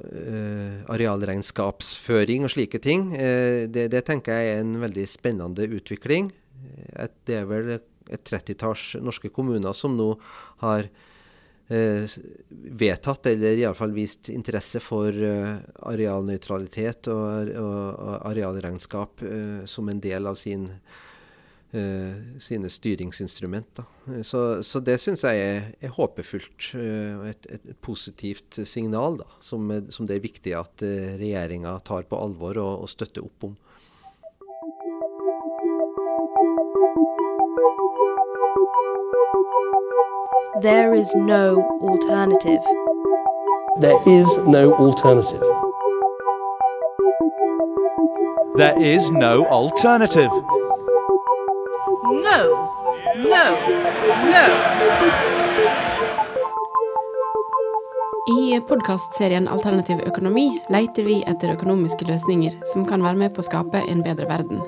arealregnskapsføring 0.94 2.46
og 2.46 2.54
slike 2.54 2.82
ting, 2.84 3.10
det, 3.16 3.88
det, 3.94 4.04
tenker 4.06 4.38
jeg 4.38 4.54
er 4.54 4.64
en 4.64 4.78
veldig 4.84 5.06
spennende 5.10 5.66
utvikling. 5.80 6.30
Det 7.26 7.40
er 7.40 7.50
vel 7.50 7.76
et 7.78 8.24
trettitalls 8.26 8.96
norske 9.02 9.32
kommuner 9.34 9.74
som 9.78 9.96
nå 9.98 10.12
har 10.64 10.88
eh, 11.68 12.06
vedtatt, 12.82 13.32
eller 13.32 13.62
iallfall 13.62 13.96
vist 13.96 14.30
interesse 14.34 14.82
for 14.84 15.10
eh, 15.10 15.58
arealnøytralitet 15.90 17.10
og, 17.14 17.52
arealregnskap 18.30 19.26
eh, 19.26 19.66
som 19.70 19.90
en 19.90 20.02
del 20.04 20.30
av 20.30 20.40
sin 20.40 20.70
sine 22.40 22.70
styringsinstrument. 22.72 23.82
Så, 24.24 24.62
så, 24.64 24.80
det 24.80 25.00
syns 25.02 25.24
jeg 25.26 25.42
er, 25.42 25.62
er 25.82 25.94
håpefullt 25.96 26.72
uh, 26.78 27.22
og 27.22 27.30
et, 27.32 27.48
et, 27.50 27.72
positivt 27.82 28.60
signal 28.70 29.18
da, 29.22 29.28
som, 29.42 29.66
som, 29.90 30.06
det 30.06 30.18
er 30.20 30.26
viktig 30.26 30.54
at 30.58 30.84
uh, 30.86 30.90
eh, 30.90 31.16
regjeringa 31.20 31.74
tar 31.86 32.06
på 32.10 32.20
alvor 32.22 32.60
og, 32.62 32.86
og, 32.86 32.90
støtter 32.90 33.26
opp 33.26 33.50
om. 33.50 33.56
There 40.62 40.94
is 40.96 41.14
no 41.16 41.66
alternative. 41.82 42.64
There 43.82 44.00
is 44.08 44.38
no 44.48 44.74
alternative. 44.78 45.44
There 48.56 48.82
is 48.82 49.12
no 49.12 49.46
alternative. 49.50 50.65
No. 52.06 52.38
No. 53.16 53.46
No. 54.32 54.44
I 58.30 58.62
podkastserien 58.68 59.48
Alternativ 59.48 59.98
økonomi 60.06 60.60
leter 60.70 61.04
vi 61.08 61.24
etter 61.26 61.54
økonomiske 61.56 62.06
løsninger 62.06 62.52
som 62.74 62.86
kan 62.86 63.02
være 63.02 63.18
med 63.24 63.34
på 63.34 63.40
å 63.42 63.48
skape 63.48 63.82
en 63.90 64.04
bedre 64.06 64.26
verden. 64.30 64.62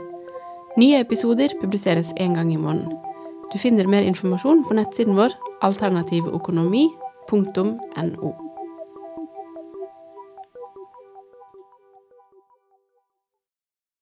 Nye 0.82 0.98
episoder 1.06 1.50
publiseres 1.62 2.10
én 2.18 2.34
gang 2.34 2.50
i 2.54 2.58
måneden. 2.58 2.98
Du 3.54 3.58
finner 3.62 3.86
mer 3.86 4.02
informasjon 4.10 4.66
på 4.66 4.74
nettsiden 4.82 5.16
vår 5.20 5.32
alternativøkonomi.no. 5.62 8.47